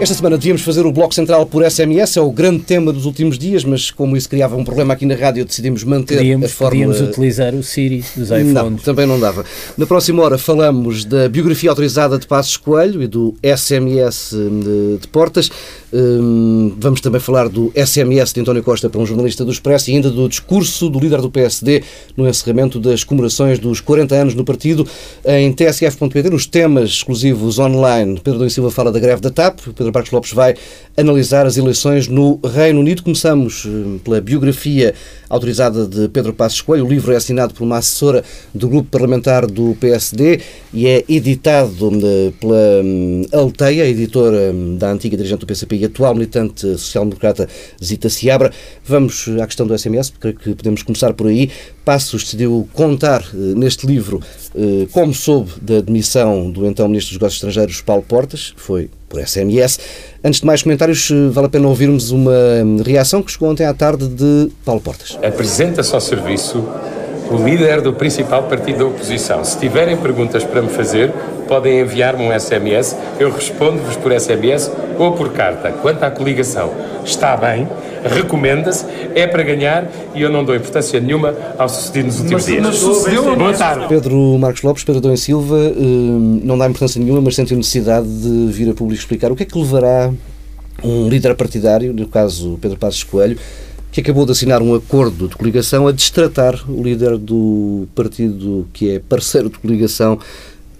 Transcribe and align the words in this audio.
Esta 0.00 0.14
semana 0.14 0.38
devíamos 0.38 0.62
fazer 0.62 0.86
o 0.86 0.92
Bloco 0.92 1.12
Central 1.12 1.44
por 1.44 1.68
SMS, 1.68 2.16
é 2.16 2.20
o 2.20 2.30
grande 2.30 2.60
tema 2.60 2.92
dos 2.92 3.04
últimos 3.04 3.36
dias, 3.36 3.64
mas 3.64 3.90
como 3.90 4.16
isso 4.16 4.28
criava 4.28 4.54
um 4.54 4.62
problema 4.62 4.94
aqui 4.94 5.04
na 5.04 5.16
rádio, 5.16 5.44
decidimos 5.44 5.82
manter 5.82 6.18
podíamos, 6.18 6.46
a 6.46 6.48
fórmula... 6.48 6.86
Podíamos 6.86 7.10
utilizar 7.10 7.52
o 7.52 7.64
Siri 7.64 8.04
dos 8.14 8.30
iPhones. 8.30 8.52
Não, 8.52 8.76
também 8.76 9.08
não 9.08 9.18
dava. 9.18 9.44
Na 9.76 9.86
próxima 9.86 10.22
hora 10.22 10.38
falamos 10.38 11.04
da 11.04 11.28
biografia 11.28 11.68
autorizada 11.68 12.16
de 12.16 12.28
Passos 12.28 12.56
Coelho 12.56 13.02
e 13.02 13.08
do 13.08 13.34
SMS 13.42 14.30
de, 14.30 14.98
de 14.98 15.08
Portas. 15.08 15.50
Hum, 15.92 16.76
vamos 16.78 17.00
também 17.00 17.20
falar 17.20 17.48
do 17.48 17.72
SMS 17.74 18.32
de 18.32 18.40
António 18.40 18.62
Costa 18.62 18.88
para 18.88 19.00
um 19.00 19.06
jornalista 19.06 19.44
do 19.44 19.50
Expresso 19.50 19.90
e 19.90 19.94
ainda 19.94 20.10
do 20.10 20.28
discurso 20.28 20.88
do 20.88 21.00
líder 21.00 21.20
do 21.20 21.30
PSD 21.30 21.82
no 22.16 22.28
encerramento 22.28 22.78
das 22.78 23.02
comemorações 23.02 23.58
dos 23.58 23.80
40 23.80 24.14
anos 24.14 24.34
no 24.34 24.44
partido. 24.44 24.86
Em 25.24 25.52
tsf.pt, 25.52 26.30
nos 26.30 26.46
temas 26.46 26.90
exclusivos 26.90 27.58
online, 27.58 28.14
Pedro 28.16 28.34
Domingos 28.34 28.54
Silva 28.54 28.70
fala 28.70 28.92
da 28.92 29.00
greve 29.00 29.20
da 29.22 29.30
TAP, 29.30 29.58
Pedro 29.74 29.87
Marcos 29.92 30.12
Lopes 30.12 30.32
vai 30.32 30.54
analisar 30.96 31.46
as 31.46 31.56
eleições 31.56 32.08
no 32.08 32.40
Reino 32.44 32.80
Unido. 32.80 33.02
Começamos 33.02 33.64
hum, 33.64 33.98
pela 34.02 34.20
biografia 34.20 34.94
autorizada 35.28 35.86
de 35.86 36.08
Pedro 36.08 36.32
Passos 36.32 36.60
Coelho. 36.60 36.86
O 36.86 36.88
livro 36.88 37.12
é 37.12 37.16
assinado 37.16 37.54
por 37.54 37.64
uma 37.64 37.78
assessora 37.78 38.24
do 38.54 38.68
grupo 38.68 38.88
parlamentar 38.90 39.46
do 39.46 39.76
PSD 39.80 40.40
e 40.72 40.86
é 40.86 41.04
editado 41.08 41.88
hum, 41.88 42.32
pela 42.40 43.40
Alteia, 43.40 43.86
editora 43.86 44.52
da 44.78 44.90
antiga 44.90 45.16
dirigente 45.16 45.40
do 45.40 45.46
PCP 45.46 45.76
e 45.76 45.84
atual 45.84 46.14
militante 46.14 46.78
social-democrata 46.78 47.48
Zita 47.82 48.08
Seabra. 48.08 48.52
Vamos 48.84 49.28
à 49.40 49.46
questão 49.46 49.66
do 49.66 49.78
SMS, 49.78 50.12
creio 50.18 50.36
que 50.36 50.54
podemos 50.54 50.82
começar 50.82 51.12
por 51.12 51.26
aí. 51.26 51.50
Passos 51.84 52.24
decidiu 52.24 52.68
contar 52.72 53.22
eh, 53.32 53.36
neste 53.56 53.86
livro 53.86 54.20
eh, 54.54 54.86
como 54.92 55.14
soube 55.14 55.52
da 55.60 55.80
demissão 55.80 56.50
do 56.50 56.66
então 56.66 56.86
Ministro 56.88 57.12
dos 57.12 57.20
Negócios 57.20 57.36
Estrangeiros, 57.36 57.80
Paulo 57.80 58.02
Portas, 58.02 58.52
foi 58.56 58.90
por 59.08 59.20
SMS. 59.26 59.78
Antes 60.22 60.40
de 60.40 60.46
mais 60.46 60.62
comentários, 60.62 61.10
eh, 61.10 61.28
vale 61.30 61.46
a 61.46 61.50
pena 61.50 61.68
ouvirmos 61.68 62.10
uma 62.10 62.30
hum, 62.64 62.82
reação 62.84 63.22
que 63.22 63.30
chegou 63.32 63.50
ontem 63.50 63.64
à 63.64 63.74
tarde 63.74 64.08
de 64.08 64.50
Paulo 64.64 64.80
Portas. 64.80 65.18
Apresenta-se 65.22 65.94
ao 65.94 66.00
serviço 66.00 66.64
o 67.30 67.36
líder 67.36 67.80
do 67.80 67.92
principal 67.92 68.44
partido 68.44 68.78
da 68.78 68.86
oposição. 68.86 69.44
Se 69.44 69.58
tiverem 69.58 69.96
perguntas 69.96 70.44
para 70.44 70.62
me 70.62 70.68
fazer, 70.68 71.12
podem 71.46 71.80
enviar-me 71.80 72.22
um 72.22 72.38
SMS, 72.38 72.96
eu 73.18 73.30
respondo-vos 73.30 73.96
por 73.96 74.12
SMS 74.18 74.70
ou 74.98 75.12
por 75.12 75.32
carta. 75.32 75.70
Quanto 75.70 76.02
à 76.02 76.10
coligação, 76.10 76.72
está 77.04 77.36
bem, 77.36 77.68
recomenda-se, 78.04 78.84
é 79.14 79.26
para 79.26 79.42
ganhar 79.42 79.90
e 80.14 80.22
eu 80.22 80.30
não 80.30 80.44
dou 80.44 80.54
importância 80.54 81.00
nenhuma 81.00 81.34
ao 81.58 81.68
sucedido 81.68 82.06
nos 82.06 82.20
últimos 82.20 82.42
mas, 82.42 82.46
dias. 82.46 82.62
Mas 82.62 82.76
sucedeu, 82.76 83.36
Boa 83.36 83.52
tarde. 83.52 83.86
Pedro 83.88 84.38
Marcos 84.38 84.62
Lopes, 84.62 84.84
Pedro 84.84 85.00
Dom 85.00 85.16
Silva, 85.16 85.56
hum, 85.56 86.40
não 86.42 86.56
dá 86.56 86.66
importância 86.66 87.00
nenhuma, 87.00 87.20
mas 87.20 87.34
sente 87.34 87.54
necessidade 87.54 88.06
de 88.06 88.52
vir 88.52 88.70
a 88.70 88.74
público 88.74 89.00
explicar 89.00 89.30
o 89.30 89.36
que 89.36 89.42
é 89.42 89.46
que 89.46 89.58
levará 89.58 90.10
um 90.82 91.08
líder 91.08 91.34
partidário, 91.34 91.92
no 91.92 92.06
caso 92.06 92.58
Pedro 92.60 92.78
Passos 92.78 93.02
Coelho, 93.02 93.36
que 93.90 94.00
acabou 94.00 94.26
de 94.26 94.32
assinar 94.32 94.62
um 94.62 94.74
acordo 94.74 95.28
de 95.28 95.36
coligação 95.36 95.86
a 95.86 95.92
destratar 95.92 96.70
o 96.70 96.82
líder 96.82 97.16
do 97.16 97.88
partido 97.94 98.68
que 98.72 98.90
é 98.90 98.98
parceiro 98.98 99.48
de 99.48 99.58
coligação. 99.58 100.18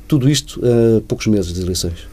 Tudo 0.07 0.29
isto 0.29 0.61
a 0.65 1.01
poucos 1.03 1.27
meses 1.27 1.53
das 1.53 1.63
eleições. 1.63 2.07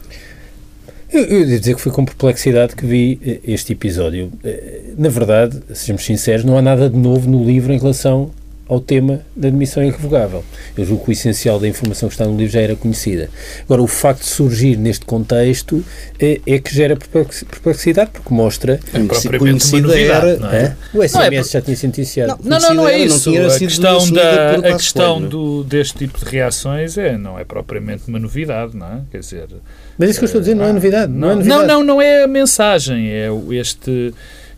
Eu, 1.12 1.22
eu 1.22 1.46
devo 1.46 1.60
dizer 1.60 1.74
que 1.74 1.80
foi 1.80 1.92
com 1.92 2.04
perplexidade 2.04 2.74
que 2.74 2.84
vi 2.84 3.18
eh, 3.24 3.40
este 3.44 3.72
episódio. 3.72 4.32
Eh, 4.42 4.92
na 4.98 5.08
verdade, 5.08 5.62
sejamos 5.72 6.04
sinceros, 6.04 6.44
não 6.44 6.58
há 6.58 6.62
nada 6.62 6.90
de 6.90 6.96
novo 6.96 7.30
no 7.30 7.44
livro 7.44 7.72
em 7.72 7.78
relação 7.78 8.32
ao 8.68 8.80
tema 8.80 9.20
da 9.34 9.48
admissão 9.48 9.82
irrevogável. 9.82 10.44
Eu 10.76 10.84
julgo 10.84 11.04
que 11.04 11.10
o 11.10 11.12
essencial 11.12 11.60
da 11.60 11.68
informação 11.68 12.08
que 12.08 12.14
está 12.14 12.24
no 12.24 12.36
livro 12.36 12.52
já 12.52 12.60
era 12.60 12.74
conhecida. 12.74 13.30
Agora, 13.62 13.82
o 13.82 13.86
facto 13.86 14.20
de 14.20 14.26
surgir 14.26 14.76
neste 14.76 15.04
contexto 15.04 15.84
é, 16.18 16.40
é 16.46 16.58
que 16.58 16.74
gera 16.74 16.96
perplexidade, 16.96 18.10
porque 18.10 18.34
mostra 18.34 18.80
é 18.92 19.28
que 19.30 19.38
conhecida 19.38 19.98
era. 19.98 20.36
Não 20.36 20.50
é? 20.50 20.76
O 20.92 21.06
SMS 21.06 21.48
é 21.48 21.52
já 21.52 21.60
tinha 21.60 21.76
sido 21.76 21.96
iniciado. 21.96 22.38
Não, 22.42 22.58
não, 22.58 22.74
não, 22.74 22.88
é 22.88 22.98
isso. 22.98 23.30
Não 23.30 23.46
a 23.46 23.58
questão, 23.58 24.10
da, 24.10 24.50
a 24.56 24.72
questão 24.72 25.22
do, 25.22 25.62
deste 25.62 25.98
tipo 25.98 26.18
de 26.18 26.24
reações 26.24 26.98
é, 26.98 27.16
não 27.16 27.38
é 27.38 27.44
propriamente 27.44 28.02
uma 28.08 28.18
novidade, 28.18 28.76
não 28.76 28.86
é? 28.86 29.00
Quer 29.12 29.20
dizer. 29.20 29.46
Mas 29.96 30.10
isso 30.10 30.18
que 30.18 30.24
eu 30.24 30.26
estou 30.26 30.38
a 30.40 30.42
dizer 30.42 30.54
não 30.54 30.64
é 30.64 30.72
novidade. 30.72 31.12
Não, 31.12 31.20
não, 31.20 31.30
é 31.30 31.34
novidade. 31.36 31.66
não, 31.66 31.78
não, 31.78 31.84
não 31.84 32.02
é 32.02 32.24
a 32.24 32.28
mensagem, 32.28 33.08
é 33.10 33.28
este 33.52 34.12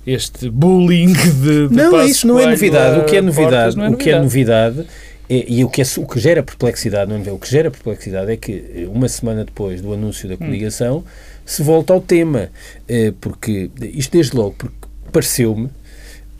este 0.08 0.48
bullying 0.48 1.12
de, 1.12 1.68
de 1.68 1.74
Não, 1.74 2.02
isso 2.04 2.26
não 2.26 2.40
é 2.40 2.46
novidade. 2.46 3.00
O 3.00 3.04
que 3.04 3.16
é 3.16 3.20
novidade, 3.20 3.80
é 3.80 3.88
o 3.88 3.96
que 3.96 4.10
é 4.10 4.18
novidade 4.18 4.86
é, 5.28 5.44
e 5.46 5.62
o 5.62 5.68
que, 5.68 5.82
é, 5.82 5.84
o 5.98 6.06
que 6.06 6.18
gera 6.18 6.42
perplexidade, 6.42 7.12
não 7.12 7.22
é? 7.22 7.32
O 7.32 7.38
que 7.38 7.50
gera 7.50 7.70
perplexidade 7.70 8.32
é 8.32 8.36
que 8.36 8.88
uma 8.90 9.08
semana 9.08 9.44
depois 9.44 9.82
do 9.82 9.92
anúncio 9.92 10.26
da 10.26 10.34
hum. 10.34 10.38
coligação 10.38 10.98
hum. 10.98 11.04
se 11.44 11.62
volta 11.62 11.92
ao 11.92 12.00
tema, 12.00 12.50
é, 12.88 13.12
porque 13.20 13.70
isto 13.80 14.12
desde 14.12 14.34
logo, 14.34 14.54
porque 14.56 14.76
pareceu-me 15.12 15.68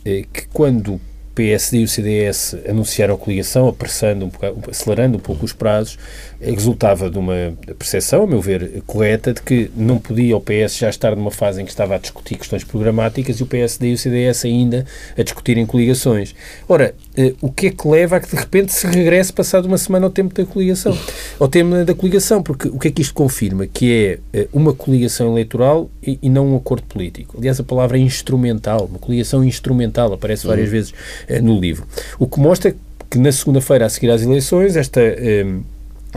é, 0.04 0.24
que 0.32 0.46
quando 0.50 0.98
PSD 1.34 1.78
e 1.78 1.84
o 1.84 1.88
CDS 1.88 2.56
anunciaram 2.68 3.14
a 3.14 3.18
coligação, 3.18 3.68
apressando 3.68 4.24
um 4.24 4.30
pouco, 4.30 4.70
acelerando 4.70 5.18
um 5.18 5.20
pouco 5.20 5.44
os 5.44 5.52
prazos, 5.52 5.98
resultava 6.40 7.10
de 7.10 7.18
uma 7.18 7.52
percepção, 7.78 8.22
a 8.22 8.26
meu 8.26 8.40
ver, 8.40 8.82
correta, 8.86 9.32
de 9.34 9.42
que 9.42 9.70
não 9.76 9.98
podia 9.98 10.36
o 10.36 10.40
PS 10.40 10.78
já 10.78 10.88
estar 10.88 11.16
numa 11.16 11.30
fase 11.30 11.60
em 11.60 11.64
que 11.64 11.70
estava 11.70 11.96
a 11.96 11.98
discutir 11.98 12.36
questões 12.36 12.62
programáticas 12.62 13.40
e 13.40 13.42
o 13.42 13.46
PSD 13.46 13.90
e 13.90 13.94
o 13.94 13.98
CDS 13.98 14.44
ainda 14.44 14.86
a 15.16 15.22
discutirem 15.22 15.66
coligações. 15.66 16.34
Ora, 16.68 16.94
eh, 17.16 17.34
o 17.40 17.50
que 17.50 17.66
é 17.66 17.70
que 17.70 17.88
leva 17.88 18.16
a 18.16 18.20
que 18.20 18.30
de 18.30 18.36
repente 18.36 18.72
se 18.72 18.86
regresse 18.86 19.32
passado 19.32 19.66
uma 19.66 19.78
semana 19.78 20.06
ao 20.06 20.10
tempo 20.10 20.32
da 20.34 20.44
coligação? 20.44 20.96
Ao 21.40 21.48
tema 21.48 21.84
da 21.84 21.94
coligação, 21.94 22.42
porque 22.42 22.68
o 22.68 22.78
que 22.78 22.88
é 22.88 22.90
que 22.90 23.02
isto 23.02 23.14
confirma? 23.14 23.66
Que 23.66 24.20
é 24.32 24.38
eh, 24.38 24.48
uma 24.52 24.72
coligação 24.72 25.32
eleitoral 25.32 25.90
e, 26.02 26.18
e 26.22 26.28
não 26.28 26.52
um 26.52 26.56
acordo 26.56 26.84
político. 26.84 27.36
Aliás, 27.36 27.58
a 27.58 27.64
palavra 27.64 27.98
é 27.98 28.00
instrumental, 28.00 28.86
uma 28.88 28.98
coligação 28.98 29.42
instrumental, 29.42 30.12
aparece 30.12 30.46
várias 30.46 30.66
uhum. 30.66 30.72
vezes 30.72 30.94
eh, 31.26 31.40
no 31.40 31.58
livro. 31.58 31.86
O 32.18 32.28
que 32.28 32.38
mostra 32.38 32.74
que 33.10 33.18
na 33.18 33.32
segunda-feira 33.32 33.86
a 33.86 33.88
seguir 33.88 34.10
às 34.10 34.22
eleições, 34.22 34.76
esta 34.76 35.00
eh, 35.00 35.44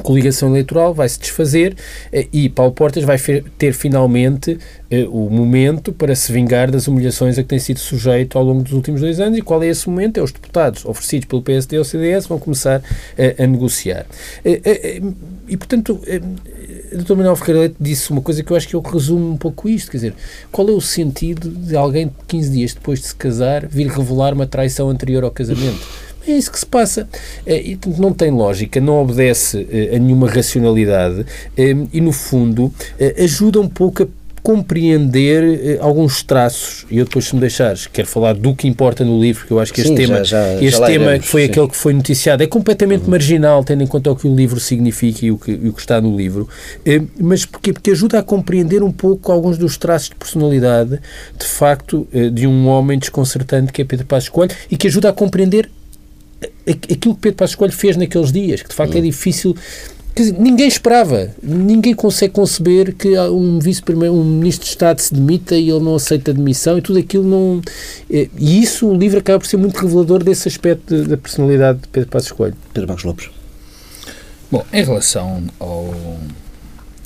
coligação 0.01 0.49
eleitoral 0.49 0.93
vai 0.93 1.07
se 1.09 1.19
desfazer 1.19 1.75
eh, 2.11 2.27
e 2.31 2.49
Paulo 2.49 2.71
Portas 2.71 3.03
vai 3.03 3.17
ter 3.57 3.73
finalmente 3.73 4.57
eh, 4.89 5.05
o 5.09 5.29
momento 5.29 5.91
para 5.91 6.15
se 6.15 6.31
vingar 6.31 6.71
das 6.71 6.87
humilhações 6.87 7.37
a 7.37 7.43
que 7.43 7.49
tem 7.49 7.59
sido 7.59 7.79
sujeito 7.79 8.37
ao 8.37 8.43
longo 8.43 8.63
dos 8.63 8.73
últimos 8.73 9.01
dois 9.01 9.19
anos. 9.19 9.37
E 9.37 9.41
qual 9.41 9.61
é 9.61 9.67
esse 9.67 9.89
momento? 9.89 10.17
É 10.17 10.23
os 10.23 10.31
deputados 10.31 10.85
oferecidos 10.85 11.27
pelo 11.27 11.41
PSD 11.41 11.77
ou 11.77 11.83
CDS 11.83 12.27
vão 12.27 12.39
começar 12.39 12.81
a 13.37 13.47
negociar. 13.47 14.05
E, 15.47 15.57
portanto, 15.57 15.99
o 16.91 16.97
Dr. 16.97 17.15
Manuel 17.15 17.35
Ferreira 17.35 17.73
disse 17.79 18.11
uma 18.11 18.21
coisa 18.21 18.43
que 18.43 18.51
eu 18.51 18.57
acho 18.57 18.67
que 18.67 18.75
eu 18.75 18.81
resumo 18.81 19.31
um 19.31 19.37
pouco 19.37 19.69
isto, 19.69 19.91
quer 19.91 19.97
dizer, 19.97 20.13
qual 20.51 20.67
é 20.69 20.71
o 20.71 20.81
sentido 20.81 21.49
de 21.49 21.75
alguém 21.75 22.11
15 22.27 22.49
dias 22.49 22.73
depois 22.73 22.99
de 22.99 23.07
se 23.07 23.15
casar 23.15 23.65
vir 23.67 23.87
revelar 23.87 24.33
uma 24.33 24.45
traição 24.45 24.89
anterior 24.89 25.23
ao 25.23 25.31
casamento? 25.31 26.10
É 26.27 26.31
isso 26.31 26.51
que 26.51 26.59
se 26.59 26.65
passa. 26.65 27.07
É, 27.45 27.59
e 27.59 27.79
não 27.97 28.13
tem 28.13 28.31
lógica, 28.31 28.79
não 28.79 29.01
obedece 29.01 29.67
é, 29.71 29.95
a 29.95 29.99
nenhuma 29.99 30.29
racionalidade 30.29 31.25
é, 31.57 31.75
e, 31.91 32.01
no 32.01 32.11
fundo, 32.11 32.71
ajuda 33.17 33.59
um 33.59 33.67
pouco 33.67 34.03
a 34.03 34.07
compreender 34.43 35.77
alguns 35.81 36.23
traços, 36.23 36.83
e 36.89 36.97
eu 36.97 37.05
depois, 37.05 37.25
se 37.25 37.35
me 37.35 37.41
deixares, 37.41 37.85
quero 37.85 38.07
falar 38.07 38.33
do 38.33 38.55
que 38.55 38.67
importa 38.67 39.05
no 39.05 39.21
livro, 39.21 39.45
que 39.45 39.51
eu 39.53 39.59
acho 39.59 39.71
que 39.71 39.81
este 39.81 39.91
sim, 39.91 39.95
tema, 39.95 40.23
já, 40.23 40.55
já, 40.55 40.63
este 40.63 40.79
já 40.79 40.85
tema 40.87 41.05
iremos, 41.05 41.25
que 41.25 41.31
foi 41.31 41.41
sim. 41.43 41.51
aquele 41.51 41.67
que 41.67 41.75
foi 41.77 41.93
noticiado, 41.93 42.41
é 42.41 42.47
completamente 42.47 43.03
uhum. 43.03 43.11
marginal, 43.11 43.63
tendo 43.63 43.83
em 43.83 43.87
conta 43.87 44.11
o 44.11 44.15
que 44.15 44.27
o 44.27 44.35
livro 44.35 44.59
significa 44.59 45.23
e 45.23 45.31
o 45.31 45.37
que, 45.37 45.51
e 45.51 45.69
o 45.69 45.73
que 45.73 45.79
está 45.79 46.01
no 46.01 46.17
livro, 46.17 46.49
mas 47.19 47.45
porquê? 47.45 47.71
Porque 47.71 47.91
ajuda 47.91 48.17
a 48.17 48.23
compreender 48.23 48.81
um 48.81 48.91
pouco 48.91 49.31
alguns 49.31 49.59
dos 49.59 49.77
traços 49.77 50.09
de 50.09 50.15
personalidade, 50.15 50.99
de 51.37 51.45
facto, 51.45 52.07
de 52.33 52.47
um 52.47 52.67
homem 52.67 52.97
desconcertante 52.97 53.71
que 53.71 53.83
é 53.83 53.85
Pedro 53.85 54.07
Passos 54.07 54.29
Coelho, 54.29 54.55
e 54.71 54.75
que 54.75 54.87
ajuda 54.87 55.09
a 55.09 55.13
compreender 55.13 55.69
aquilo 56.67 57.15
que 57.15 57.21
Pedro 57.21 57.37
Passos 57.37 57.55
Coelho 57.55 57.73
fez 57.73 57.97
naqueles 57.97 58.31
dias, 58.31 58.61
que 58.61 58.69
de 58.69 58.75
facto 58.75 58.95
é 58.95 58.99
hum. 58.99 59.03
difícil. 59.03 59.55
Dizer, 60.13 60.33
ninguém 60.37 60.67
esperava, 60.67 61.31
ninguém 61.41 61.93
consegue 61.93 62.33
conceber 62.33 62.93
que 62.93 63.17
um 63.17 63.59
vice-primeiro, 63.59 64.13
um 64.13 64.25
ministro 64.25 64.65
de 64.65 64.71
Estado 64.71 64.99
se 64.99 65.13
demita 65.13 65.55
e 65.55 65.69
ele 65.69 65.79
não 65.79 65.95
aceita 65.95 66.31
a 66.31 66.33
demissão 66.33 66.77
e 66.77 66.81
tudo 66.81 66.99
aquilo 66.99 67.23
não. 67.23 67.61
É, 68.09 68.27
e 68.37 68.61
isso, 68.61 68.89
o 68.89 68.97
livro 68.97 69.19
acaba 69.19 69.39
por 69.39 69.47
ser 69.47 69.55
muito 69.55 69.77
revelador 69.77 70.21
desse 70.21 70.49
aspecto 70.49 71.05
da 71.05 71.15
personalidade 71.15 71.79
de 71.79 71.87
Pedro 71.87 72.09
Passos 72.09 72.31
Coelho. 72.31 72.55
Pedro 72.73 72.89
Marcos 72.89 73.05
Lopes. 73.05 73.29
Bom, 74.51 74.65
em 74.73 74.83
relação 74.83 75.43
ao, 75.57 75.93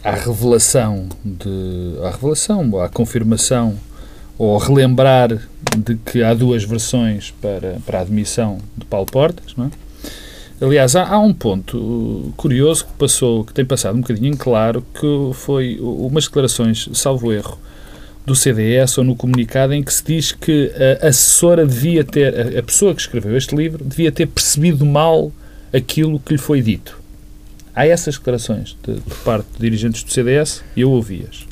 à 0.03 0.11
revelação, 0.15 1.07
de, 1.23 1.99
à 2.03 2.09
revelação, 2.09 2.81
à 2.81 2.89
confirmação 2.89 3.75
ou 4.37 4.57
relembrar 4.57 5.29
de 5.77 5.95
que 5.95 6.23
há 6.23 6.33
duas 6.33 6.63
versões 6.63 7.33
para, 7.41 7.77
para 7.85 7.99
a 7.99 8.01
admissão 8.01 8.59
de 8.77 8.85
Paulo 8.85 9.05
Portas, 9.05 9.53
não 9.55 9.65
é? 9.65 9.69
Aliás, 10.61 10.95
há, 10.95 11.05
há, 11.05 11.19
um 11.19 11.33
ponto 11.33 12.33
curioso 12.37 12.85
que 12.85 12.93
passou, 12.93 13.43
que 13.43 13.53
tem 13.53 13.65
passado 13.65 13.97
um 13.97 14.01
bocadinho 14.01 14.33
em 14.33 14.37
claro, 14.37 14.85
que 14.93 15.31
foi 15.33 15.77
umas 15.81 16.25
declarações, 16.25 16.87
salvo 16.93 17.33
erro, 17.33 17.59
do 18.25 18.33
CDS 18.33 18.97
ou 18.97 19.03
no 19.03 19.15
comunicado 19.15 19.73
em 19.73 19.83
que 19.83 19.93
se 19.93 20.03
diz 20.03 20.31
que 20.31 20.71
a 21.01 21.07
assessora 21.07 21.65
devia 21.65 22.03
ter, 22.03 22.57
a 22.57 22.63
pessoa 22.63 22.95
que 22.95 23.01
escreveu 23.01 23.37
este 23.37 23.55
livro, 23.55 23.83
devia 23.83 24.11
ter 24.11 24.27
percebido 24.27 24.85
mal 24.85 25.31
aquilo 25.73 26.19
que 26.19 26.33
lhe 26.33 26.39
foi 26.39 26.61
dito. 26.61 26.97
Há 27.75 27.85
essas 27.85 28.17
declarações 28.17 28.75
de, 28.81 28.95
de 28.95 29.15
parte 29.23 29.47
de 29.53 29.59
dirigentes 29.59 30.03
do 30.03 30.11
CDS 30.11 30.63
e 30.75 30.81
eu 30.81 30.89
ouvi-as. 30.89 31.45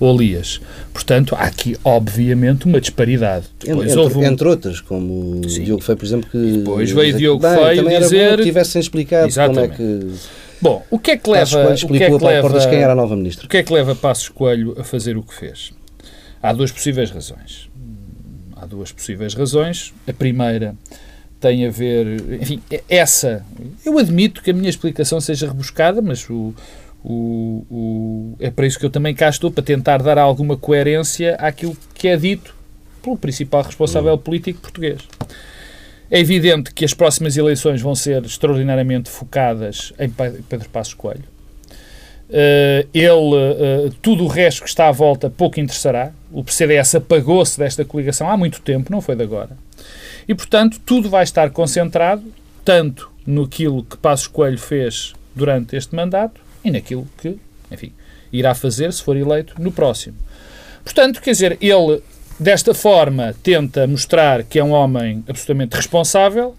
Ou 0.00 0.14
Elias. 0.14 0.60
Portanto, 0.92 1.34
há 1.34 1.44
aqui, 1.44 1.76
obviamente, 1.84 2.66
uma 2.66 2.80
disparidade. 2.80 3.46
Depois 3.58 3.92
entre, 3.92 4.18
um... 4.18 4.24
entre 4.24 4.48
outras, 4.48 4.80
como 4.80 5.36
o 5.36 5.40
Diogo 5.40 5.82
Feio, 5.82 5.98
por 5.98 6.04
exemplo, 6.04 6.30
que... 6.30 6.58
Depois 6.58 6.90
veio 6.90 7.16
Diogo 7.16 7.42
bem, 7.42 7.56
Feio 7.56 7.82
também 7.82 8.00
dizer... 8.00 8.18
Era 8.18 8.30
bom 8.32 8.36
que 8.38 8.42
tivessem 8.44 8.80
explicado 8.80 9.26
Exatamente. 9.26 9.76
como 9.76 9.92
é 9.92 10.10
que... 10.10 10.14
Bom, 10.60 10.82
o 10.90 10.98
que 10.98 11.10
é 11.10 11.16
que 11.16 11.28
leva... 11.28 11.40
Passos 11.40 11.54
Coelho 11.54 11.74
explicou 11.74 11.96
o 11.96 11.98
que 11.98 12.04
é 12.04 12.18
que 12.18 12.24
leva, 12.24 12.48
Portas 12.48 12.66
quem 12.66 12.78
era 12.78 12.92
a 12.92 12.96
nova 12.96 13.16
ministra. 13.16 13.46
O 13.46 13.48
que 13.48 13.56
é 13.56 13.62
que 13.62 13.72
leva 13.72 13.94
Passos 13.94 14.28
Coelho 14.28 14.74
a 14.78 14.84
fazer 14.84 15.16
o 15.16 15.22
que 15.22 15.34
fez? 15.34 15.72
Há 16.42 16.52
duas 16.52 16.72
possíveis 16.72 17.10
razões. 17.10 17.68
Há 18.56 18.66
duas 18.66 18.92
possíveis 18.92 19.34
razões. 19.34 19.92
A 20.06 20.12
primeira 20.12 20.74
tem 21.40 21.66
a 21.66 21.70
ver. 21.70 22.40
Enfim, 22.40 22.62
essa. 22.88 23.44
Eu 23.84 23.98
admito 23.98 24.42
que 24.42 24.50
a 24.50 24.54
minha 24.54 24.70
explicação 24.70 25.20
seja 25.20 25.46
rebuscada, 25.46 26.00
mas 26.00 26.28
o, 26.30 26.54
o, 27.04 27.66
o, 27.70 28.36
é 28.40 28.50
para 28.50 28.66
isso 28.66 28.78
que 28.78 28.86
eu 28.86 28.90
também 28.90 29.14
cá 29.14 29.28
estou, 29.28 29.50
para 29.50 29.62
tentar 29.62 30.02
dar 30.02 30.16
alguma 30.16 30.56
coerência 30.56 31.34
àquilo 31.34 31.76
que 31.92 32.08
é 32.08 32.16
dito 32.16 32.54
pelo 33.02 33.18
principal 33.18 33.62
responsável 33.62 34.16
político 34.16 34.62
português. 34.62 35.02
É 36.10 36.18
evidente 36.18 36.72
que 36.72 36.84
as 36.84 36.94
próximas 36.94 37.36
eleições 37.36 37.82
vão 37.82 37.94
ser 37.94 38.24
extraordinariamente 38.24 39.10
focadas 39.10 39.92
em 39.98 40.08
Pedro 40.08 40.68
Passos 40.70 40.94
Coelho. 40.94 41.34
Uh, 42.30 42.88
ele, 42.94 43.10
uh, 43.10 43.94
tudo 44.00 44.24
o 44.24 44.26
resto 44.26 44.62
que 44.62 44.68
está 44.68 44.88
à 44.88 44.92
volta, 44.92 45.28
pouco 45.28 45.60
interessará. 45.60 46.10
O 46.32 46.42
PCDS 46.42 46.94
apagou-se 46.94 47.58
desta 47.58 47.84
coligação 47.84 48.30
há 48.30 48.36
muito 48.36 48.62
tempo, 48.62 48.90
não 48.90 49.02
foi 49.02 49.14
de 49.14 49.22
agora. 49.22 49.50
E, 50.26 50.34
portanto, 50.34 50.80
tudo 50.86 51.10
vai 51.10 51.22
estar 51.22 51.50
concentrado 51.50 52.24
tanto 52.64 53.10
no 53.26 53.46
que 53.46 53.66
Passos 54.00 54.26
Coelho 54.26 54.58
fez 54.58 55.12
durante 55.34 55.76
este 55.76 55.94
mandato 55.94 56.40
e 56.64 56.70
naquilo 56.70 57.06
que, 57.18 57.38
enfim, 57.70 57.92
irá 58.32 58.54
fazer, 58.54 58.92
se 58.92 59.02
for 59.02 59.16
eleito, 59.16 59.54
no 59.60 59.70
próximo. 59.70 60.16
Portanto, 60.82 61.20
quer 61.20 61.32
dizer, 61.32 61.58
ele, 61.60 62.02
desta 62.38 62.74
forma, 62.74 63.34
tenta 63.42 63.86
mostrar 63.86 64.42
que 64.44 64.58
é 64.58 64.64
um 64.64 64.72
homem 64.72 65.24
absolutamente 65.28 65.76
responsável 65.76 66.56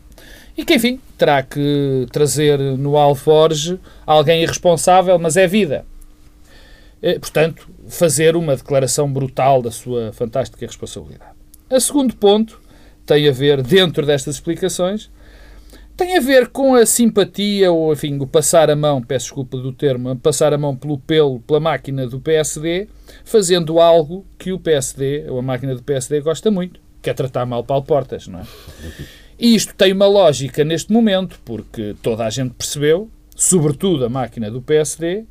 e 0.58 0.64
que, 0.64 0.76
enfim, 0.76 1.00
terá 1.18 1.44
que 1.44 2.08
trazer 2.12 2.60
no 2.60 2.98
alforge 2.98 3.80
alguém 4.06 4.42
irresponsável, 4.44 5.18
mas 5.20 5.36
é 5.38 5.48
vida. 5.48 5.86
Eh, 7.02 7.20
portanto, 7.20 7.70
fazer 7.88 8.36
uma 8.36 8.56
declaração 8.56 9.12
brutal 9.12 9.62
da 9.62 9.70
sua 9.70 10.12
fantástica 10.14 10.66
responsabilidade. 10.66 11.34
A 11.70 11.80
segundo 11.80 12.16
ponto 12.16 12.60
tem 13.06 13.28
a 13.28 13.32
ver, 13.32 13.62
dentro 13.62 14.06
destas 14.06 14.36
explicações, 14.36 15.10
tem 15.96 16.18
a 16.18 16.20
ver 16.20 16.48
com 16.48 16.76
a 16.76 16.86
simpatia 16.86 17.72
ou, 17.72 17.94
enfim, 17.94 18.18
o 18.20 18.28
passar 18.28 18.70
a 18.70 18.76
mão, 18.76 19.02
peço 19.02 19.26
desculpa 19.26 19.58
do 19.58 19.72
termo, 19.72 20.16
passar 20.18 20.54
a 20.54 20.58
mão 20.58 20.76
pelo 20.76 20.98
pelo, 21.00 21.40
pela 21.40 21.60
máquina 21.60 22.06
do 22.08 22.20
PSD, 22.20 22.88
fazendo 23.24 23.80
algo 23.80 24.26
que 24.38 24.52
o 24.52 24.60
PSD, 24.60 25.26
ou 25.30 25.40
a 25.40 25.42
máquina 25.42 25.74
do 25.76 25.84
PSD, 25.84 26.22
gosta 26.22 26.52
muito, 26.52 26.80
que 27.02 27.10
é 27.10 27.14
tratar 27.14 27.46
mal 27.46 27.64
Paulo 27.64 27.86
Portas, 27.86 28.28
não 28.28 28.40
é? 28.40 28.44
E 29.38 29.54
isto 29.54 29.76
tem 29.76 29.92
uma 29.92 30.08
lógica 30.08 30.64
neste 30.64 30.92
momento, 30.92 31.40
porque 31.44 31.96
toda 32.02 32.26
a 32.26 32.30
gente 32.30 32.54
percebeu, 32.54 33.10
sobretudo 33.36 34.06
a 34.06 34.10
máquina 34.10 34.50
do 34.50 34.62
PSD, 34.62 35.26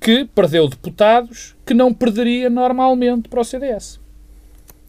que 0.00 0.24
perdeu 0.24 0.66
deputados 0.66 1.54
que 1.64 1.74
não 1.74 1.92
perderia 1.92 2.48
normalmente 2.48 3.28
para 3.28 3.40
o 3.40 3.44
CDS. 3.44 3.99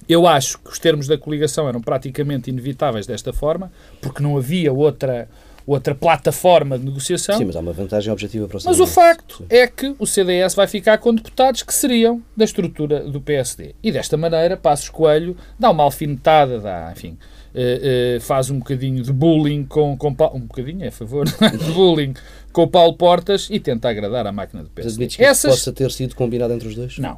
Eu 0.07 0.27
acho 0.27 0.57
que 0.59 0.71
os 0.71 0.79
termos 0.79 1.07
da 1.07 1.17
coligação 1.17 1.67
eram 1.67 1.81
praticamente 1.81 2.49
inevitáveis 2.49 3.05
desta 3.05 3.31
forma, 3.31 3.71
porque 4.01 4.21
não 4.21 4.37
havia 4.37 4.73
outra, 4.73 5.27
outra 5.65 5.95
plataforma 5.95 6.77
de 6.77 6.85
negociação. 6.85 7.37
Sim, 7.37 7.45
mas 7.45 7.55
há 7.55 7.59
uma 7.59 7.73
vantagem 7.73 8.11
objetiva 8.11 8.47
para 8.47 8.57
o 8.57 8.59
CDS. 8.59 8.79
Mas 8.79 8.89
o 8.89 8.91
facto 8.91 9.37
Sim. 9.37 9.45
é 9.49 9.67
que 9.67 9.95
o 9.99 10.05
CDS 10.05 10.55
vai 10.55 10.67
ficar 10.67 10.97
com 10.97 11.13
deputados 11.13 11.63
que 11.63 11.73
seriam 11.73 12.21
da 12.35 12.45
estrutura 12.45 13.01
do 13.01 13.21
PSD. 13.21 13.75
E 13.81 13.91
desta 13.91 14.17
maneira, 14.17 14.57
Passos 14.57 14.89
Coelho 14.89 15.35
dá 15.57 15.69
uma 15.69 15.83
alfinetada, 15.83 16.59
dá, 16.59 16.91
enfim, 16.95 17.17
uh, 17.53 18.17
uh, 18.17 18.21
faz 18.21 18.49
um 18.49 18.59
bocadinho 18.59 19.03
de 19.03 19.13
bullying 19.13 19.63
com, 19.65 19.95
com 19.97 20.09
um 20.09 20.41
bocadinho, 20.41 20.83
é 20.83 20.87
a 20.87 20.91
favor, 20.91 21.25
de 21.29 21.71
bullying 21.71 22.13
com 22.51 22.63
o 22.63 22.67
Paulo 22.67 22.93
Portas 22.93 23.47
e 23.49 23.59
tenta 23.59 23.89
agradar 23.89 24.27
a 24.27 24.31
máquina 24.31 24.63
do 24.63 24.69
PSD. 24.69 24.95
Admites 24.95 25.15
que 25.17 25.23
Essas... 25.23 25.51
possa 25.51 25.71
ter 25.71 25.91
sido 25.91 26.15
combinado 26.15 26.53
entre 26.53 26.67
os 26.67 26.75
dois? 26.75 26.97
Não. 26.97 27.17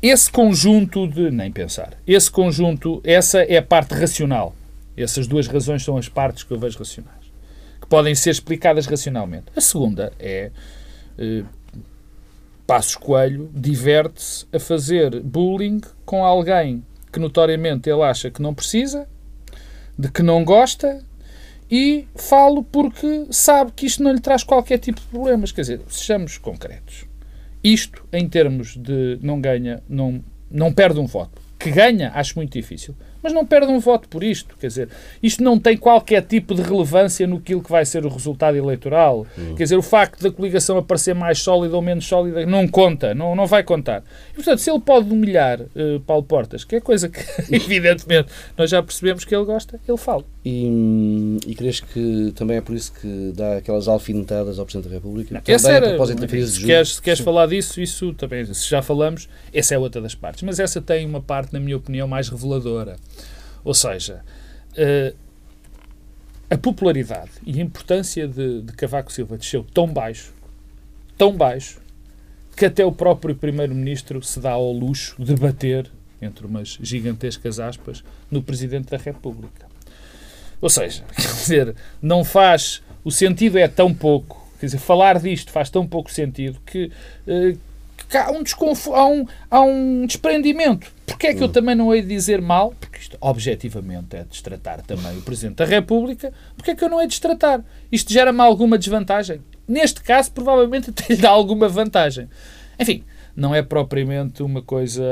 Esse 0.00 0.30
conjunto 0.30 1.06
de. 1.08 1.30
Nem 1.30 1.50
pensar. 1.50 1.94
Esse 2.06 2.30
conjunto, 2.30 3.00
essa 3.04 3.42
é 3.42 3.56
a 3.56 3.62
parte 3.62 3.94
racional. 3.94 4.54
Essas 4.96 5.26
duas 5.26 5.46
razões 5.46 5.82
são 5.82 5.96
as 5.96 6.08
partes 6.08 6.44
que 6.44 6.52
eu 6.52 6.58
vejo 6.58 6.78
racionais. 6.78 7.32
Que 7.80 7.86
podem 7.86 8.14
ser 8.14 8.30
explicadas 8.30 8.86
racionalmente. 8.86 9.46
A 9.56 9.60
segunda 9.60 10.12
é. 10.18 10.50
Eh, 11.18 11.44
Passos 12.66 12.96
Coelho 12.96 13.50
diverte-se 13.54 14.46
a 14.52 14.60
fazer 14.60 15.22
bullying 15.22 15.80
com 16.04 16.22
alguém 16.22 16.84
que 17.10 17.18
notoriamente 17.18 17.88
ele 17.88 18.02
acha 18.02 18.30
que 18.30 18.42
não 18.42 18.52
precisa, 18.52 19.08
de 19.98 20.12
que 20.12 20.22
não 20.22 20.44
gosta 20.44 21.02
e 21.70 22.06
falo 22.14 22.62
porque 22.62 23.26
sabe 23.30 23.72
que 23.72 23.86
isto 23.86 24.02
não 24.02 24.12
lhe 24.12 24.20
traz 24.20 24.44
qualquer 24.44 24.76
tipo 24.76 25.00
de 25.00 25.06
problemas. 25.06 25.50
Quer 25.50 25.62
dizer, 25.62 25.80
sejamos 25.88 26.36
concretos. 26.36 27.07
Isto, 27.62 28.04
em 28.12 28.28
termos 28.28 28.76
de 28.76 29.18
não 29.22 29.40
ganha, 29.40 29.82
não, 29.88 30.22
não 30.50 30.72
perde 30.72 30.98
um 30.98 31.06
voto. 31.06 31.40
Que 31.58 31.70
ganha, 31.70 32.12
acho 32.14 32.36
muito 32.36 32.52
difícil 32.52 32.94
mas 33.22 33.32
não 33.32 33.44
perde 33.44 33.70
um 33.70 33.78
voto 33.78 34.08
por 34.08 34.22
isto. 34.22 34.56
Quer 34.58 34.68
dizer, 34.68 34.88
isto 35.22 35.42
não 35.42 35.58
tem 35.58 35.76
qualquer 35.76 36.22
tipo 36.22 36.54
de 36.54 36.62
relevância 36.62 37.26
no 37.26 37.40
que 37.40 37.54
vai 37.68 37.84
ser 37.84 38.04
o 38.04 38.08
resultado 38.08 38.56
eleitoral. 38.56 39.26
Uhum. 39.36 39.54
Quer 39.54 39.64
dizer, 39.64 39.76
o 39.76 39.82
facto 39.82 40.22
da 40.22 40.30
coligação 40.30 40.78
aparecer 40.78 41.14
mais 41.14 41.40
sólida 41.40 41.74
ou 41.74 41.82
menos 41.82 42.06
sólida 42.06 42.46
não 42.46 42.66
conta, 42.66 43.14
não, 43.14 43.34
não 43.34 43.46
vai 43.46 43.62
contar. 43.62 44.02
E, 44.32 44.34
portanto, 44.34 44.58
se 44.58 44.70
ele 44.70 44.80
pode 44.80 45.10
humilhar 45.10 45.60
uh, 45.60 46.00
Paulo 46.06 46.22
Portas, 46.22 46.64
que 46.64 46.76
é 46.76 46.80
coisa 46.80 47.08
que, 47.08 47.20
evidentemente, 47.54 48.28
nós 48.56 48.70
já 48.70 48.82
percebemos 48.82 49.24
que 49.24 49.34
ele 49.34 49.44
gosta, 49.44 49.80
ele 49.86 49.98
fala. 49.98 50.24
E, 50.50 51.36
e 51.46 51.54
crees 51.54 51.80
que 51.80 52.32
também 52.34 52.56
é 52.56 52.60
por 52.62 52.74
isso 52.74 52.90
que 52.94 53.32
dá 53.36 53.58
aquelas 53.58 53.86
alfinetadas 53.86 54.58
ao 54.58 54.64
Presidente 54.64 54.88
da 54.88 54.94
República? 54.94 55.34
Não, 55.34 55.42
essa 55.46 55.70
era, 55.70 55.94
enfim, 55.94 56.46
se, 56.46 56.64
queres, 56.64 56.94
se 56.94 57.02
queres 57.02 57.20
falar 57.20 57.46
disso, 57.48 57.78
isso 57.82 58.14
também, 58.14 58.46
se 58.46 58.66
já 58.66 58.80
falamos, 58.80 59.28
essa 59.52 59.74
é 59.74 59.78
outra 59.78 60.00
das 60.00 60.14
partes. 60.14 60.42
Mas 60.42 60.58
essa 60.58 60.80
tem 60.80 61.04
uma 61.04 61.20
parte, 61.20 61.52
na 61.52 61.60
minha 61.60 61.76
opinião, 61.76 62.08
mais 62.08 62.30
reveladora. 62.30 62.96
Ou 63.62 63.74
seja, 63.74 64.24
uh, 64.72 65.14
a 66.48 66.56
popularidade 66.56 67.32
e 67.44 67.60
a 67.60 67.62
importância 67.62 68.26
de, 68.26 68.62
de 68.62 68.72
Cavaco 68.72 69.12
Silva 69.12 69.36
desceu 69.36 69.62
tão 69.74 69.86
baixo, 69.86 70.32
tão 71.18 71.36
baixo, 71.36 71.78
que 72.56 72.64
até 72.64 72.86
o 72.86 72.90
próprio 72.90 73.34
Primeiro-Ministro 73.34 74.22
se 74.22 74.40
dá 74.40 74.52
ao 74.52 74.72
luxo 74.72 75.14
de 75.22 75.34
bater, 75.34 75.90
entre 76.22 76.46
umas 76.46 76.78
gigantescas 76.80 77.60
aspas, 77.60 78.02
no 78.30 78.42
Presidente 78.42 78.88
da 78.88 78.96
República. 78.96 79.67
Ou 80.60 80.68
seja, 80.68 81.04
quer 81.14 81.22
dizer, 81.22 81.74
não 82.00 82.24
faz. 82.24 82.82
O 83.04 83.10
sentido 83.10 83.58
é 83.58 83.68
tão 83.68 83.94
pouco, 83.94 84.46
quer 84.58 84.66
dizer, 84.66 84.78
falar 84.78 85.18
disto 85.18 85.50
faz 85.50 85.70
tão 85.70 85.86
pouco 85.86 86.10
sentido 86.10 86.60
que, 86.66 86.90
que 88.08 88.16
há, 88.16 88.30
um 88.30 88.42
há, 88.94 89.06
um, 89.06 89.26
há 89.50 89.60
um 89.60 90.06
desprendimento. 90.06 90.90
Porquê 91.06 91.28
é 91.28 91.34
que 91.34 91.42
eu 91.42 91.46
hum. 91.46 91.52
também 91.52 91.74
não 91.74 91.94
hei 91.94 92.02
de 92.02 92.08
dizer 92.08 92.40
mal? 92.42 92.74
Porque 92.78 92.98
isto, 92.98 93.16
objetivamente, 93.20 94.16
é 94.16 94.24
destratar 94.24 94.82
também 94.82 95.16
o 95.16 95.22
Presidente 95.22 95.56
da 95.56 95.64
República. 95.64 96.32
Porquê 96.54 96.72
é 96.72 96.74
que 96.74 96.84
eu 96.84 96.88
não 96.88 97.00
hei 97.00 97.06
de 97.06 97.12
destratar? 97.12 97.64
Isto 97.90 98.12
gera-me 98.12 98.40
alguma 98.40 98.76
desvantagem? 98.76 99.40
Neste 99.66 100.02
caso, 100.02 100.32
provavelmente, 100.32 100.90
até 100.90 101.14
lhe 101.14 101.20
dá 101.20 101.30
alguma 101.30 101.68
vantagem. 101.68 102.28
Enfim, 102.78 103.04
não 103.34 103.54
é 103.54 103.62
propriamente 103.62 104.42
uma 104.42 104.62
coisa 104.62 105.04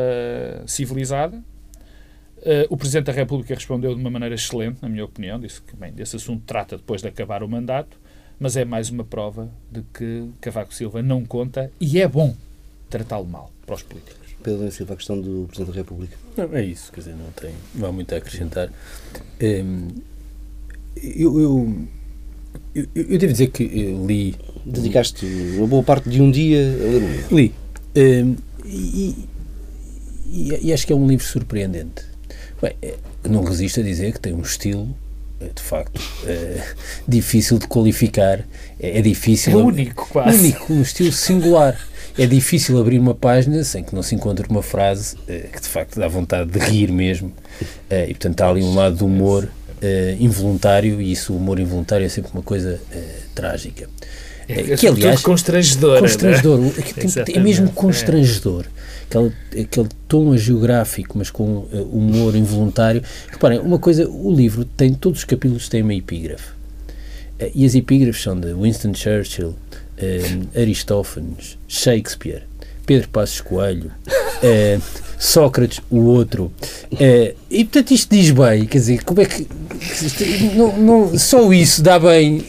civilizada. 0.67 1.43
Uh, 2.47 2.65
o 2.71 2.77
Presidente 2.77 3.07
da 3.07 3.13
República 3.13 3.53
respondeu 3.53 3.93
de 3.93 4.01
uma 4.01 4.09
maneira 4.09 4.37
excelente, 4.37 4.79
na 4.81 4.89
minha 4.89 5.05
opinião. 5.05 5.41
Disse 5.41 5.61
que, 5.61 5.75
bem, 5.75 5.93
desse 5.93 6.15
assunto 6.15 6.45
trata 6.47 6.77
depois 6.77 7.03
de 7.03 7.09
acabar 7.09 7.43
o 7.43 7.49
mandato. 7.49 7.99
Mas 8.39 8.57
é 8.57 8.65
mais 8.65 8.89
uma 8.89 9.03
prova 9.03 9.51
de 9.69 9.83
que 9.93 10.29
Cavaco 10.41 10.73
Silva 10.73 11.03
não 11.03 11.25
conta 11.25 11.73
e 11.81 12.01
é 12.01 12.07
bom 12.07 12.37
tratá-lo 12.89 13.27
mal 13.27 13.51
para 13.65 13.75
os 13.75 13.83
políticos. 13.83 14.37
Pedro 14.43 14.71
Silva, 14.71 14.93
a 14.93 14.97
questão 14.97 15.21
do 15.21 15.47
Presidente 15.49 15.75
da 15.75 15.81
República. 15.81 16.17
Não, 16.37 16.55
é 16.55 16.63
isso, 16.63 16.93
quer 16.93 17.01
dizer, 17.01 17.17
não 17.17 17.33
tem, 17.33 17.53
não 17.75 17.89
há 17.89 17.93
muito 17.93 18.15
a 18.15 18.19
acrescentar. 18.19 18.71
Um, 19.43 19.89
eu, 20.97 21.41
eu, 21.41 21.89
eu, 22.75 22.87
eu, 22.95 23.19
devo 23.19 23.33
dizer 23.33 23.49
que 23.49 23.65
li. 23.65 24.37
Dedicaste 24.65 25.27
uma 25.57 25.67
boa 25.67 25.83
parte 25.83 26.09
de 26.09 26.21
um 26.21 26.31
dia 26.31 26.61
a 26.61 26.91
ler 26.91 27.03
um 27.03 27.13
livro. 27.13 27.37
Li. 27.37 27.55
Um, 27.97 28.37
e, 28.65 29.27
e, 30.27 30.59
e, 30.69 30.73
acho 30.73 30.87
que 30.87 30.93
é 30.93 30.97
um 30.97 31.07
livro 31.07 31.25
surpreendente. 31.25 32.05
Bem, 32.67 32.77
é, 32.83 32.95
não 33.29 33.45
resisto 33.45 33.79
a 33.79 33.83
dizer 33.83 34.13
que 34.13 34.19
tem 34.19 34.33
um 34.33 34.41
estilo 34.41 34.89
é, 35.41 35.47
de 35.55 35.63
facto 35.63 36.01
é, 36.27 36.63
difícil 37.07 37.59
de 37.59 37.69
qualificar. 37.69 38.41
É, 38.81 38.99
é 38.99 39.03
difícil. 39.03 39.61
É 39.61 39.63
único, 39.63 40.09
quase. 40.09 40.39
Único, 40.39 40.73
um 40.73 40.83
estilo 40.83 41.13
singular 41.13 41.79
é 42.19 42.27
difícil 42.27 42.81
abrir 42.81 42.99
uma 42.99 43.15
página 43.15 43.63
sem 43.63 43.85
que 43.85 43.95
não 43.95 44.03
se 44.03 44.15
encontre 44.15 44.49
uma 44.49 44.63
frase 44.63 45.15
uh, 45.15 45.49
que 45.49 45.61
de 45.61 45.69
facto 45.69 46.01
dá 46.01 46.09
vontade 46.09 46.51
de 46.51 46.59
rir 46.59 46.91
mesmo. 46.91 47.33
E 47.91 48.07
portanto 48.15 48.41
há 48.41 48.49
ali 48.49 48.63
um 48.63 48.75
lado 48.75 48.97
do 48.97 49.07
humor 49.07 49.49
involuntário 50.19 51.01
e 51.01 51.13
isso, 51.13 51.33
o 51.33 51.37
humor 51.37 51.61
involuntário, 51.61 52.05
é 52.05 52.09
sempre 52.09 52.33
uma 52.33 52.43
coisa 52.43 52.81
trágica. 53.35 53.89
É, 54.49 54.73
é 54.73 54.77
que, 54.77 54.87
aliás, 54.87 55.23
constrangedor. 55.23 55.99
Constrangedor. 56.01 56.59
Né? 56.61 56.73
é 57.35 57.41
mesmo 57.41 57.71
constrangedor. 57.71 58.65
Aquele, 59.09 59.33
aquele 59.63 59.89
tom 60.09 60.37
geográfico, 60.37 61.19
mas 61.19 61.31
com 61.31 61.59
uh, 61.59 61.89
humor 61.93 62.35
involuntário. 62.35 63.03
Reparem, 63.31 63.59
uma 63.59 63.79
coisa, 63.79 64.09
o 64.09 64.33
livro 64.33 64.65
tem, 64.65 64.95
todos 64.95 65.21
os 65.21 65.25
capítulos 65.25 65.69
têm 65.69 65.83
uma 65.83 65.95
epígrafe. 65.95 66.51
Uh, 67.41 67.51
e 67.55 67.65
as 67.65 67.75
epígrafes 67.75 68.23
são 68.23 68.39
de 68.39 68.53
Winston 68.53 68.95
Churchill, 68.95 69.49
uh, 69.51 70.61
Aristófanes, 70.61 71.59
Shakespeare, 71.67 72.43
Pedro 72.87 73.09
Passos 73.09 73.41
Coelho, 73.41 73.91
Sócrates, 75.19 75.81
o 75.91 75.99
outro. 75.99 76.53
e 77.51 77.65
portanto 77.65 77.91
isto 77.91 78.15
diz 78.15 78.31
bem, 78.31 78.65
quer 78.67 78.79
dizer, 78.79 79.05
como 79.05 79.21
é 79.21 79.27
que. 79.27 79.47
Não, 80.55 80.77
não, 80.79 81.19
só 81.19 81.53
isso 81.53 81.83
dá 81.83 81.99
bem 81.99 82.45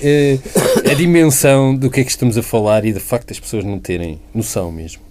a 0.90 0.94
dimensão 0.94 1.76
do 1.76 1.90
que 1.90 2.02
é 2.02 2.04
que 2.04 2.12
estamos 2.12 2.38
a 2.38 2.44
falar 2.44 2.86
e 2.86 2.94
de 2.94 3.00
facto 3.00 3.32
as 3.32 3.40
pessoas 3.40 3.66
não 3.66 3.80
terem 3.80 4.20
noção 4.34 4.72
mesmo. 4.72 5.02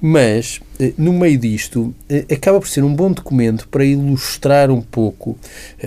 Mas, 0.00 0.60
no 0.98 1.12
meio 1.12 1.38
disto, 1.38 1.94
acaba 2.30 2.60
por 2.60 2.68
ser 2.68 2.84
um 2.84 2.94
bom 2.94 3.10
documento 3.10 3.66
para 3.68 3.84
ilustrar 3.84 4.70
um 4.70 4.82
pouco 4.82 5.38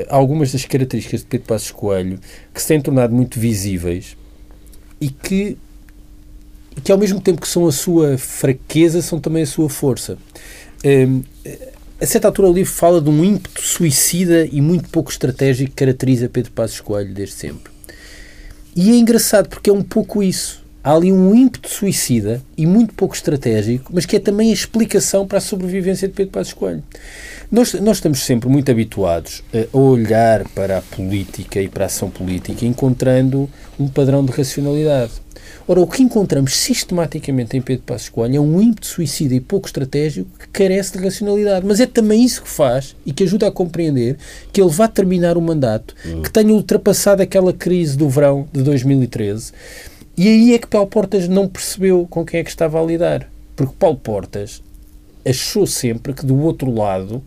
algumas 0.09 0.51
das 0.51 0.65
características 0.65 1.21
de 1.21 1.27
Pedro 1.27 1.47
Passos 1.47 1.71
Coelho 1.71 2.19
que 2.53 2.61
se 2.61 2.67
têm 2.67 2.81
tornado 2.81 3.13
muito 3.13 3.39
visíveis 3.39 4.17
e 4.99 5.09
que, 5.09 5.57
que, 6.83 6.91
ao 6.91 6.97
mesmo 6.97 7.19
tempo 7.19 7.41
que 7.41 7.47
são 7.47 7.67
a 7.67 7.71
sua 7.71 8.17
fraqueza, 8.17 9.01
são 9.01 9.19
também 9.19 9.43
a 9.43 9.47
sua 9.47 9.69
força. 9.69 10.17
Ehm, 10.83 11.21
a 12.01 12.05
certa 12.05 12.29
altura 12.29 12.47
o 12.47 12.53
livro 12.53 12.71
fala 12.71 13.01
de 13.01 13.09
um 13.09 13.23
ímpeto 13.25 13.61
suicida 13.61 14.45
e 14.45 14.61
muito 14.61 14.89
pouco 14.89 15.11
estratégico 15.11 15.71
que 15.71 15.75
caracteriza 15.75 16.29
Pedro 16.29 16.51
Passos 16.51 16.79
Coelho 16.79 17.13
desde 17.13 17.35
sempre. 17.35 17.71
E 18.73 18.91
é 18.91 18.95
engraçado 18.95 19.49
porque 19.49 19.69
é 19.69 19.73
um 19.73 19.83
pouco 19.83 20.23
isso. 20.23 20.63
Há 20.81 20.93
ali 20.93 21.11
um 21.11 21.35
ímpeto 21.35 21.69
suicida 21.69 22.41
e 22.57 22.65
muito 22.65 22.93
pouco 22.93 23.13
estratégico, 23.13 23.91
mas 23.93 24.05
que 24.05 24.15
é 24.15 24.19
também 24.19 24.49
a 24.49 24.53
explicação 24.53 25.27
para 25.27 25.39
a 25.39 25.41
sobrevivência 25.41 26.07
de 26.07 26.13
Pedro 26.13 26.31
Passos 26.31 26.53
Coelho. 26.53 26.81
Nós, 27.51 27.73
nós 27.73 27.97
estamos 27.97 28.19
sempre 28.19 28.47
muito 28.47 28.71
habituados 28.71 29.43
a 29.53 29.77
olhar 29.77 30.47
para 30.49 30.77
a 30.77 30.81
política 30.81 31.61
e 31.61 31.67
para 31.67 31.83
a 31.83 31.87
ação 31.87 32.09
política 32.09 32.65
encontrando 32.65 33.49
um 33.77 33.89
padrão 33.89 34.23
de 34.23 34.31
racionalidade. 34.31 35.11
Ora, 35.71 35.81
o 35.81 35.85
que 35.85 36.01
encontramos 36.01 36.55
sistematicamente 36.55 37.55
em 37.55 37.61
Pedro 37.61 37.83
Passos 37.83 38.09
Coelho 38.09 38.37
é 38.37 38.39
um 38.39 38.59
ímpeto 38.59 38.87
suicida 38.87 39.35
e 39.35 39.39
pouco 39.39 39.67
estratégico 39.67 40.27
que 40.39 40.47
carece 40.47 40.97
de 40.97 41.03
racionalidade. 41.03 41.63
Mas 41.63 41.79
é 41.79 41.85
também 41.85 42.23
isso 42.23 42.41
que 42.41 42.49
faz 42.49 42.95
e 43.05 43.13
que 43.13 43.23
ajuda 43.23 43.47
a 43.47 43.51
compreender 43.51 44.17
que 44.51 44.59
ele 44.59 44.71
vai 44.71 44.87
terminar 44.87 45.37
o 45.37 45.41
mandato, 45.41 45.93
uhum. 46.03 46.23
que 46.23 46.31
tenha 46.31 46.51
ultrapassado 46.51 47.21
aquela 47.21 47.53
crise 47.53 47.95
do 47.95 48.09
verão 48.09 48.47
de 48.51 48.63
2013. 48.63 49.51
E 50.17 50.27
aí 50.27 50.55
é 50.55 50.57
que 50.57 50.65
Paulo 50.65 50.87
Portas 50.87 51.27
não 51.27 51.47
percebeu 51.47 52.07
com 52.09 52.25
quem 52.25 52.39
é 52.39 52.43
que 52.43 52.49
estava 52.49 52.81
a 52.81 52.83
lidar. 52.83 53.29
Porque 53.55 53.75
Paulo 53.77 53.97
Portas 53.97 54.63
achou 55.23 55.67
sempre 55.67 56.13
que 56.13 56.25
do 56.25 56.35
outro 56.41 56.73
lado 56.73 57.21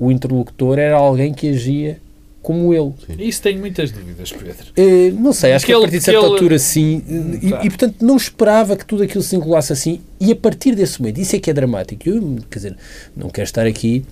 o 0.00 0.10
interlocutor 0.10 0.80
era 0.80 0.96
alguém 0.96 1.32
que 1.32 1.48
agia 1.48 2.00
como 2.42 2.72
ele. 2.72 2.92
Sim. 3.06 3.14
Isso 3.18 3.42
tenho 3.42 3.58
muitas 3.58 3.90
dúvidas, 3.90 4.32
Pedro. 4.32 4.66
Uh, 4.76 5.20
não 5.20 5.32
sei, 5.32 5.52
acho 5.52 5.66
que, 5.66 5.72
que 5.72 5.76
a 5.76 5.80
partir 5.80 5.98
de 5.98 6.04
certa 6.04 6.20
ele... 6.20 6.26
altura 6.32 6.58
sim. 6.58 7.02
E, 7.42 7.66
e, 7.66 7.68
portanto 7.68 7.96
não 8.00 8.16
esperava 8.16 8.76
que 8.76 8.84
tudo 8.84 9.02
aquilo 9.02 9.22
se 9.22 9.36
encolasse 9.36 9.72
assim. 9.72 10.00
E 10.20 10.32
a 10.32 10.36
partir 10.36 10.74
desse 10.74 11.00
momento, 11.00 11.20
isso 11.20 11.36
é 11.36 11.38
que 11.38 11.50
é 11.50 11.52
dramático. 11.52 12.08
Eu, 12.08 12.38
quer 12.50 12.58
dizer, 12.58 12.76
não 13.16 13.28
quero 13.28 13.44
estar 13.44 13.66
aqui 13.66 14.04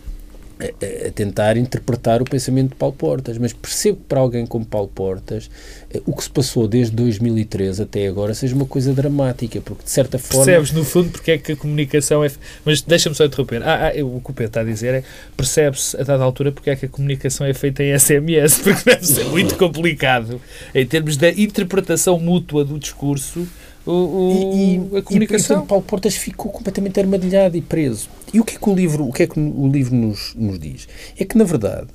a, 0.59 1.09
a, 1.09 1.11
tentar 1.11 1.57
interpretar 1.57 2.23
o 2.23 2.25
pensamento 2.25 2.71
de 2.71 2.77
Paulo 2.77 2.95
Portas, 2.95 3.37
mas 3.39 3.53
percebo 3.53 3.99
que 3.99 4.05
para 4.05 4.21
alguém 4.21 4.47
como 4.47 4.65
Paulo 4.65 4.89
Portas 4.89 5.51
eh, 5.91 6.01
o 6.07 6.15
que 6.15 6.25
se 6.25 6.31
passou 6.31 6.67
desde 6.67 6.95
2013 6.97 7.83
até 7.83 8.07
agora 8.07 8.35
seja 8.35 8.55
uma 8.55 8.65
coisa 8.65 8.93
dramática, 8.93 9.61
porque 9.61 9.85
de 9.85 9.91
certa 9.91 10.19
forma... 10.19 10.47
Percebes, 10.47 10.73
no 10.73 10.85
fundo, 10.85 11.11
porque 11.11 11.33
é 11.33 11.39
que 11.39 11.53
a 11.53 11.57
comunicação 11.57 12.25
é... 12.25 12.31
Mas 12.65 12.81
deixa-me 12.81 13.15
só 13.15 13.25
interromper. 13.25 13.63
Ah, 13.63 13.89
ah, 13.89 14.05
o 14.05 14.21
que 14.21 14.31
o 14.31 14.35
Pedro 14.35 14.47
está 14.47 14.61
a 14.61 14.65
dizer 14.65 14.95
é 14.95 15.05
percebe-se 15.37 16.01
a 16.01 16.03
dada 16.03 16.25
altura 16.25 16.51
porque 16.51 16.71
é 16.71 16.77
que 16.77 16.87
a 16.87 16.89
comunicação 16.89 17.47
é 17.47 17.53
feita 17.53 17.83
em 17.83 17.99
SMS, 17.99 18.61
porque 18.65 18.91
deve 18.91 19.07
ser 19.07 19.25
muito 19.25 19.57
complicado 19.57 20.41
em 20.75 20.87
termos 20.87 21.17
da 21.17 21.31
interpretação 21.31 22.19
mútua 22.19 22.65
do 22.65 22.79
discurso 22.79 23.47
o, 23.87 23.93
o, 23.93 24.93
e, 24.93 24.99
a 24.99 25.03
comunicação. 25.03 25.65
E, 25.65 25.67
Paulo 25.67 25.85
Portas 25.85 26.17
ficou 26.17 26.51
completamente 26.51 26.99
armadilhado 26.99 27.57
e 27.57 27.63
preso. 27.63 28.09
E 28.35 28.41
o 28.41 28.45
que 28.45 28.57
é 28.57 28.59
que 28.59 28.69
o 28.69 28.75
livro, 28.75 29.07
o 29.07 29.13
que 29.13 29.23
é 29.23 29.27
que 29.27 29.39
o 29.39 29.69
livro 29.69 29.95
nos, 29.95 30.35
nos 30.35 30.59
diz? 30.59 30.89
É 31.19 31.25
que, 31.25 31.39
na 31.39 31.45
verdade, 31.45 31.89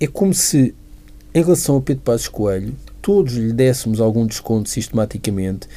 é 0.00 0.06
como 0.06 0.34
se, 0.34 0.74
em 1.34 1.42
relação 1.42 1.76
a 1.76 1.80
Pedro 1.80 2.02
Passos 2.02 2.28
Coelho, 2.28 2.74
todos 3.00 3.34
lhe 3.34 3.52
dessemos 3.52 4.00
algum 4.00 4.26
desconto 4.26 4.68
sistematicamente 4.68 5.68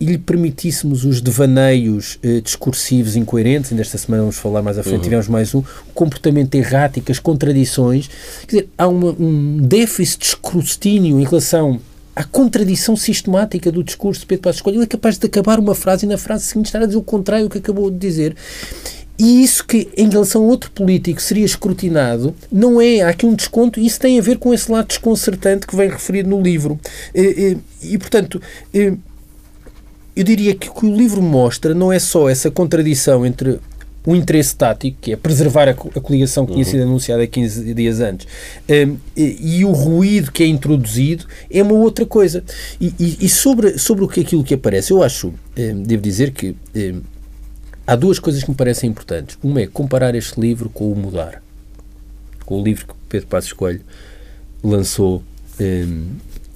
e 0.00 0.06
lhe 0.06 0.18
permitíssemos 0.18 1.04
os 1.04 1.20
devaneios 1.20 2.18
eh, 2.22 2.40
discursivos 2.40 3.16
incoerentes, 3.16 3.70
ainda 3.70 3.82
esta 3.82 3.98
semana 3.98 4.22
vamos 4.22 4.38
falar 4.38 4.62
mais 4.62 4.78
à 4.78 4.82
frente, 4.82 4.96
uhum. 4.96 5.02
tivemos 5.02 5.28
mais 5.28 5.54
um, 5.54 5.58
o 5.58 5.92
comportamento 5.92 6.54
errático, 6.54 7.12
as 7.12 7.18
contradições, 7.18 8.08
quer 8.40 8.46
dizer, 8.46 8.68
há 8.78 8.88
uma, 8.88 9.10
um 9.10 9.58
déficit 9.58 10.20
de 10.20 10.26
escrutínio 10.28 11.20
em 11.20 11.24
relação 11.24 11.78
à 12.14 12.24
contradição 12.24 12.96
sistemática 12.96 13.70
do 13.70 13.84
discurso 13.84 14.20
de 14.20 14.26
Pedro 14.26 14.42
Passos 14.42 14.62
Coelho. 14.62 14.78
Ele 14.78 14.84
é 14.84 14.88
capaz 14.88 15.18
de 15.18 15.26
acabar 15.26 15.58
uma 15.58 15.74
frase 15.74 16.06
e 16.06 16.08
na 16.08 16.18
frase 16.18 16.44
seguinte 16.44 16.66
estar 16.66 16.82
a 16.82 16.86
dizer 16.86 16.98
o 16.98 17.02
contrário 17.02 17.46
do 17.46 17.50
que 17.50 17.58
acabou 17.58 17.90
de 17.90 17.98
dizer. 17.98 18.36
E 19.18 19.42
isso 19.44 19.66
que, 19.66 19.88
em 19.98 20.08
relação 20.08 20.42
a 20.42 20.46
outro 20.46 20.70
político, 20.70 21.20
seria 21.20 21.44
escrutinado, 21.44 22.34
não 22.50 22.80
é. 22.80 23.02
Há 23.02 23.10
aqui 23.10 23.26
um 23.26 23.34
desconto 23.34 23.78
e 23.78 23.84
isso 23.84 24.00
tem 24.00 24.18
a 24.18 24.22
ver 24.22 24.38
com 24.38 24.54
esse 24.54 24.72
lado 24.72 24.86
desconcertante 24.86 25.66
que 25.66 25.76
vem 25.76 25.90
referido 25.90 26.30
no 26.30 26.40
livro. 26.40 26.80
E, 27.14 27.58
e, 27.82 27.94
e 27.94 27.98
portanto, 27.98 28.40
eu 28.72 30.24
diria 30.24 30.54
que 30.54 30.70
o 30.70 30.74
que 30.74 30.86
o 30.86 30.96
livro 30.96 31.20
mostra 31.20 31.74
não 31.74 31.92
é 31.92 31.98
só 31.98 32.30
essa 32.30 32.50
contradição 32.50 33.26
entre 33.26 33.60
o 34.04 34.16
interesse 34.16 34.56
tático, 34.56 34.96
que 35.00 35.12
é 35.12 35.16
preservar 35.16 35.68
a, 35.68 35.72
a 35.72 36.00
coligação 36.00 36.46
que 36.46 36.52
tinha 36.52 36.64
uhum. 36.64 36.70
sido 36.70 36.82
anunciada 36.82 37.22
há 37.22 37.26
15 37.26 37.74
dias 37.74 38.00
antes, 38.00 38.26
um, 38.68 38.96
e, 39.16 39.58
e, 39.58 39.64
o 39.64 39.72
ruído 39.72 40.32
que 40.32 40.42
é 40.42 40.46
introduzido 40.46 41.26
é 41.50 41.62
uma 41.62 41.74
outra 41.74 42.06
coisa. 42.06 42.42
E, 42.80 42.94
e, 42.98 43.18
e 43.26 43.28
sobre, 43.28 43.78
sobre 43.78 44.04
o 44.04 44.08
que 44.08 44.20
aquilo 44.20 44.42
que 44.42 44.54
aparece, 44.54 44.92
eu 44.92 45.02
acho, 45.02 45.34
um, 45.56 45.82
devo 45.82 46.02
dizer 46.02 46.30
que 46.32 46.56
um, 46.74 47.02
há 47.86 47.94
duas 47.94 48.18
coisas 48.18 48.42
que 48.42 48.50
me 48.50 48.56
parecem 48.56 48.88
importantes. 48.88 49.36
Uma 49.42 49.60
é 49.60 49.66
comparar 49.66 50.14
este 50.14 50.40
livro 50.40 50.70
com 50.70 50.90
o 50.90 50.96
Mudar, 50.96 51.42
com 52.46 52.60
o 52.60 52.64
livro 52.64 52.86
que 52.86 52.94
Pedro 53.08 53.26
Passos 53.26 53.52
Coelho 53.52 53.82
lançou 54.62 55.22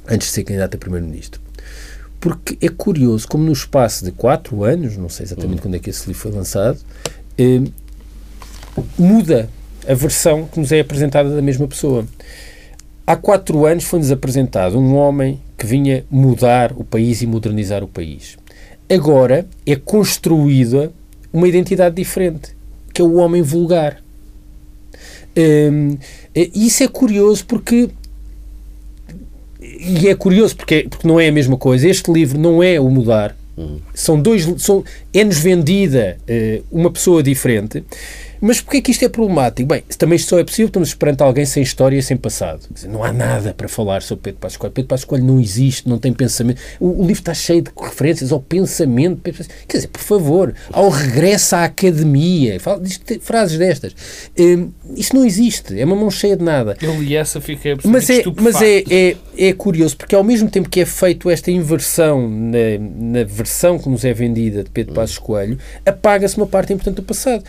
antes 0.09 0.29
de 0.29 0.35
ser 0.35 0.45
candidato 0.45 0.77
a 0.77 0.79
Primeiro-Ministro. 0.79 1.41
Porque 2.21 2.57
é 2.65 2.71
curioso 2.71 3.29
como 3.29 3.45
no 3.45 3.53
espaço 3.53 4.05
de 4.05 4.11
quatro 4.11 4.65
anos, 4.65 4.97
não 4.97 5.11
sei 5.11 5.25
exatamente 5.25 5.57
uhum. 5.57 5.63
quando 5.63 5.75
é 5.75 5.79
que 5.79 5.91
esse 5.91 6.07
livro 6.07 6.23
foi 6.23 6.31
lançado, 6.31 6.79
eh, 7.38 7.62
muda 8.99 9.49
a 9.88 9.95
versão 9.95 10.47
que 10.47 10.59
nos 10.59 10.73
é 10.73 10.81
apresentada 10.81 11.35
da 11.35 11.43
mesma 11.43 11.69
pessoa. 11.69 12.07
Há 13.07 13.17
quatro 13.17 13.67
anos 13.67 13.85
foi-nos 13.85 14.11
apresentado 14.11 14.79
um 14.79 14.97
homem 14.97 15.41
que 15.59 15.67
vinha 15.67 16.05
mudar 16.11 16.73
o 16.73 16.85
país 16.85 17.21
e 17.21 17.26
modernizar 17.26 17.85
o 17.85 17.88
país. 17.88 18.38
Agora 18.88 19.47
é 19.67 19.76
construída 19.76 20.91
uma 21.33 21.49
identidade 21.49 21.97
diferente, 21.97 22.57
que 22.93 23.03
é 23.03 23.05
o 23.05 23.17
homem 23.17 23.43
vulgar. 23.43 24.03
Um, 25.37 25.99
isso 26.55 26.83
é 26.83 26.88
curioso 26.88 27.45
porque 27.45 27.91
e 29.61 30.09
é 30.09 30.14
curioso 30.14 30.57
porque, 30.57 30.87
porque 30.88 31.07
não 31.07 31.19
é 31.19 31.29
a 31.29 31.33
mesma 31.33 31.57
coisa. 31.57 31.88
Este 31.88 32.11
livro 32.11 32.38
não 32.38 32.62
é 32.62 32.81
o 32.81 32.88
mudar, 32.88 33.37
são 33.94 34.20
dois. 34.20 34.44
São, 34.58 34.84
é-nos 35.12 35.38
vendida 35.38 36.18
uh, 36.28 36.64
uma 36.70 36.90
pessoa 36.90 37.23
diferente. 37.23 37.84
Mas 38.41 38.61
porquê 38.61 38.79
é 38.79 38.81
que 38.81 38.91
isto 38.91 39.05
é 39.05 39.09
problemático? 39.09 39.69
Bem, 39.69 39.83
também 39.99 40.17
isto 40.17 40.29
só 40.29 40.38
é 40.38 40.45
possível, 40.45 40.67
estamos 40.67 40.95
perante 40.95 41.23
alguém 41.23 41.45
sem 41.45 41.62
história 41.62 41.97
e 41.97 42.03
sem 42.03 42.17
passado. 42.17 42.62
Dizer, 42.71 42.88
não 42.88 43.03
há 43.03 43.12
nada 43.12 43.55
para 43.55 43.69
falar 43.69 44.03
sobre 44.03 44.25
Pedro 44.25 44.41
Passos 44.41 44.57
Coelho. 44.57 44.75
Pedro 44.75 44.88
Passos 44.88 45.05
Coelho 45.05 45.25
não 45.25 45.41
existe, 45.41 45.88
não 45.88 45.99
tem 45.99 46.12
pensamento. 46.12 46.61
O, 46.81 46.88
o, 46.88 47.07
livro 47.07 47.21
está 47.21 47.35
cheio 47.35 47.62
de 47.62 47.71
referências 47.76 48.33
ao 48.33 48.41
pensamento. 48.41 49.21
Quer 49.23 49.76
dizer, 49.76 49.88
por 49.88 50.00
favor, 50.00 50.55
ao 50.73 50.88
regresso 50.88 51.57
à 51.57 51.64
academia. 51.64 52.59
Fala, 52.61 52.81
diz, 52.81 53.00
frases 53.21 53.59
destas. 53.59 53.95
Um, 54.38 54.71
isso 54.97 55.14
não 55.14 55.25
existe, 55.25 55.79
é 55.79 55.85
uma 55.85 55.97
mão 55.97 56.11
cheia 56.11 56.37
de 56.37 56.45
nada. 56.45 56.76
Eu 56.81 57.00
li 57.00 57.17
essa, 57.17 57.41
fiquei 57.41 57.76
mas 57.85 58.09
é, 58.11 58.23
Mas 58.41 58.62
é, 58.62 58.85
é, 58.91 59.17
é 59.37 59.53
curioso, 59.53 59.97
porque 59.97 60.14
ao 60.14 60.25
mesmo 60.25 60.50
tempo 60.50 60.69
que 60.69 60.81
é 60.81 60.87
feito 60.87 61.31
esta 61.31 61.50
inversão 61.50 62.29
na, 62.29 62.59
na 62.79 63.25
versão 63.25 63.79
que 63.79 63.88
nos 63.88 64.05
é 64.05 64.12
vendida 64.12 64.62
de 64.64 64.71
Pedro 64.71 64.95
Passos 64.95 65.19
Coelho, 65.19 65.59
apaga-se 65.85 66.37
uma 66.37 66.47
parte 66.47 66.73
importante 66.73 66.97
do 66.97 67.03
passado. 67.03 67.45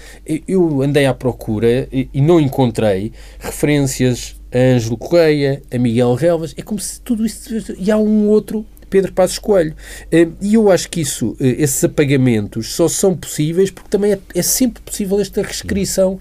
Eu 0.48 0.82
andei 0.86 1.06
à 1.06 1.13
procura 1.13 1.88
e, 1.92 2.10
e 2.13 2.22
não 2.22 2.39
encontrei 2.39 3.12
referências 3.39 4.36
a 4.51 4.58
Ângelo 4.58 4.98
Correia, 4.98 5.62
a 5.72 5.77
Miguel 5.77 6.13
Relvas. 6.13 6.54
É 6.58 6.62
como 6.62 6.80
se 6.80 7.01
tudo 7.01 7.25
isso. 7.25 7.75
E 7.77 7.92
há 7.92 7.98
um 7.98 8.27
outro 8.30 8.65
Pedro 8.89 9.12
Passos 9.12 9.39
Coelho. 9.39 9.75
Eh, 10.12 10.27
e 10.42 10.54
eu 10.54 10.72
acho 10.72 10.89
que 10.89 11.01
isso, 11.01 11.36
eh, 11.39 11.56
esses 11.60 11.84
apagamentos 11.84 12.74
só 12.74 12.88
são 12.88 13.15
possíveis 13.15 13.70
porque 13.70 13.89
também 13.89 14.13
é, 14.13 14.20
é 14.34 14.42
sempre 14.42 14.82
possível 14.82 15.20
esta 15.20 15.42
reescrição 15.42 16.20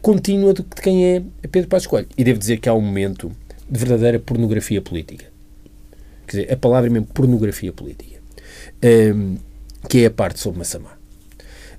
contínua 0.00 0.52
de 0.52 0.62
quem 0.62 1.04
é 1.04 1.22
Pedro 1.50 1.68
Passos 1.68 1.86
Coelho. 1.86 2.08
E 2.16 2.22
devo 2.22 2.38
dizer 2.38 2.58
que 2.58 2.68
há 2.68 2.74
um 2.74 2.80
momento 2.80 3.32
de 3.68 3.78
verdadeira 3.78 4.18
pornografia 4.20 4.80
política. 4.80 5.26
Quer 6.26 6.36
dizer, 6.36 6.52
a 6.52 6.56
palavra 6.56 6.88
é 6.88 6.92
mesmo 6.92 7.08
pornografia 7.08 7.72
política. 7.72 8.20
um, 9.14 9.36
que 9.88 10.04
é 10.04 10.06
a 10.06 10.10
parte 10.10 10.38
sobre 10.38 10.58
Massamá. 10.58 10.96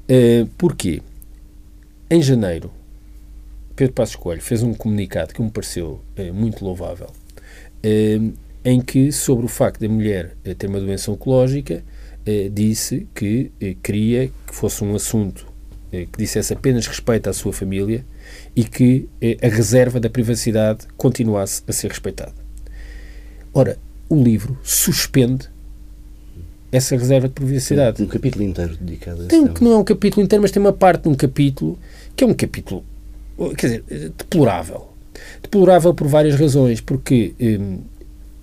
Uh, 0.10 0.46
porquê? 0.58 1.02
Em 2.14 2.22
janeiro, 2.22 2.72
Pedro 3.76 3.96
Passos 3.96 4.16
Coelho 4.16 4.40
fez 4.40 4.62
um 4.62 4.72
comunicado 4.72 5.34
que 5.34 5.42
me 5.42 5.50
pareceu 5.50 6.00
uh, 6.16 6.32
muito 6.32 6.64
louvável, 6.64 7.08
uh, 7.10 8.34
em 8.64 8.82
que, 8.82 9.12
sobre 9.12 9.48
o 9.48 9.50
facto 9.50 9.82
da 9.82 9.90
mulher 9.90 10.38
ter 10.60 10.68
uma 10.68 10.80
doença 10.80 11.12
oncológica, 11.12 11.84
disse 12.52 13.08
que 13.16 13.52
queria 13.82 14.28
que 14.28 14.54
fosse 14.54 14.84
um 14.84 14.94
assunto 14.94 15.48
que 15.90 16.08
dissesse 16.16 16.54
apenas 16.54 16.86
respeito 16.86 17.32
à 17.32 17.34
sua 17.34 17.52
família 17.52 18.06
e 18.56 18.64
que 18.64 19.10
a 19.42 19.48
reserva 19.48 20.00
da 20.00 20.10
privacidade 20.10 20.86
continuasse 20.96 21.64
a 21.68 21.74
ser 21.74 21.90
respeitada. 21.90 22.36
Ora, 23.52 23.78
o 24.08 24.16
livro 24.16 24.56
suspende 24.64 25.50
essa 26.74 26.98
reserva 26.98 27.28
de 27.28 27.36
privacidade. 27.36 28.02
Um, 28.02 28.06
um 28.06 28.10
capítulo 28.10 28.44
inteiro 28.44 28.76
dedicado 28.76 29.24
a 29.24 29.26
tem, 29.28 29.48
que 29.48 29.64
Não 29.64 29.74
é 29.74 29.78
um 29.78 29.84
capítulo 29.84 30.24
inteiro, 30.24 30.42
mas 30.42 30.50
tem 30.50 30.60
uma 30.60 30.74
parte 30.74 31.04
de 31.04 31.10
um 31.10 31.16
capítulo 31.16 31.78
que 32.16 32.24
é 32.24 32.28
um 32.28 32.34
capítulo, 32.34 32.84
quer 33.56 33.68
dizer, 33.68 34.12
deplorável. 34.18 34.90
Deplorável 35.42 35.94
por 35.94 36.08
várias 36.08 36.36
razões, 36.36 36.82
porque 36.82 37.36
hum, 37.40 37.80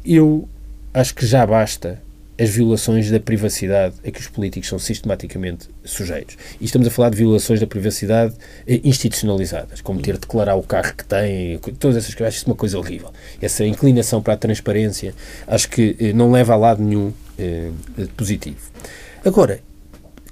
eu 0.04 0.48
acho 0.94 1.12
que 1.14 1.26
já 1.26 1.44
basta 1.44 2.00
as 2.40 2.48
violações 2.48 3.10
da 3.10 3.20
privacidade 3.20 3.96
a 4.02 4.10
que 4.10 4.18
os 4.18 4.26
políticos 4.26 4.68
são 4.68 4.78
sistematicamente 4.78 5.68
sujeitos. 5.84 6.38
E 6.58 6.64
estamos 6.64 6.88
a 6.88 6.90
falar 6.90 7.10
de 7.10 7.16
violações 7.16 7.60
da 7.60 7.66
privacidade 7.66 8.34
institucionalizadas, 8.66 9.82
como 9.82 10.00
ter 10.00 10.14
de 10.14 10.20
declarar 10.20 10.54
o 10.54 10.62
carro 10.62 10.94
que 10.96 11.04
tem, 11.04 11.58
todas 11.78 11.98
essas 11.98 12.14
coisas. 12.14 12.28
Acho 12.28 12.38
isso 12.38 12.46
uma 12.46 12.56
coisa 12.56 12.78
horrível. 12.78 13.12
Essa 13.42 13.66
inclinação 13.66 14.22
para 14.22 14.32
a 14.32 14.36
transparência 14.38 15.14
acho 15.46 15.68
que 15.68 15.94
eh, 16.00 16.12
não 16.14 16.30
leva 16.30 16.54
a 16.54 16.56
lado 16.56 16.82
nenhum 16.82 17.12
eh, 17.38 17.70
positivo. 18.16 18.70
Agora, 19.22 19.60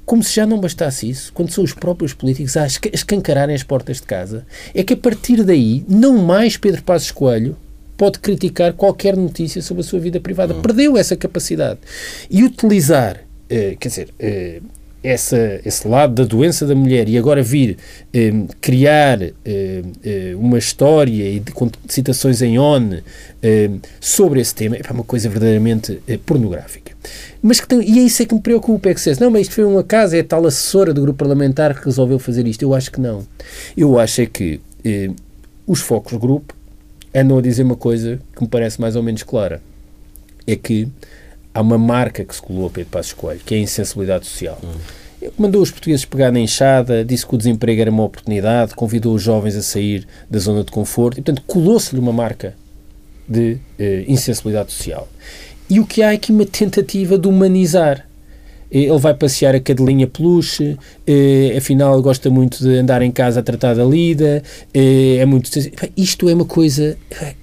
como 0.07 0.23
se 0.23 0.35
já 0.35 0.47
não 0.47 0.59
bastasse 0.59 1.11
isso, 1.11 1.31
quando 1.35 1.50
são 1.50 1.62
os 1.62 1.75
próprios 1.75 2.15
políticos 2.15 2.57
a 2.57 2.67
escancararem 2.67 3.55
as 3.55 3.62
portas 3.62 3.99
de 3.99 4.05
casa, 4.05 4.47
é 4.75 4.83
que 4.83 4.95
a 4.95 4.97
partir 4.97 5.45
daí, 5.45 5.85
não 5.87 6.17
mais 6.17 6.57
Pedro 6.57 6.83
Passos 6.83 7.11
Coelho 7.11 7.55
pode 7.99 8.21
criticar 8.21 8.73
qualquer 8.73 9.17
notícia 9.17 9.61
sobre 9.61 9.83
a 9.83 9.85
sua 9.85 9.99
vida 9.99 10.19
privada. 10.21 10.55
Uhum. 10.55 10.62
Perdeu 10.62 10.97
essa 10.97 11.17
capacidade. 11.17 11.81
E 12.31 12.43
utilizar, 12.43 13.21
eh, 13.50 13.76
quer 13.78 13.88
dizer, 13.88 14.09
eh, 14.19 14.61
essa, 15.02 15.61
esse 15.64 15.87
lado 15.87 16.14
da 16.14 16.25
doença 16.25 16.67
da 16.67 16.75
mulher 16.75 17.09
e 17.09 17.17
agora 17.17 17.43
vir 17.43 17.76
eh, 18.12 18.33
criar 18.61 19.23
eh, 19.23 19.33
eh, 19.45 20.35
uma 20.37 20.59
história 20.59 21.31
e 21.31 21.38
de, 21.38 21.52
com 21.52 21.71
citações 21.88 22.43
em 22.43 22.59
ON 22.59 22.99
eh, 23.43 23.71
sobre 24.00 24.40
esse 24.40 24.55
tema 24.55 24.76
é 24.76 24.93
uma 24.93 25.05
coisa 25.05 25.28
verdadeiramente 25.28 26.00
pornográfica. 26.26 26.93
Mas 27.40 27.61
que 27.61 27.69
tem, 27.69 27.81
e 27.81 28.00
é 28.00 28.02
isso 28.02 28.23
é 28.23 28.26
que 28.26 28.35
me 28.35 28.40
preocupa, 28.40 28.88
é 28.88 28.95
que 28.95 29.00
se 29.00 29.21
não, 29.21 29.31
mas 29.31 29.43
isto 29.43 29.55
foi 29.55 29.64
uma 29.64 29.85
casa, 29.85 30.17
é 30.17 30.21
a 30.21 30.25
tal 30.25 30.45
assessora 30.47 30.93
do 30.93 31.00
grupo 31.00 31.19
parlamentar 31.19 31.78
que 31.78 31.85
resolveu 31.85 32.19
fazer 32.19 32.47
isto. 32.47 32.62
Eu 32.62 32.75
acho 32.75 32.90
que 32.90 33.00
não. 33.00 33.25
Eu 33.76 33.99
acho 33.99 34.21
é 34.21 34.26
que 34.26 34.61
os 35.67 35.81
focos 35.81 36.12
do 36.12 36.19
grupo 36.19 36.55
andam 37.21 37.39
a 37.39 37.43
dizer 37.43 37.63
uma 37.63 37.77
coisa 37.77 38.21
que 38.35 38.43
me 38.43 38.49
parece 38.49 38.81
mais 38.81 38.97
ou 38.97 39.03
menos 39.03 39.23
clara. 39.23 39.61
É 40.47 40.57
que 40.57 40.89
há 41.53 41.61
uma 41.61 41.79
marca 41.79 42.25
que 42.25 42.35
se 42.35 42.41
colou 42.41 42.67
a 42.67 42.71
Pedro 42.71 42.91
Passos 42.91 43.13
Coelho, 43.13 43.41
que 43.45 43.55
é 43.55 43.59
a 43.59 43.61
insensibilidade 43.61 44.27
social. 44.27 44.59
Hum. 44.63 45.31
Mandou 45.37 45.61
os 45.61 45.71
portugueses 45.71 46.05
pegar 46.05 46.31
na 46.31 46.39
enxada, 46.39 47.05
disse 47.05 47.27
que 47.27 47.35
o 47.35 47.39
desemprego 47.39 47.81
era 47.81 47.91
uma 47.91 48.05
oportunidade, 48.05 48.75
convidou 48.75 49.15
os 49.15 49.23
jovens 49.23 49.57
a 49.57 49.63
sair 49.63 50.07
da 50.31 50.39
zona 50.39 50.63
de 50.63 50.71
conforto 50.71 51.19
e, 51.19 51.23
portanto, 51.23 51.43
colou-se-lhe 51.47 52.00
uma 52.00 52.13
marca 52.13 52.54
de 53.28 53.59
eh, 53.78 54.04
insensibilidade 54.07 54.73
social. 54.73 55.09
E 55.69 55.81
o 55.81 55.87
que 55.87 56.02
há 56.02 56.13
é 56.13 56.15
aqui 56.15 56.33
uma 56.33 56.47
tentativa 56.47 57.19
de 57.19 57.28
humanizar 57.28 58.07
ele 58.71 58.99
vai 58.99 59.15
passear 59.15 59.54
a 59.54 59.61
cadelinha 59.61 60.07
peluche, 60.07 60.76
eh, 61.07 61.54
afinal 61.57 62.00
gosta 62.02 62.28
muito 62.31 62.63
de 62.63 62.76
andar 62.76 63.02
em 63.02 63.11
casa 63.11 63.41
a 63.41 63.43
tratar 63.43 63.75
da 63.75 63.85
lida, 63.85 64.43
eh, 64.75 65.17
é 65.17 65.26
muito... 65.26 65.50
Isto 65.97 66.28
é 66.28 66.35
uma 66.35 66.45
coisa, 66.45 66.97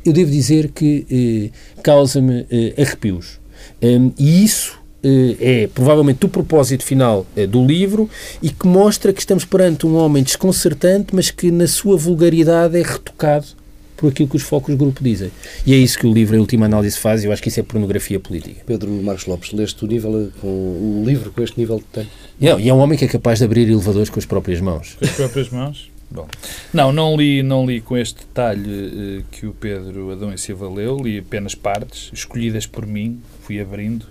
eu 0.05 0.13
devo 0.13 0.29
dizer 0.31 0.69
que 0.69 1.05
eh, 1.09 1.57
causa-me 1.81 2.45
eh, 2.51 2.73
arrepios. 2.77 3.39
Um, 3.81 4.11
e 4.17 4.43
isso 4.43 4.79
eh, 5.03 5.35
é 5.39 5.67
provavelmente 5.67 6.25
o 6.25 6.29
propósito 6.29 6.83
final 6.83 7.25
eh, 7.35 7.45
do 7.45 7.65
livro 7.65 8.09
e 8.41 8.49
que 8.49 8.67
mostra 8.67 9.11
que 9.13 9.19
estamos 9.19 9.45
perante 9.45 9.85
um 9.85 9.95
homem 9.95 10.23
desconcertante, 10.23 11.13
mas 11.13 11.29
que 11.29 11.51
na 11.51 11.67
sua 11.67 11.97
vulgaridade 11.97 12.77
é 12.77 12.81
retocado 12.81 13.47
por 13.95 14.09
aquilo 14.09 14.27
que 14.27 14.35
os 14.35 14.43
focos 14.43 14.73
do 14.73 14.77
grupo 14.77 15.03
dizem. 15.03 15.31
E 15.65 15.73
é 15.73 15.77
isso 15.77 15.97
que 15.97 16.05
o 16.05 16.13
livro, 16.13 16.35
em 16.35 16.39
última 16.39 16.65
análise, 16.65 16.97
faz 16.97 17.23
e 17.23 17.27
eu 17.27 17.31
acho 17.31 17.41
que 17.41 17.49
isso 17.49 17.59
é 17.59 17.63
pornografia 17.63 18.19
política. 18.19 18.61
Pedro 18.65 18.89
Marcos 18.91 19.25
Lopes, 19.25 19.51
leste 19.51 19.83
o, 19.83 19.87
nível, 19.87 20.31
com, 20.41 20.47
o 20.47 21.03
livro 21.05 21.31
com 21.31 21.41
este 21.41 21.59
nível 21.59 21.79
que 21.79 21.85
tem? 21.85 22.07
Não, 22.39 22.59
e 22.59 22.69
é 22.69 22.73
um 22.73 22.79
homem 22.79 22.97
que 22.97 23.05
é 23.05 23.07
capaz 23.07 23.39
de 23.39 23.45
abrir 23.45 23.69
elevadores 23.69 24.09
com 24.09 24.19
as 24.19 24.25
próprias 24.25 24.59
mãos. 24.59 24.95
Com 24.99 25.05
as 25.05 25.11
próprias 25.11 25.49
mãos? 25.49 25.91
Bom, 26.09 26.27
não, 26.71 26.91
não 26.91 27.17
li, 27.17 27.41
não 27.41 27.65
li 27.65 27.81
com 27.81 27.97
este 27.97 28.19
detalhe 28.19 28.69
uh, 28.69 29.23
que 29.31 29.47
o 29.47 29.53
Pedro 29.53 30.11
Adão 30.11 30.31
e 30.31 30.37
Silva 30.37 30.69
leu, 30.69 30.97
li 30.97 31.17
apenas 31.17 31.55
partes, 31.55 32.11
escolhidas 32.13 32.67
por 32.67 32.85
mim, 32.85 33.19
fui 33.41 33.59
abrindo, 33.59 34.05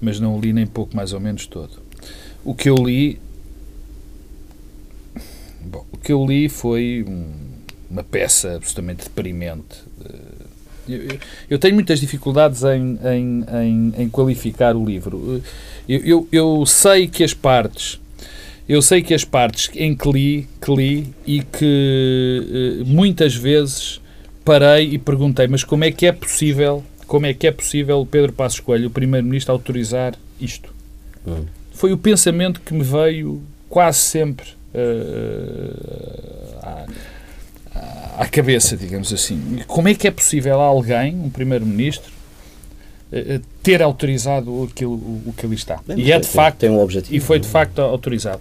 mas 0.00 0.18
não 0.18 0.40
li 0.40 0.52
nem 0.52 0.66
pouco 0.66 0.96
mais 0.96 1.12
ou 1.12 1.20
menos 1.20 1.46
todo. 1.46 1.82
O 2.44 2.54
que 2.54 2.68
eu 2.68 2.74
li, 2.74 3.20
bom, 5.60 5.84
o 5.92 5.98
que 5.98 6.12
eu 6.12 6.24
li 6.24 6.48
foi 6.48 7.04
um, 7.06 7.53
uma 7.94 8.04
peça 8.04 8.56
absolutamente 8.56 9.04
deprimente. 9.04 9.82
Uh, 10.00 10.44
eu, 10.86 11.18
eu, 11.48 11.58
tenho 11.58 11.74
muitas 11.74 11.98
dificuldades 11.98 12.62
em, 12.62 12.98
em, 13.02 13.44
em, 13.62 13.94
em 14.02 14.08
qualificar 14.10 14.76
o 14.76 14.84
livro. 14.84 15.42
Eu, 15.88 16.00
eu, 16.00 16.28
eu 16.30 16.66
sei 16.66 17.08
que 17.08 17.24
as 17.24 17.32
partes 17.32 17.98
eu 18.68 18.80
sei 18.80 19.02
que 19.02 19.12
as 19.12 19.24
partes 19.24 19.70
em 19.74 19.94
que 19.94 20.10
li, 20.10 20.48
que 20.60 20.74
li 20.74 21.14
e 21.26 21.42
que 21.42 22.80
uh, 22.82 22.86
muitas 22.86 23.34
vezes 23.34 24.00
parei 24.42 24.94
e 24.94 24.98
perguntei, 24.98 25.46
mas 25.46 25.62
como 25.62 25.84
é 25.84 25.92
que 25.92 26.06
é 26.06 26.12
possível, 26.12 26.82
como 27.06 27.26
é 27.26 27.34
que 27.34 27.46
é 27.46 27.52
possível 27.52 28.00
o 28.00 28.06
Pedro 28.06 28.32
Passos 28.32 28.60
Coelho, 28.60 28.88
o 28.88 28.90
primeiro-ministro, 28.90 29.52
autorizar 29.52 30.14
isto? 30.40 30.72
Hum. 31.26 31.44
Foi 31.72 31.92
o 31.92 31.98
pensamento 31.98 32.60
que 32.60 32.72
me 32.72 32.82
veio 32.82 33.42
quase 33.68 33.98
sempre 33.98 34.46
uh, 34.74 36.58
à, 36.62 36.86
à 38.16 38.26
cabeça, 38.26 38.76
digamos 38.76 39.12
assim. 39.12 39.60
Como 39.66 39.88
é 39.88 39.94
que 39.94 40.06
é 40.06 40.10
possível 40.10 40.60
alguém, 40.60 41.14
um 41.14 41.30
primeiro-ministro, 41.30 42.12
eh, 43.12 43.40
ter 43.62 43.80
autorizado 43.82 44.68
aquilo, 44.70 44.94
o 44.94 45.32
que 45.36 45.46
ali 45.46 45.54
está. 45.54 45.78
Bem, 45.86 45.98
e 46.00 46.10
é 46.10 46.18
de 46.18 46.26
facto 46.26 46.58
tem 46.58 46.70
um 46.70 46.80
objetivo. 46.80 47.14
E 47.14 47.20
foi 47.20 47.38
de 47.38 47.46
facto 47.46 47.80
autorizado. 47.80 48.40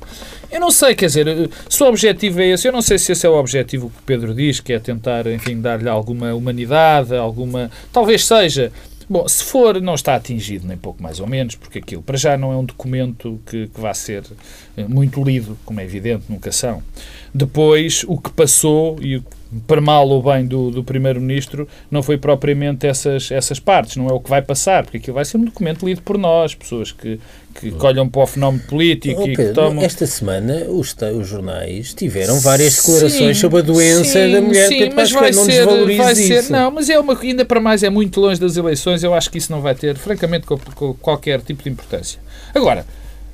Eu 0.52 0.60
não 0.60 0.72
sei, 0.72 0.96
quer 0.96 1.06
dizer, 1.06 1.50
se 1.70 1.84
o 1.84 1.88
objetivo 1.88 2.42
é 2.42 2.48
esse, 2.48 2.68
eu 2.68 2.72
não 2.72 2.82
sei 2.82 2.98
se 2.98 3.12
esse 3.12 3.26
é 3.26 3.30
o 3.30 3.34
objetivo 3.34 3.90
que 3.90 4.00
o 4.00 4.04
Pedro 4.04 4.34
diz, 4.34 4.60
que 4.60 4.74
é 4.74 4.80
tentar, 4.80 5.28
enfim, 5.28 5.62
dar-lhe 5.62 5.88
alguma 5.88 6.34
humanidade, 6.34 7.16
alguma. 7.16 7.70
Talvez 7.92 8.26
seja. 8.26 8.72
Bom, 9.14 9.28
se 9.28 9.44
for, 9.44 9.80
não 9.80 9.94
está 9.94 10.16
atingido, 10.16 10.68
nem 10.68 10.76
pouco 10.76 11.04
mais 11.04 11.20
ou 11.20 11.28
menos, 11.28 11.54
porque 11.54 11.78
aquilo 11.78 12.02
para 12.02 12.18
já 12.18 12.36
não 12.36 12.52
é 12.52 12.58
um 12.58 12.66
documento 12.66 13.40
que, 13.46 13.68
que 13.68 13.80
vá 13.80 13.94
ser 13.94 14.24
eh, 14.76 14.86
muito 14.88 15.24
lido, 15.24 15.56
como 15.64 15.80
é 15.80 15.84
evidente, 15.84 16.26
nunca 16.28 16.52
são. 16.52 16.82
Depois, 17.32 18.04
o 18.08 18.18
que 18.18 18.32
passou 18.32 18.98
e 19.04 19.22
para 19.68 19.80
mal 19.80 20.10
ou 20.10 20.24
bem 20.24 20.48
do, 20.48 20.72
do 20.72 20.84
Primeiro-Ministro, 20.84 21.68
não 21.92 22.02
foi 22.02 22.18
propriamente 22.18 22.88
essas, 22.88 23.30
essas 23.30 23.60
partes, 23.60 23.98
não 23.98 24.08
é 24.08 24.14
o 24.14 24.20
que 24.20 24.32
vai 24.32 24.42
passar, 24.42 24.84
porque 24.84 24.98
aquilo 24.98 25.14
vai 25.14 25.26
ser 25.26 25.38
um 25.38 25.46
documento 25.46 25.86
lido 25.86 26.02
por 26.02 26.18
nós, 26.18 26.56
pessoas 26.56 26.92
que, 26.92 27.20
que 27.54 27.74
olham 27.80 28.10
para 28.10 28.22
o 28.22 28.28
fenómeno 28.28 28.64
político 28.64 29.22
oh, 29.22 29.26
Pedro, 29.26 29.44
e 29.44 29.48
que 29.48 29.54
tomam... 29.54 29.84
Esta 29.84 30.08
semana 30.08 30.66
os, 30.68 30.96
os 31.18 31.28
jornais 31.28 31.94
tiveram 31.94 32.40
várias 32.40 32.76
declarações 32.76 33.38
sim, 33.38 33.42
sobre 33.42 33.60
a 33.60 33.62
doença 33.62 34.04
sim, 34.04 34.32
da 34.32 34.42
mulher 34.42 34.68
sim, 34.68 34.90
mas 34.94 35.12
vai 35.12 35.32
não 35.32 35.46
ser, 35.46 35.66
vai 35.98 36.16
ser, 36.16 36.40
isso. 36.40 36.52
Não, 36.52 36.72
mas 36.72 36.90
é 36.90 37.00
uma, 37.00 37.20
ainda 37.20 37.46
para 37.46 37.60
mais 37.60 37.84
é 37.84 37.90
muito 37.90 38.20
longe 38.20 38.40
das 38.40 38.58
eleições, 38.58 39.04
eu 39.04 39.14
acho 39.14 39.30
que 39.30 39.38
isso 39.38 39.52
não 39.52 39.62
vai 39.62 39.76
ter, 39.76 39.96
francamente, 39.96 40.46
qualquer 41.02 41.42
tipo 41.42 41.64
de 41.64 41.70
importância. 41.70 42.20
Agora, 42.54 42.86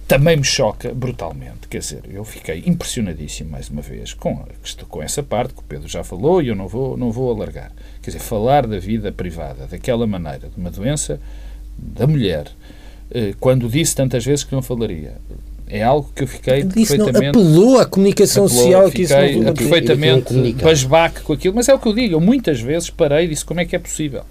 também 0.10 0.36
me 0.36 0.44
choca 0.44 0.92
brutalmente. 0.92 1.68
Quer 1.70 1.78
dizer, 1.78 2.02
eu 2.12 2.26
fiquei 2.26 2.64
impressionadíssimo, 2.66 3.52
mais 3.52 3.70
uma 3.70 3.84
vez, 3.84 4.12
com, 4.12 4.44
com 4.88 5.04
essa 5.04 5.22
parte 5.22 5.54
que 5.54 5.60
o 5.60 5.64
Pedro 5.64 5.88
já 5.88 6.04
falou 6.04 6.42
e 6.42 6.48
eu 6.48 6.56
não 6.56 6.68
vou, 6.68 6.98
não 6.98 7.12
vou 7.12 7.32
alargar. 7.32 7.72
Quer 8.02 8.10
dizer, 8.10 8.20
falar 8.20 8.66
da 8.66 8.80
vida 8.80 9.12
privada 9.12 9.68
daquela 9.68 10.08
maneira, 10.08 10.50
de 10.50 10.58
uma 10.58 10.72
doença 10.72 11.22
da 11.78 12.08
mulher, 12.08 12.48
quando 13.40 13.68
disse 13.68 13.96
tantas 13.96 14.26
vezes 14.26 14.44
que 14.44 14.54
não 14.54 14.62
falaria. 14.62 15.14
É 15.72 15.84
algo 15.84 16.12
que 16.16 16.24
eu 16.24 16.28
fiquei 16.28 16.64
disse, 16.64 16.98
perfeitamente... 16.98 17.38
Não, 17.38 17.44
apelou 17.44 17.80
à 17.80 17.86
comunicação 17.86 18.46
apelou, 18.46 18.64
social 18.64 18.92
que 18.92 19.04
isso 19.04 19.14
não 19.44 19.54
perfeitamente 19.54 20.56
pasbaque 20.60 21.22
com 21.22 21.34
aquilo. 21.34 21.56
Mas 21.56 21.70
é 21.70 21.74
o 21.74 21.80
que 21.80 21.88
eu 21.88 21.94
digo. 21.94 22.16
Eu 22.16 22.20
muitas 22.20 22.60
vezes 22.60 22.90
parei 22.90 23.26
e 23.26 23.28
disse 23.28 23.46
como 23.46 23.60
é 23.60 23.66
que 23.66 23.76
é 23.76 23.80
possível. 23.80 24.24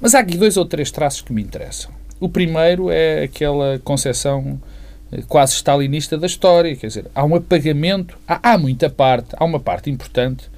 Mas 0.00 0.14
há 0.14 0.20
aqui 0.20 0.38
dois 0.38 0.56
ou 0.56 0.64
três 0.64 0.90
traços 0.90 1.20
que 1.20 1.34
me 1.34 1.42
interessam. 1.42 1.90
O 2.18 2.30
primeiro 2.30 2.90
é 2.90 3.24
aquela 3.24 3.78
concepção 3.84 4.58
quase 5.28 5.52
stalinista 5.54 6.16
da 6.16 6.26
história. 6.26 6.74
Quer 6.74 6.86
dizer, 6.86 7.06
há 7.14 7.24
um 7.24 7.34
apagamento, 7.34 8.16
há, 8.26 8.52
há 8.52 8.56
muita 8.56 8.88
parte, 8.88 9.34
há 9.36 9.44
uma 9.44 9.60
parte 9.60 9.90
importante 9.90 10.50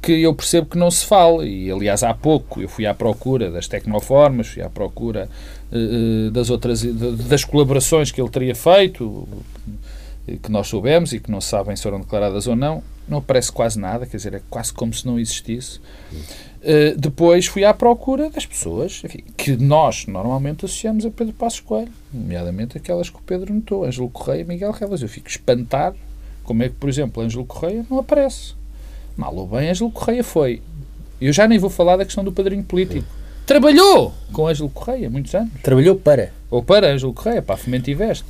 que 0.00 0.12
eu 0.12 0.34
percebo 0.34 0.66
que 0.66 0.78
não 0.78 0.90
se 0.90 1.04
fala. 1.04 1.46
E, 1.46 1.70
aliás, 1.70 2.02
há 2.02 2.14
pouco 2.14 2.60
eu 2.60 2.68
fui 2.68 2.86
à 2.86 2.94
procura 2.94 3.50
das 3.50 3.68
tecnoformas, 3.68 4.48
fui 4.48 4.62
à 4.62 4.70
procura 4.70 5.28
uh, 5.72 6.30
das 6.30 6.50
outras, 6.50 6.82
das 6.82 7.44
colaborações 7.44 8.10
que 8.10 8.20
ele 8.20 8.30
teria 8.30 8.54
feito, 8.54 9.28
que 10.42 10.50
nós 10.50 10.68
soubemos 10.68 11.12
e 11.12 11.20
que 11.20 11.30
não 11.30 11.40
sabem 11.40 11.74
se 11.74 11.82
foram 11.82 12.00
declaradas 12.00 12.46
ou 12.46 12.56
não. 12.56 12.82
Não 13.08 13.18
aparece 13.18 13.50
quase 13.50 13.78
nada, 13.78 14.04
quer 14.04 14.18
dizer, 14.18 14.34
é 14.34 14.42
quase 14.50 14.72
como 14.72 14.92
se 14.92 15.06
não 15.06 15.18
existisse. 15.18 15.78
Uh, 16.58 16.98
depois 16.98 17.46
fui 17.46 17.64
à 17.64 17.72
procura 17.72 18.28
das 18.28 18.44
pessoas 18.44 19.00
enfim, 19.04 19.22
que 19.36 19.56
nós 19.56 20.06
normalmente 20.06 20.64
associamos 20.64 21.06
a 21.06 21.10
Pedro 21.10 21.32
Passos 21.32 21.60
Coelho, 21.60 21.92
nomeadamente 22.12 22.76
aquelas 22.76 23.08
que 23.08 23.16
o 23.16 23.22
Pedro 23.22 23.54
notou, 23.54 23.84
Ângelo 23.84 24.10
Correia 24.10 24.42
e 24.42 24.44
Miguel 24.44 24.72
Relas. 24.72 25.00
Eu 25.00 25.08
fico 25.08 25.28
espantado 25.28 25.96
como 26.42 26.62
é 26.62 26.68
que, 26.68 26.74
por 26.74 26.88
exemplo, 26.88 27.22
Ângelo 27.22 27.44
Correia 27.46 27.86
não 27.88 27.98
aparece. 27.98 28.57
Mal 29.18 29.34
ou 29.34 29.48
bem, 29.48 29.68
Ângelo 29.68 29.90
Correia 29.90 30.22
foi. 30.22 30.62
Eu 31.20 31.32
já 31.32 31.48
nem 31.48 31.58
vou 31.58 31.68
falar 31.68 31.96
da 31.96 32.04
questão 32.04 32.22
do 32.22 32.30
padrinho 32.30 32.62
político. 32.62 33.04
Trabalhou 33.44 34.14
com 34.32 34.46
Ângelo 34.46 34.70
Correia 34.70 35.10
muitos 35.10 35.34
anos. 35.34 35.50
Trabalhou 35.60 35.96
para. 35.96 36.32
Ou 36.48 36.62
para 36.62 36.92
Ângelo 36.92 37.12
Correia, 37.12 37.42
para 37.42 37.56
a 37.56 37.58
Fomento 37.58 37.90
e 37.90 37.94
Veste. 37.94 38.24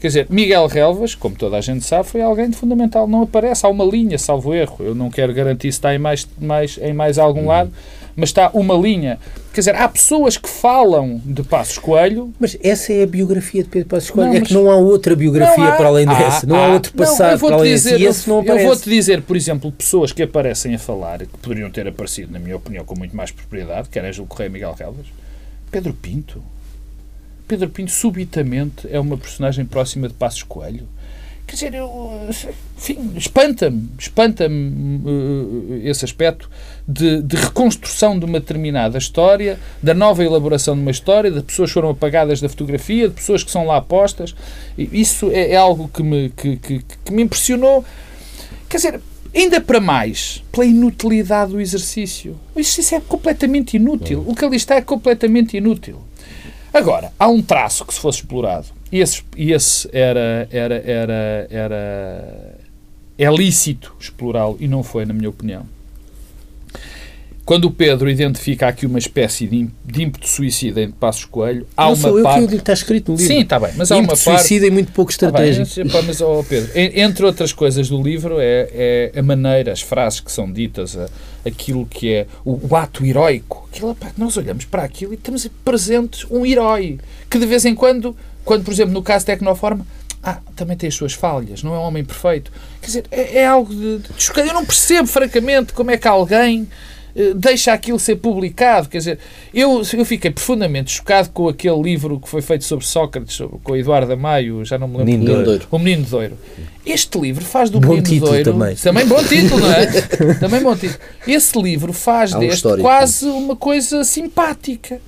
Quer 0.00 0.06
dizer, 0.06 0.26
Miguel 0.30 0.66
Relvas, 0.66 1.14
como 1.14 1.36
toda 1.36 1.58
a 1.58 1.60
gente 1.60 1.84
sabe, 1.84 2.08
foi 2.08 2.22
alguém 2.22 2.48
de 2.48 2.56
fundamental. 2.56 3.06
Não 3.06 3.20
aparece, 3.20 3.66
há 3.66 3.68
uma 3.68 3.84
linha, 3.84 4.16
salvo 4.16 4.54
erro. 4.54 4.76
Eu 4.80 4.94
não 4.94 5.10
quero 5.10 5.34
garantir 5.34 5.70
se 5.70 5.78
está 5.78 5.94
em 5.94 5.98
mais, 5.98 6.26
mais, 6.40 6.78
em 6.78 6.94
mais 6.94 7.18
algum 7.18 7.40
uhum. 7.40 7.46
lado, 7.48 7.70
mas 8.16 8.30
está 8.30 8.50
uma 8.52 8.74
linha. 8.74 9.18
Quer 9.52 9.62
dizer, 9.62 9.74
há 9.74 9.88
pessoas 9.88 10.36
que 10.36 10.48
falam 10.48 11.20
de 11.24 11.42
Passos 11.42 11.78
Coelho. 11.78 12.32
Mas 12.38 12.56
essa 12.62 12.92
é 12.92 13.02
a 13.02 13.06
biografia 13.06 13.62
de 13.62 13.68
Pedro 13.68 13.88
Passos 13.88 14.10
Coelho. 14.10 14.30
Não, 14.30 14.36
é 14.36 14.40
que 14.40 14.54
não 14.54 14.70
há 14.70 14.76
outra 14.76 15.16
biografia 15.16 15.68
há, 15.68 15.72
para 15.72 15.88
além 15.88 16.06
dessa. 16.06 16.46
Não 16.46 16.56
há, 16.56 16.66
há 16.66 16.72
outro 16.72 16.92
passado 16.92 17.40
para 17.40 17.56
além 17.56 17.72
dizer, 17.74 17.92
desse. 17.92 18.04
E 18.04 18.06
esse 18.06 18.28
não 18.28 18.40
aparece. 18.40 18.64
Eu 18.64 18.68
vou-te 18.68 18.90
dizer, 18.90 19.22
por 19.22 19.36
exemplo, 19.36 19.72
pessoas 19.72 20.12
que 20.12 20.22
aparecem 20.22 20.74
a 20.74 20.78
falar, 20.78 21.18
que 21.18 21.38
poderiam 21.38 21.70
ter 21.70 21.86
aparecido, 21.88 22.32
na 22.32 22.38
minha 22.38 22.56
opinião, 22.56 22.84
com 22.84 22.96
muito 22.96 23.16
mais 23.16 23.30
propriedade, 23.30 23.88
que 23.88 23.98
era 23.98 24.08
Ângelo 24.08 24.26
Correia 24.26 24.48
e 24.48 24.52
Miguel 24.52 24.76
Relvas. 24.78 25.06
Pedro 25.70 25.92
Pinto. 25.94 26.42
Pedro 27.48 27.68
Pinto 27.68 27.90
subitamente 27.90 28.88
é 28.90 29.00
uma 29.00 29.16
personagem 29.16 29.64
próxima 29.64 30.06
de 30.06 30.14
Passos 30.14 30.44
Coelho. 30.44 30.86
Quer 31.50 31.56
dizer, 31.56 31.74
eu, 31.74 32.28
enfim, 32.78 33.10
espanta-me, 33.16 33.88
espanta-me 33.98 35.00
uh, 35.04 35.80
esse 35.82 36.04
aspecto 36.04 36.48
de, 36.86 37.20
de, 37.22 37.34
reconstrução 37.34 38.16
de 38.16 38.24
uma 38.24 38.38
determinada 38.38 38.96
história, 38.96 39.58
da 39.82 39.92
nova 39.92 40.24
elaboração 40.24 40.76
de 40.76 40.80
uma 40.80 40.92
história, 40.92 41.28
de 41.28 41.42
pessoas 41.42 41.70
que 41.70 41.74
foram 41.74 41.90
apagadas 41.90 42.40
da 42.40 42.48
fotografia, 42.48 43.08
de 43.08 43.14
pessoas 43.14 43.42
que 43.42 43.50
são 43.50 43.66
lá 43.66 43.80
postas. 43.80 44.32
Isso 44.78 45.28
é, 45.32 45.50
é 45.50 45.56
algo 45.56 45.90
que 45.92 46.04
me, 46.04 46.30
que, 46.30 46.56
que, 46.56 46.84
que 47.04 47.12
me 47.12 47.22
impressionou. 47.24 47.84
Quer 48.68 48.76
dizer, 48.76 49.00
Ainda 49.32 49.60
para 49.60 49.80
mais, 49.80 50.42
pela 50.50 50.66
inutilidade 50.66 51.52
do 51.52 51.60
exercício. 51.60 52.36
O 52.54 52.58
exercício 52.58 52.96
é 52.96 53.00
completamente 53.00 53.76
inútil. 53.76 54.24
O 54.26 54.34
que 54.34 54.44
ali 54.44 54.56
está 54.56 54.74
é 54.74 54.80
completamente 54.80 55.56
inútil. 55.56 56.00
Agora, 56.72 57.12
há 57.18 57.28
um 57.28 57.42
traço 57.42 57.84
que 57.84 57.92
se 57.92 58.00
fosse 58.00 58.18
explorado, 58.18 58.66
e 58.92 59.00
esse, 59.00 59.22
e 59.36 59.52
esse 59.52 59.88
era, 59.92 60.48
era, 60.50 60.74
era, 60.84 61.46
era. 61.50 62.58
É 63.18 63.30
lícito 63.30 63.94
explorá-lo, 64.00 64.56
e 64.58 64.66
não 64.66 64.82
foi, 64.82 65.04
na 65.04 65.12
minha 65.12 65.28
opinião. 65.28 65.66
Quando 67.44 67.64
o 67.64 67.70
Pedro 67.72 68.08
identifica 68.08 68.68
aqui 68.68 68.86
uma 68.86 68.98
espécie 69.00 69.44
de, 69.46 70.02
ímpeto 70.02 70.28
suicida 70.28 70.80
em 70.80 70.90
Passos 70.90 71.24
Coelho, 71.24 71.66
há 71.76 71.86
não 71.86 71.94
uma 71.94 71.96
sou 71.96 72.22
parte... 72.22 72.42
eu 72.42 72.48
que 72.48 72.54
está 72.54 72.72
escrito 72.72 73.10
no 73.10 73.18
livro. 73.18 73.34
Sim, 73.34 73.40
está 73.40 73.58
bem, 73.58 73.72
mas 73.76 73.90
há 73.90 73.96
ímpeto 73.96 74.14
uma 74.14 74.24
parte... 74.24 74.38
suicida 74.42 74.66
e 74.66 74.70
muito 74.70 74.92
pouco 74.92 75.10
estratégico. 75.10 75.66
Tá 75.90 75.98
bem, 75.98 76.04
mas, 76.06 76.20
oh, 76.20 76.44
Pedro, 76.48 76.70
entre 76.76 77.26
outras 77.26 77.52
coisas 77.52 77.88
do 77.88 78.00
livro 78.00 78.36
é, 78.38 79.10
é 79.14 79.18
a 79.18 79.22
maneira, 79.22 79.72
as 79.72 79.80
frases 79.80 80.20
que 80.20 80.30
são 80.30 80.50
ditas, 80.50 80.96
a, 80.96 81.08
aquilo 81.46 81.86
que 81.86 82.12
é 82.12 82.26
o, 82.44 82.68
o 82.68 82.76
ato 82.76 83.04
heroico. 83.04 83.68
Aquilo, 83.70 83.94
pá, 83.94 84.10
nós 84.16 84.36
olhamos 84.36 84.64
para 84.64 84.82
aquilo 84.82 85.14
e 85.14 85.16
temos 85.16 85.46
presentes 85.64 86.26
um 86.30 86.44
herói 86.44 86.98
que 87.28 87.38
de 87.38 87.46
vez 87.46 87.64
em 87.64 87.74
quando, 87.74 88.16
quando 88.44 88.64
por 88.64 88.72
exemplo 88.72 88.92
no 88.92 89.02
caso 89.02 89.26
Tecnoforma, 89.26 89.86
ah, 90.22 90.38
também 90.54 90.76
tem 90.76 90.88
as 90.88 90.94
suas 90.94 91.14
falhas, 91.14 91.62
não 91.62 91.74
é 91.74 91.78
um 91.78 91.82
homem 91.82 92.04
perfeito. 92.04 92.52
Quer 92.80 92.86
dizer, 92.86 93.04
é, 93.10 93.38
é 93.38 93.46
algo 93.46 93.74
de, 93.74 93.98
de, 93.98 94.10
Eu 94.36 94.54
não 94.54 94.66
percebo, 94.66 95.08
francamente, 95.08 95.72
como 95.72 95.90
é 95.90 95.96
que 95.96 96.06
alguém 96.06 96.68
deixa 97.36 97.72
aquilo 97.72 97.98
ser 97.98 98.16
publicado. 98.16 98.88
Quer 98.88 98.98
dizer, 98.98 99.18
eu, 99.52 99.82
eu 99.92 100.04
fiquei 100.04 100.30
profundamente 100.30 100.90
chocado 100.92 101.30
com 101.30 101.48
aquele 101.48 101.80
livro 101.80 102.18
que 102.20 102.28
foi 102.28 102.42
feito 102.42 102.64
sobre 102.64 102.86
Sócrates, 102.86 103.36
sobre, 103.36 103.58
com 103.62 103.72
o 103.72 103.76
Eduardo 103.76 104.12
Amaio, 104.12 104.64
já 104.64 104.78
não 104.78 104.88
me 104.88 104.98
lembro. 104.98 105.12
Menino 105.12 105.44
Doiro. 105.44 105.66
O 105.70 105.78
Menino 105.78 106.04
de 106.04 106.10
Doiro. 106.10 106.38
Este 106.84 107.18
livro 107.18 107.44
faz 107.44 107.70
do 107.70 107.78
bom 107.78 107.88
Menino 107.88 108.06
título 108.06 108.30
Doiro. 108.30 108.52
Também. 108.52 108.74
também 108.76 109.06
bom 109.06 109.22
título, 109.22 109.60
não 109.60 109.72
é? 109.72 109.86
também 110.40 110.62
bom 110.62 110.74
título. 110.74 111.00
Esse 111.26 111.60
livro 111.60 111.92
faz 111.92 112.32
deste 112.34 112.56
histórico. 112.56 112.82
quase 112.82 113.26
uma 113.26 113.56
coisa 113.56 114.02
simpática. 114.04 115.00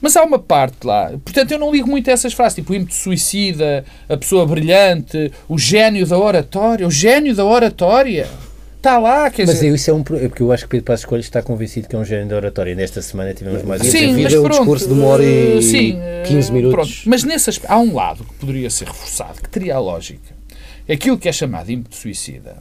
Mas 0.00 0.16
há 0.16 0.24
uma 0.24 0.38
parte 0.38 0.84
lá, 0.84 1.12
portanto 1.24 1.52
eu 1.52 1.60
não 1.60 1.70
ligo 1.70 1.88
muito 1.88 2.10
a 2.10 2.12
essas 2.12 2.32
frases, 2.32 2.56
tipo 2.56 2.72
o 2.72 2.74
ímpeto 2.74 2.96
suicida, 2.96 3.84
a 4.08 4.16
pessoa 4.16 4.44
brilhante, 4.44 5.30
o 5.48 5.56
gênio 5.56 6.04
da 6.04 6.18
oratória, 6.18 6.84
o 6.84 6.90
gênio 6.90 7.32
da 7.36 7.44
oratória. 7.44 8.26
Está 8.82 8.98
lá, 8.98 9.30
quer 9.30 9.46
mas 9.46 9.54
dizer... 9.54 9.70
Mas 9.70 9.80
isso 9.80 9.90
é 9.92 9.94
um... 9.94 10.00
É 10.00 10.28
porque 10.28 10.42
eu 10.42 10.50
acho 10.50 10.64
que 10.64 10.70
Pedro 10.70 10.86
Passos 10.86 11.04
Coelho 11.04 11.20
está 11.20 11.40
convencido 11.40 11.86
que 11.86 11.94
é 11.94 11.98
um 12.00 12.04
gênio 12.04 12.26
da 12.26 12.34
oratória. 12.34 12.74
Nesta 12.74 13.00
semana 13.00 13.32
tivemos 13.32 13.62
mais... 13.62 13.80
Sim, 13.82 14.20
mas 14.20 14.34
pronto, 14.34 14.46
um 14.46 14.48
discurso 14.48 14.88
de 14.88 14.92
uma 14.92 15.06
hora 15.06 15.22
e 15.24 15.62
sim, 15.62 16.00
15 16.26 16.50
eh, 16.50 16.52
minutos. 16.52 16.74
Pronto. 16.74 17.08
Mas 17.08 17.22
nesse 17.22 17.48
aspecto, 17.48 17.70
há 17.70 17.78
um 17.78 17.94
lado 17.94 18.24
que 18.24 18.34
poderia 18.34 18.68
ser 18.70 18.88
reforçado, 18.88 19.40
que 19.40 19.48
teria 19.48 19.76
a 19.76 19.78
lógica. 19.78 20.34
Aquilo 20.90 21.16
que 21.16 21.28
é 21.28 21.32
chamado 21.32 21.70
ímpeto 21.70 21.94
suicida 21.94 22.56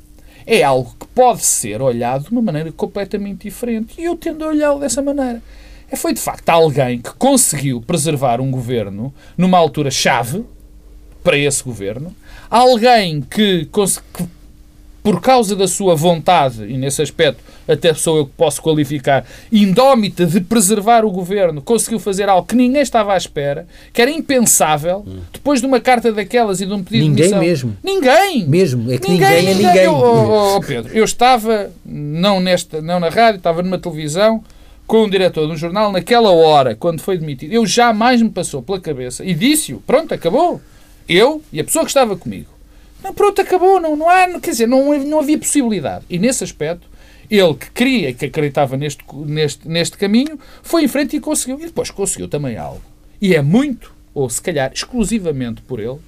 é 0.46 0.62
algo 0.62 0.96
que 1.00 1.08
pode 1.08 1.44
ser 1.44 1.82
olhado 1.82 2.26
de 2.26 2.32
uma 2.32 2.42
maneira 2.44 2.72
completamente 2.72 3.50
diferente. 3.50 4.00
E 4.00 4.04
eu 4.04 4.16
tendo 4.16 4.46
a 4.46 4.50
olhá-lo 4.50 4.80
dessa 4.80 5.02
maneira. 5.02 5.42
É, 5.90 5.96
foi, 5.96 6.14
de 6.14 6.22
facto, 6.22 6.48
alguém 6.50 7.02
que 7.02 7.16
conseguiu 7.16 7.82
preservar 7.82 8.40
um 8.40 8.52
governo 8.52 9.12
numa 9.36 9.58
altura 9.58 9.90
chave 9.90 10.46
para 11.24 11.36
esse 11.36 11.64
governo. 11.64 12.16
Alguém 12.48 13.22
que, 13.22 13.66
que 13.66 13.80
por 15.04 15.20
causa 15.20 15.56
da 15.56 15.68
sua 15.68 15.96
vontade, 15.96 16.64
e 16.64 16.78
nesse 16.78 17.02
aspecto 17.02 17.44
até 17.68 17.94
sou 17.94 18.18
eu 18.18 18.26
que 18.26 18.34
posso 18.36 18.62
qualificar, 18.62 19.26
indómita 19.52 20.26
de 20.26 20.42
preservar 20.42 21.06
o 21.06 21.12
governo, 21.12 21.62
conseguiu 21.62 22.00
fazer 22.00 22.28
algo 22.28 22.46
que 22.46 22.56
ninguém 22.56 22.82
estava 22.82 23.14
à 23.14 23.18
espera, 23.18 23.68
que 23.94 24.02
era 24.02 24.12
impensável, 24.12 25.06
depois 25.32 25.62
de 25.62 25.68
uma 25.68 25.80
carta 25.80 26.12
daquelas 26.12 26.60
e 26.62 26.66
de 26.66 26.74
um 26.74 26.84
pedido 26.84 27.10
ninguém 27.10 27.28
de 27.28 27.34
Ninguém 27.34 27.50
mesmo. 27.50 27.78
Ninguém! 27.84 28.48
Mesmo, 28.48 28.92
é 28.92 28.98
que 28.98 29.10
ninguém, 29.10 29.46
ninguém 29.46 29.50
é 29.50 29.54
ninguém. 29.54 29.84
Eu, 29.86 29.94
oh, 29.94 30.58
oh, 30.58 30.60
Pedro, 30.60 30.92
eu 30.94 31.04
estava, 31.04 31.72
não, 31.86 32.40
nesta, 32.40 32.82
não 32.82 33.00
na 33.00 33.10
rádio, 33.10 33.38
estava 33.38 33.62
numa 33.64 33.78
televisão, 33.78 34.44
com 34.86 35.06
um 35.06 35.10
diretor 35.10 35.48
de 35.48 35.54
um 35.54 35.58
jornal, 35.58 35.92
naquela 35.92 36.32
hora, 36.32 36.76
quando 36.76 37.00
foi 37.00 37.18
demitido, 37.18 37.54
eu 37.54 37.66
jamais 37.66 38.22
me 38.22 38.30
passou 38.30 38.62
pela 38.62 38.80
cabeça, 38.80 39.24
e 39.24 39.34
disse-o, 39.34 39.80
pronto, 39.88 40.14
acabou. 40.14 40.60
Eu 41.08 41.42
e 41.52 41.60
a 41.60 41.64
pessoa 41.64 41.84
que 41.84 41.90
estava 41.90 42.16
comigo 42.16 42.51
não, 43.04 43.14
pronto, 43.14 43.42
acabou. 43.42 43.80
Não, 43.80 43.96
não 43.96 44.10
há, 44.10 44.40
quer 44.40 44.52
dizer, 44.52 44.68
não, 44.68 44.98
não 45.00 45.20
havia 45.20 45.38
possibilidade. 45.38 46.06
E 46.10 46.20
nesse 46.20 46.44
aspecto, 46.44 46.88
ele 47.30 47.54
que 47.56 47.72
queria 47.72 48.14
que 48.14 48.26
acreditava 48.26 48.76
neste, 48.76 49.04
neste, 49.26 49.68
neste 49.68 49.98
caminho, 49.98 50.40
foi 50.62 50.84
em 50.84 50.88
frente 50.88 51.16
e 51.16 51.20
conseguiu. 51.20 51.60
E 51.60 51.66
depois 51.66 51.90
conseguiu 51.90 52.28
também 52.28 52.58
algo. 52.58 52.82
E 53.22 53.36
é 53.36 53.42
muito, 53.42 53.94
ou 54.14 54.30
se 54.30 54.42
calhar 54.42 54.72
exclusivamente 54.74 55.62
por 55.62 55.80
ele, 55.80 56.00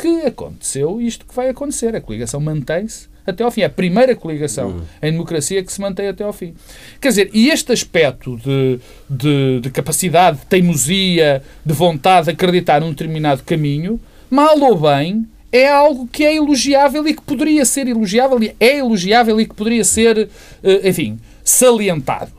que 0.00 0.26
aconteceu 0.26 1.00
isto 1.00 1.26
que 1.26 1.34
vai 1.34 1.48
acontecer. 1.48 1.96
A 1.96 2.00
coligação 2.00 2.40
mantém-se 2.40 3.08
até 3.26 3.42
ao 3.42 3.50
fim. 3.50 3.62
É 3.62 3.64
a 3.64 3.70
primeira 3.70 4.14
coligação 4.14 4.68
uhum. 4.68 4.82
em 5.02 5.12
democracia 5.12 5.62
que 5.62 5.72
se 5.72 5.80
mantém 5.80 6.08
até 6.08 6.24
ao 6.24 6.32
fim. 6.32 6.54
Quer 7.00 7.08
dizer, 7.08 7.30
e 7.32 7.48
este 7.50 7.72
aspecto 7.72 8.36
de, 8.36 8.78
de, 9.08 9.60
de 9.60 9.70
capacidade, 9.70 10.38
de 10.38 10.46
teimosia, 10.46 11.42
de 11.64 11.74
vontade 11.74 12.26
de 12.26 12.32
acreditar 12.32 12.80
num 12.80 12.90
determinado 12.90 13.42
caminho, 13.42 14.00
mal 14.30 14.58
ou 14.60 14.78
bem, 14.78 15.26
é 15.50 15.68
algo 15.68 16.06
que 16.06 16.24
é 16.24 16.36
elogiável 16.36 17.06
e 17.06 17.14
que 17.14 17.22
poderia 17.22 17.64
ser 17.64 17.88
elogiável, 17.88 18.38
é 18.60 18.78
elogiável 18.78 19.40
e 19.40 19.46
que 19.46 19.54
poderia 19.54 19.84
ser, 19.84 20.28
eh, 20.62 20.88
enfim, 20.88 21.18
salientado. 21.42 22.32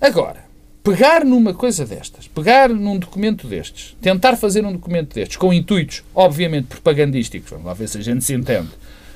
Agora, 0.00 0.44
pegar 0.82 1.24
numa 1.24 1.54
coisa 1.54 1.84
destas, 1.84 2.26
pegar 2.26 2.68
num 2.70 2.98
documento 2.98 3.46
destes, 3.46 3.96
tentar 4.00 4.36
fazer 4.36 4.64
um 4.64 4.72
documento 4.72 5.14
destes, 5.14 5.36
com 5.36 5.52
intuitos, 5.52 6.02
obviamente, 6.14 6.66
propagandísticos, 6.66 7.50
vamos 7.50 7.66
lá 7.66 7.74
ver 7.74 7.88
se 7.88 7.98
a 7.98 8.02
gente 8.02 8.24
se 8.24 8.34
entende, 8.34 8.70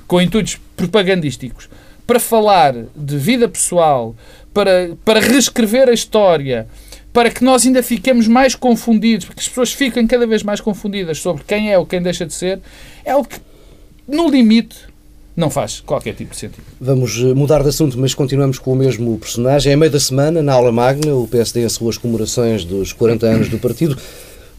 com 0.06 0.20
intuitos 0.20 0.60
propagandísticos, 0.76 1.68
para 2.06 2.20
falar 2.20 2.74
de 2.94 3.18
vida 3.18 3.48
pessoal, 3.48 4.14
para, 4.54 4.96
para 5.04 5.18
reescrever 5.18 5.88
a 5.88 5.92
história, 5.92 6.68
para 7.12 7.30
que 7.30 7.42
nós 7.42 7.66
ainda 7.66 7.82
fiquemos 7.82 8.28
mais 8.28 8.54
confundidos, 8.54 9.24
porque 9.24 9.40
as 9.40 9.48
pessoas 9.48 9.72
ficam 9.72 10.06
cada 10.06 10.26
vez 10.26 10.42
mais 10.42 10.60
confundidas 10.60 11.18
sobre 11.18 11.42
quem 11.44 11.72
é 11.72 11.78
ou 11.78 11.86
quem 11.86 12.00
deixa 12.00 12.26
de 12.26 12.34
ser, 12.34 12.60
é 13.06 13.12
algo 13.12 13.28
que, 13.28 13.40
no 14.08 14.28
limite, 14.28 14.76
não 15.36 15.48
faz 15.48 15.80
qualquer 15.80 16.14
tipo 16.14 16.32
de 16.32 16.36
sentido. 16.36 16.64
Vamos 16.80 17.16
eh, 17.18 17.34
mudar 17.34 17.62
de 17.62 17.68
assunto, 17.68 17.96
mas 17.96 18.14
continuamos 18.14 18.58
com 18.58 18.72
o 18.72 18.76
mesmo 18.76 19.16
personagem. 19.16 19.72
É 19.72 19.76
meio 19.76 19.92
da 19.92 20.00
semana, 20.00 20.42
na 20.42 20.52
aula 20.52 20.72
magna, 20.72 21.14
o 21.14 21.28
PSD 21.28 21.64
encerrou 21.64 21.88
as 21.88 21.96
comemorações 21.96 22.64
dos 22.64 22.92
40 22.92 23.26
anos 23.26 23.48
do 23.48 23.58
partido. 23.58 23.96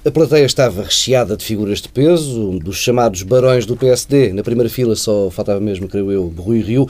A 0.05 0.09
plateia 0.09 0.45
estava 0.45 0.83
recheada 0.83 1.35
de 1.35 1.43
figuras 1.43 1.81
de 1.81 1.89
peso, 1.89 2.57
dos 2.59 2.77
chamados 2.77 3.21
barões 3.23 3.65
do 3.65 3.75
PSD. 3.75 4.31
Na 4.31 4.43
primeira 4.43 4.69
fila 4.69 4.95
só 4.95 5.29
faltava 5.29 5.59
mesmo, 5.59 5.89
creio 5.89 6.09
eu, 6.09 6.33
Rui 6.37 6.61
Rio. 6.61 6.87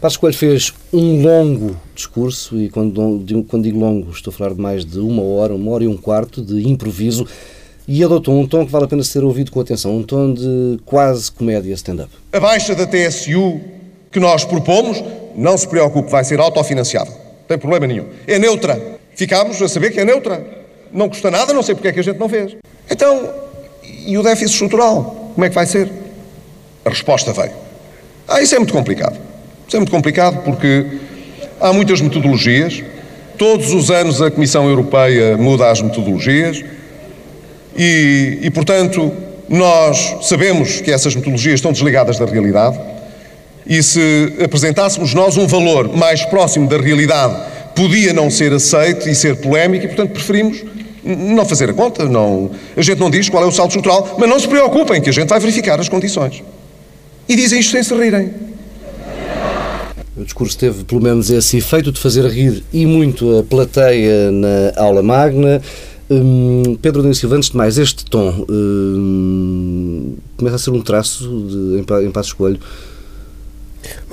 Passos 0.00 0.16
Coelho 0.16 0.36
fez 0.36 0.72
um 0.92 1.22
longo 1.22 1.76
discurso, 1.96 2.60
e 2.60 2.68
quando, 2.68 3.24
quando 3.48 3.64
digo 3.64 3.80
longo, 3.80 4.12
estou 4.12 4.32
a 4.32 4.36
falar 4.36 4.54
de 4.54 4.60
mais 4.60 4.84
de 4.84 5.00
uma 5.00 5.22
hora, 5.22 5.54
uma 5.54 5.72
hora 5.72 5.84
e 5.84 5.88
um 5.88 5.96
quarto 5.96 6.42
de 6.42 6.68
improviso, 6.68 7.26
e 7.94 8.02
adotou 8.02 8.40
um 8.40 8.46
tom 8.46 8.64
que 8.64 8.72
vale 8.72 8.86
a 8.86 8.88
pena 8.88 9.04
ser 9.04 9.22
ouvido 9.22 9.52
com 9.52 9.60
atenção, 9.60 9.94
um 9.94 10.02
tom 10.02 10.32
de 10.32 10.78
quase 10.86 11.30
comédia 11.30 11.74
stand-up. 11.74 12.08
A 12.32 12.40
baixa 12.40 12.74
da 12.74 12.86
TSU 12.86 13.60
que 14.10 14.18
nós 14.18 14.46
propomos, 14.46 15.04
não 15.36 15.58
se 15.58 15.68
preocupe, 15.68 16.10
vai 16.10 16.24
ser 16.24 16.40
autofinanciável. 16.40 17.12
Não 17.12 17.46
tem 17.48 17.58
problema 17.58 17.86
nenhum. 17.86 18.06
É 18.26 18.38
neutra. 18.38 18.80
Ficámos 19.14 19.60
a 19.60 19.68
saber 19.68 19.90
que 19.90 20.00
é 20.00 20.06
neutra. 20.06 20.42
Não 20.90 21.06
custa 21.06 21.30
nada, 21.30 21.52
não 21.52 21.62
sei 21.62 21.74
porque 21.74 21.88
é 21.88 21.92
que 21.92 22.00
a 22.00 22.02
gente 22.02 22.18
não 22.18 22.30
fez. 22.30 22.56
Então, 22.90 23.28
e 24.06 24.16
o 24.16 24.22
déficit 24.22 24.52
estrutural? 24.52 25.30
Como 25.34 25.44
é 25.44 25.50
que 25.50 25.54
vai 25.54 25.66
ser? 25.66 25.92
A 26.86 26.88
resposta 26.88 27.30
veio. 27.34 27.52
Ah, 28.26 28.40
isso 28.40 28.54
é 28.54 28.58
muito 28.58 28.72
complicado. 28.72 29.20
Isso 29.68 29.76
é 29.76 29.78
muito 29.78 29.92
complicado 29.92 30.42
porque 30.44 30.98
há 31.60 31.74
muitas 31.74 32.00
metodologias, 32.00 32.82
todos 33.36 33.70
os 33.74 33.90
anos 33.90 34.22
a 34.22 34.30
Comissão 34.30 34.66
Europeia 34.66 35.36
muda 35.36 35.70
as 35.70 35.82
metodologias 35.82 36.64
e, 37.76 38.38
e, 38.42 38.50
portanto, 38.50 39.12
nós 39.48 40.16
sabemos 40.22 40.80
que 40.80 40.90
essas 40.90 41.14
metodologias 41.14 41.54
estão 41.54 41.72
desligadas 41.72 42.18
da 42.18 42.26
realidade 42.26 42.78
e 43.66 43.82
se 43.82 44.32
apresentássemos 44.42 45.14
nós 45.14 45.36
um 45.36 45.46
valor 45.46 45.94
mais 45.96 46.24
próximo 46.24 46.68
da 46.68 46.78
realidade 46.78 47.36
podia 47.74 48.12
não 48.12 48.30
ser 48.30 48.52
aceito 48.52 49.08
e 49.08 49.14
ser 49.14 49.36
polémico 49.36 49.84
e, 49.84 49.88
portanto, 49.88 50.10
preferimos 50.12 50.62
não 51.04 51.44
fazer 51.44 51.70
a 51.70 51.72
conta, 51.72 52.04
não, 52.04 52.50
a 52.76 52.82
gente 52.82 52.98
não 52.98 53.10
diz 53.10 53.28
qual 53.28 53.42
é 53.42 53.46
o 53.46 53.50
saldo 53.50 53.70
estrutural, 53.70 54.16
mas 54.18 54.28
não 54.28 54.38
se 54.38 54.46
preocupem 54.46 55.00
que 55.00 55.10
a 55.10 55.12
gente 55.12 55.28
vai 55.28 55.40
verificar 55.40 55.80
as 55.80 55.88
condições. 55.88 56.42
E 57.28 57.34
dizem 57.34 57.60
isto 57.60 57.72
sem 57.72 57.82
se 57.82 57.94
rirem. 57.94 58.30
O 60.16 60.24
discurso 60.24 60.58
teve 60.58 60.84
pelo 60.84 61.00
menos 61.00 61.30
esse 61.30 61.56
efeito 61.56 61.90
de 61.90 61.98
fazer 61.98 62.26
rir 62.26 62.62
e 62.72 62.84
muito 62.84 63.38
a 63.38 63.42
plateia 63.42 64.30
na 64.30 64.72
aula 64.76 65.02
magna. 65.02 65.60
Hum, 66.12 66.76
Pedro 66.82 67.02
Nunes 67.02 67.18
Silva, 67.18 67.36
antes 67.36 67.48
de 67.48 67.56
mais, 67.56 67.78
este 67.78 68.04
tom 68.04 68.44
hum, 68.46 70.14
começa 70.36 70.56
a 70.56 70.58
ser 70.58 70.70
um 70.70 70.82
traço 70.82 71.24
de, 71.24 71.78
em, 71.78 72.06
em 72.06 72.10
Passos 72.10 72.34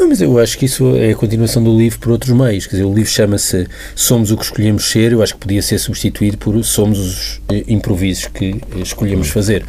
mas 0.08 0.22
eu 0.22 0.40
acho 0.40 0.58
que 0.58 0.66
isso 0.66 0.96
é 0.96 1.12
a 1.12 1.16
continuação 1.16 1.64
do 1.64 1.78
livro 1.78 2.00
por 2.00 2.12
outros 2.12 2.36
meios. 2.36 2.66
Quer 2.66 2.78
dizer, 2.78 2.86
o 2.86 2.94
livro 2.94 3.12
chama-se 3.12 3.68
Somos 3.96 4.32
o 4.32 4.38
que 4.38 4.44
escolhemos 4.44 4.90
ser. 4.90 5.12
Eu 5.12 5.22
acho 5.22 5.36
que 5.36 5.40
podia 5.40 5.62
ser 5.62 5.78
substituído 5.78 6.36
por 6.36 6.64
Somos 6.64 6.98
os 6.98 7.42
eh, 7.50 7.64
improvisos 7.68 8.26
que 8.26 8.56
eh, 8.76 8.80
escolhemos 8.82 9.28
fazer. 9.28 9.64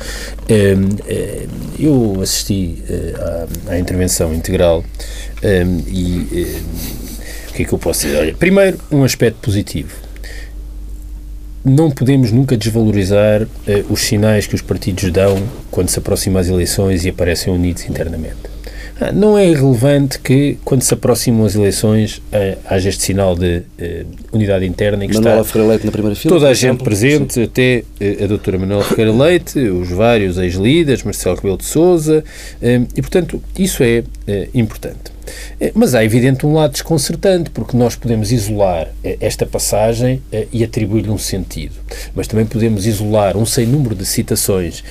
Hum, 0.49 0.97
eh, 1.07 1.47
eu 1.79 2.21
assisti 2.23 2.83
à, 3.69 3.79
intervenção 3.79 4.33
integral 4.33 4.83
hum, 5.45 5.83
e 5.87 6.57
o 7.51 7.53
que 7.53 7.63
é 7.63 7.67
que 7.67 7.73
eu 7.75 7.79
posso 7.79 8.07
dizer? 8.07 8.17
Olha, 8.17 8.35
primeiro, 8.35 8.79
um 8.91 9.05
aspecto 9.05 9.41
positivo 9.43 10.10
não 11.65 11.91
podemos 11.91 12.33
nunca 12.33 12.57
desvalorizar 12.57 13.47
os 13.89 14.01
sinais 14.01 14.47
que 14.47 14.55
os 14.55 14.63
partidos 14.63 15.11
dão 15.11 15.37
quando 15.71 15.89
se 15.89 15.99
aproximam 15.99 16.41
as 16.41 16.49
eleições 16.49 17.05
e 17.05 17.11
aparecem 17.11 17.53
unidos 17.53 17.85
internamente. 17.89 18.51
Ah, 19.01 19.13
não 19.13 19.39
é 19.39 19.49
irrelevante 19.49 20.19
que, 20.19 20.59
quando 20.63 20.83
se 20.83 20.93
aproximam 20.93 21.47
as 21.47 21.55
eleições, 21.55 22.21
eh, 22.31 22.59
haja 22.67 22.91
este 22.91 23.03
sinal 23.03 23.35
de 23.35 23.63
uh, 23.81 24.07
unidade 24.31 24.67
interna 24.67 25.03
e 25.03 25.09
que 25.09 25.15
Manuela 25.15 25.41
está 25.41 25.59
Leite 25.59 25.87
na 25.87 25.93
primeira 25.93 26.15
fila, 26.15 26.35
toda 26.35 26.51
a 26.51 26.53
gente 26.53 26.85
presente, 26.85 27.35
sim. 27.35 27.45
até 27.45 27.83
a 28.23 28.27
doutora 28.27 28.59
Manuela 28.59 28.85
Ferreira 28.85 29.11
Leite, 29.11 29.59
os 29.59 29.89
vários 29.89 30.37
ex-líderes, 30.37 31.03
Marcelo 31.03 31.37
Rebelo 31.37 31.57
de 31.57 31.65
Sousa, 31.65 32.23
e, 32.95 33.01
portanto, 33.01 33.43
isso 33.59 33.83
é 33.83 34.05
importante. 34.53 35.13
Eh, 35.61 35.73
mas 35.75 35.95
há, 35.95 36.05
evidente, 36.05 36.47
um 36.47 36.55
lado 36.55 36.73
desconcertante, 36.73 37.51
porque 37.51 37.77
nós 37.77 37.95
podemos 37.95 38.33
isolar 38.33 38.89
eh, 39.05 39.17
esta 39.21 39.45
passagem 39.45 40.23
eh, 40.33 40.47
e 40.53 40.65
atribuir-lhe 40.65 41.11
um 41.11 41.19
sentido. 41.19 41.75
Mas 42.15 42.27
também 42.27 42.47
podemos 42.47 42.87
isolar 42.87 43.37
um 43.37 43.45
sem 43.45 43.67
número 43.67 43.95
de 43.95 44.07
citações 44.07 44.83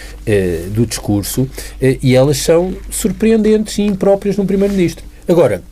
do 0.72 0.86
discurso 0.86 1.50
e 1.82 2.16
elas 2.16 2.38
são 2.38 2.76
surpreendentes 2.90 3.78
e 3.78 3.82
impróprias 3.82 4.38
num 4.38 4.46
Primeiro-Ministro. 4.46 5.04
Agora, 5.28 5.64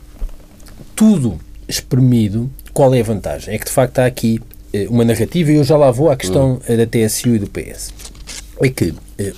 tudo 0.96 1.38
espremido, 1.68 2.50
qual 2.72 2.94
é 2.94 3.00
a 3.00 3.04
vantagem? 3.04 3.54
É 3.54 3.58
que, 3.58 3.66
de 3.66 3.70
facto, 3.70 4.00
há 4.00 4.06
aqui 4.06 4.40
uma 4.88 5.04
narrativa, 5.04 5.52
e 5.52 5.56
eu 5.56 5.64
já 5.64 5.76
lá 5.76 5.90
vou 5.90 6.10
à 6.10 6.16
questão 6.16 6.60
da 6.66 6.86
TSU 6.86 7.36
e 7.36 7.38
do 7.38 7.46
PS. 7.46 7.92
É 8.60 8.68
que 8.68 8.94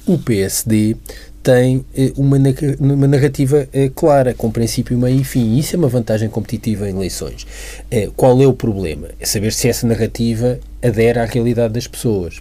o 0.07 0.19
PSD 0.19 0.97
tem 1.43 1.85
eh, 1.97 2.13
uma, 2.17 2.37
uma 2.79 3.07
narrativa 3.07 3.69
eh, 3.73 3.91
clara, 3.95 4.35
com 4.35 4.51
princípio, 4.51 4.99
meio 4.99 5.21
e 5.21 5.25
fim. 5.25 5.57
Isso 5.57 5.77
é 5.77 5.79
uma 5.79 5.89
vantagem 5.89 6.29
competitiva 6.29 6.89
em 6.89 6.95
eleições. 6.95 7.47
Eh, 7.91 8.11
qual 8.17 8.41
é 8.43 8.47
o 8.47 8.53
problema? 8.53 9.09
É 9.19 9.25
saber 9.25 9.53
se 9.53 9.69
essa 9.69 9.87
narrativa 9.87 10.59
adere 10.83 11.19
à 11.19 11.25
realidade 11.25 11.75
das 11.75 11.87
pessoas. 11.87 12.41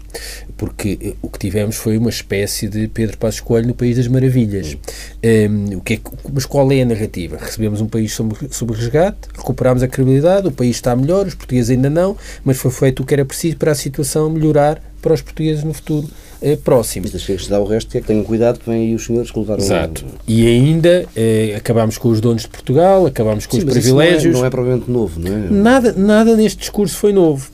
Porque 0.58 1.15
o 1.21 1.30
que 1.30 1.39
tivemos 1.39 1.75
foi 1.75 1.97
uma 1.97 2.10
espécie 2.10 2.67
de 2.67 2.88
Pedro 2.88 3.17
Passos 3.17 3.39
Coelho 3.39 3.67
no 3.67 3.73
País 3.73 3.97
das 3.97 4.08
Maravilhas. 4.08 4.78
Um, 5.23 5.78
o 5.78 5.82
que 5.82 5.95
é, 5.95 5.99
mas 6.34 6.45
qual 6.45 6.71
é 6.71 6.82
a 6.82 6.86
narrativa? 6.86 7.38
Recebemos 7.39 7.82
um 7.82 7.88
país 7.88 8.13
sob, 8.13 8.36
sob 8.52 8.73
resgate, 8.73 9.30
recuperámos 9.36 9.84
a 9.84 9.88
credibilidade, 9.88 10.47
o 10.47 10.52
país 10.52 10.75
está 10.75 10.95
melhor, 10.95 11.25
os 11.28 11.36
portugueses 11.36 11.71
ainda 11.71 11.89
não, 11.89 12.17
mas 12.43 12.58
foi 12.58 12.71
feito 12.71 13.04
o 13.04 13.06
que 13.06 13.13
era 13.13 13.25
preciso 13.25 13.58
para 13.58 13.71
a 13.71 13.75
situação 13.75 14.30
melhorar 14.30 14.82
para 15.02 15.13
os 15.13 15.21
portugueses 15.21 15.63
no 15.63 15.73
futuro 15.73 16.10
eh, 16.41 16.58
próximo. 16.58 17.08
Mas 17.12 17.23
deixa 17.23 17.49
dá 17.49 17.60
o 17.60 17.65
resto, 17.65 17.91
que 17.91 17.97
é 17.97 18.02
que 18.02 18.08
tenham 18.08 18.23
cuidado 18.23 18.60
que 18.60 18.69
vêm 18.69 18.88
aí 18.89 18.95
os 18.95 19.06
senhores 19.06 19.32
que 19.32 19.39
levaram 19.39 19.62
Exato. 19.62 20.06
E 20.28 20.45
ainda 20.47 21.06
eh, 21.15 21.54
acabámos 21.58 21.97
com 21.97 22.10
os 22.10 22.19
donos 22.19 22.43
de 22.43 22.49
Portugal, 22.49 23.06
acabámos 23.06 23.45
com 23.45 23.58
Sim, 23.58 23.65
os 23.65 23.71
privilégios. 23.71 24.34
Não 24.34 24.39
é, 24.39 24.41
não 24.41 24.45
é 24.45 24.49
provavelmente 24.49 24.91
novo, 24.91 25.19
não 25.19 25.32
é? 25.32 25.49
Nada, 25.49 25.93
nada 25.93 26.36
neste 26.36 26.60
discurso 26.60 26.97
foi 26.97 27.13
novo. 27.13 27.49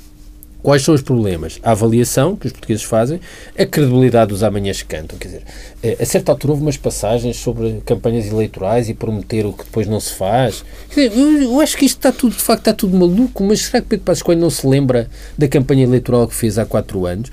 Quais 0.65 0.81
são 0.81 0.95
os 0.95 1.03
problemas? 1.03 1.59
A 1.61 1.73
avaliação 1.73 2.35
que 2.35 2.47
os 2.47 2.51
portugueses 2.51 2.83
fazem, 2.83 3.21
a 3.55 3.67
credibilidade 3.67 4.29
dos 4.29 4.41
amanhãs 4.41 4.81
que 4.81 4.95
cantam. 4.95 5.15
Quer 5.15 5.27
dizer, 5.27 5.43
eh, 5.83 5.95
a 5.99 6.05
certa 6.07 6.31
altura 6.31 6.53
houve 6.53 6.63
umas 6.63 6.75
passagens 6.75 7.35
sobre 7.35 7.83
campanhas 7.85 8.25
eleitorais 8.25 8.89
e 8.89 8.95
prometer 8.95 9.45
o 9.45 9.53
que 9.53 9.63
depois 9.63 9.85
não 9.85 9.99
se 9.99 10.13
faz. 10.13 10.65
Quer 10.89 11.09
dizer, 11.09 11.21
eu, 11.21 11.43
eu, 11.43 11.61
acho 11.61 11.77
que 11.77 11.85
isto 11.85 11.97
está 11.97 12.11
tudo, 12.11 12.35
de 12.35 12.41
facto, 12.41 12.61
está 12.61 12.73
tudo 12.73 12.97
maluco, 12.97 13.43
mas 13.43 13.61
será 13.61 13.79
que 13.79 13.89
Pedro 13.89 14.05
Passos 14.05 14.23
Coelho 14.23 14.41
não 14.41 14.49
se 14.49 14.65
lembra 14.65 15.07
da 15.37 15.47
campanha 15.47 15.83
eleitoral 15.83 16.27
que 16.27 16.33
fez 16.33 16.57
há 16.57 16.65
quatro 16.65 17.05
anos? 17.05 17.31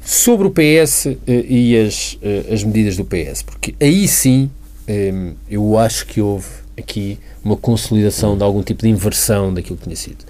Sobre 0.00 0.46
o 0.46 0.50
PS 0.52 1.06
eh, 1.06 1.16
e 1.26 1.80
as, 1.80 2.16
eh, 2.22 2.44
as 2.52 2.62
medidas 2.62 2.96
do 2.96 3.04
PS, 3.04 3.42
porque 3.42 3.74
aí 3.80 4.06
sim 4.06 4.48
eu 5.48 5.78
acho 5.78 6.04
que 6.06 6.20
houve 6.20 6.46
aqui 6.78 7.18
uma 7.44 7.56
consolidação 7.56 8.36
de 8.36 8.42
algum 8.42 8.62
tipo 8.62 8.82
de 8.82 8.88
inversão 8.88 9.52
daquilo 9.52 9.76
que 9.76 9.84
tinha 9.84 9.96
sido. 9.96 10.24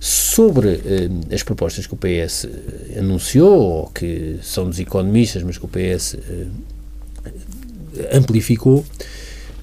Sobre 0.00 0.80
eh, 0.84 1.34
as 1.34 1.42
propostas 1.42 1.86
que 1.86 1.94
o 1.94 1.96
PS 1.96 2.44
eh, 2.44 2.98
anunciou, 2.98 3.60
ou 3.60 3.86
que 3.88 4.38
são 4.42 4.68
dos 4.68 4.78
economistas, 4.80 5.42
mas 5.42 5.58
que 5.58 5.64
o 5.64 5.68
PS 5.68 6.14
eh, 6.14 6.46
amplificou, 8.16 8.84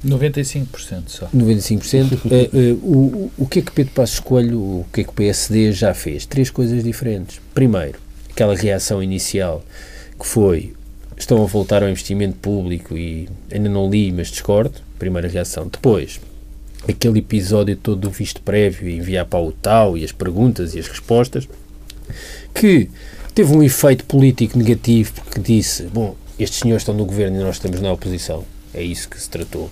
95% 0.05 1.03
só. 1.07 1.27
95%. 1.35 2.13
uh, 2.13 2.27
uh, 2.27 2.73
o, 2.81 3.31
o 3.37 3.45
que 3.45 3.59
é 3.59 3.61
que 3.61 3.71
Pedro 3.71 3.93
Passos 3.93 4.19
Coelho, 4.19 4.59
o 4.59 4.85
que 4.93 5.01
é 5.01 5.03
que 5.03 5.09
o 5.09 5.13
PSD 5.13 5.73
já 5.73 5.93
fez? 5.93 6.25
Três 6.25 6.49
coisas 6.49 6.83
diferentes. 6.83 7.41
Primeiro, 7.53 7.99
aquela 8.29 8.55
reação 8.55 9.03
inicial 9.03 9.63
que 10.17 10.25
foi 10.25 10.73
estão 11.19 11.43
a 11.43 11.45
voltar 11.45 11.83
ao 11.83 11.89
investimento 11.89 12.37
público 12.37 12.97
e 12.97 13.27
ainda 13.51 13.69
não 13.69 13.89
li, 13.89 14.11
mas 14.11 14.29
discordo. 14.29 14.79
Primeira 14.97 15.27
reação. 15.27 15.67
Depois, 15.67 16.19
aquele 16.87 17.19
episódio 17.19 17.75
todo 17.75 18.01
do 18.01 18.09
visto 18.09 18.41
prévio 18.41 18.89
e 18.89 18.97
enviar 18.97 19.25
para 19.25 19.39
o 19.39 19.51
tal 19.51 19.97
e 19.97 20.03
as 20.03 20.11
perguntas 20.11 20.73
e 20.75 20.79
as 20.79 20.87
respostas, 20.87 21.47
que 22.53 22.89
teve 23.35 23.53
um 23.53 23.61
efeito 23.61 24.05
político 24.05 24.57
negativo 24.57 25.13
porque 25.13 25.39
disse, 25.39 25.83
bom, 25.83 26.15
estes 26.39 26.59
senhores 26.59 26.81
estão 26.81 26.95
no 26.95 27.05
governo 27.05 27.39
e 27.39 27.43
nós 27.43 27.57
estamos 27.57 27.81
na 27.81 27.91
oposição. 27.91 28.43
É 28.73 28.81
isso 28.81 29.09
que 29.09 29.19
se 29.19 29.29
tratou. 29.29 29.69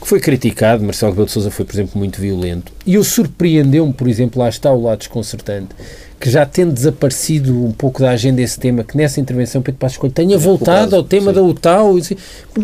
Que 0.00 0.08
foi 0.08 0.18
criticado, 0.18 0.82
Marcelo 0.82 1.12
Rebelo 1.12 1.26
de 1.26 1.32
Sousa 1.32 1.50
foi, 1.50 1.64
por 1.64 1.74
exemplo, 1.74 1.96
muito 1.96 2.20
violento. 2.20 2.72
E 2.84 2.94
eu 2.94 3.04
surpreendeu-me, 3.04 3.92
por 3.92 4.08
exemplo, 4.08 4.42
lá 4.42 4.48
está 4.48 4.72
o 4.72 4.82
lado 4.82 4.98
desconcertante, 4.98 5.74
que 6.22 6.30
já 6.30 6.46
tendo 6.46 6.72
desaparecido 6.72 7.64
um 7.64 7.72
pouco 7.72 8.00
da 8.00 8.10
agenda 8.10 8.40
esse 8.40 8.56
tema, 8.56 8.84
que 8.84 8.96
nessa 8.96 9.20
intervenção 9.20 9.60
Pedro 9.60 9.80
Passos 9.80 9.98
Coelho 9.98 10.14
tenha 10.14 10.38
voltado 10.38 10.94
ao 10.94 11.02
tema 11.02 11.32
sim. 11.32 11.34
da 11.34 11.42
UTAU. 11.42 11.96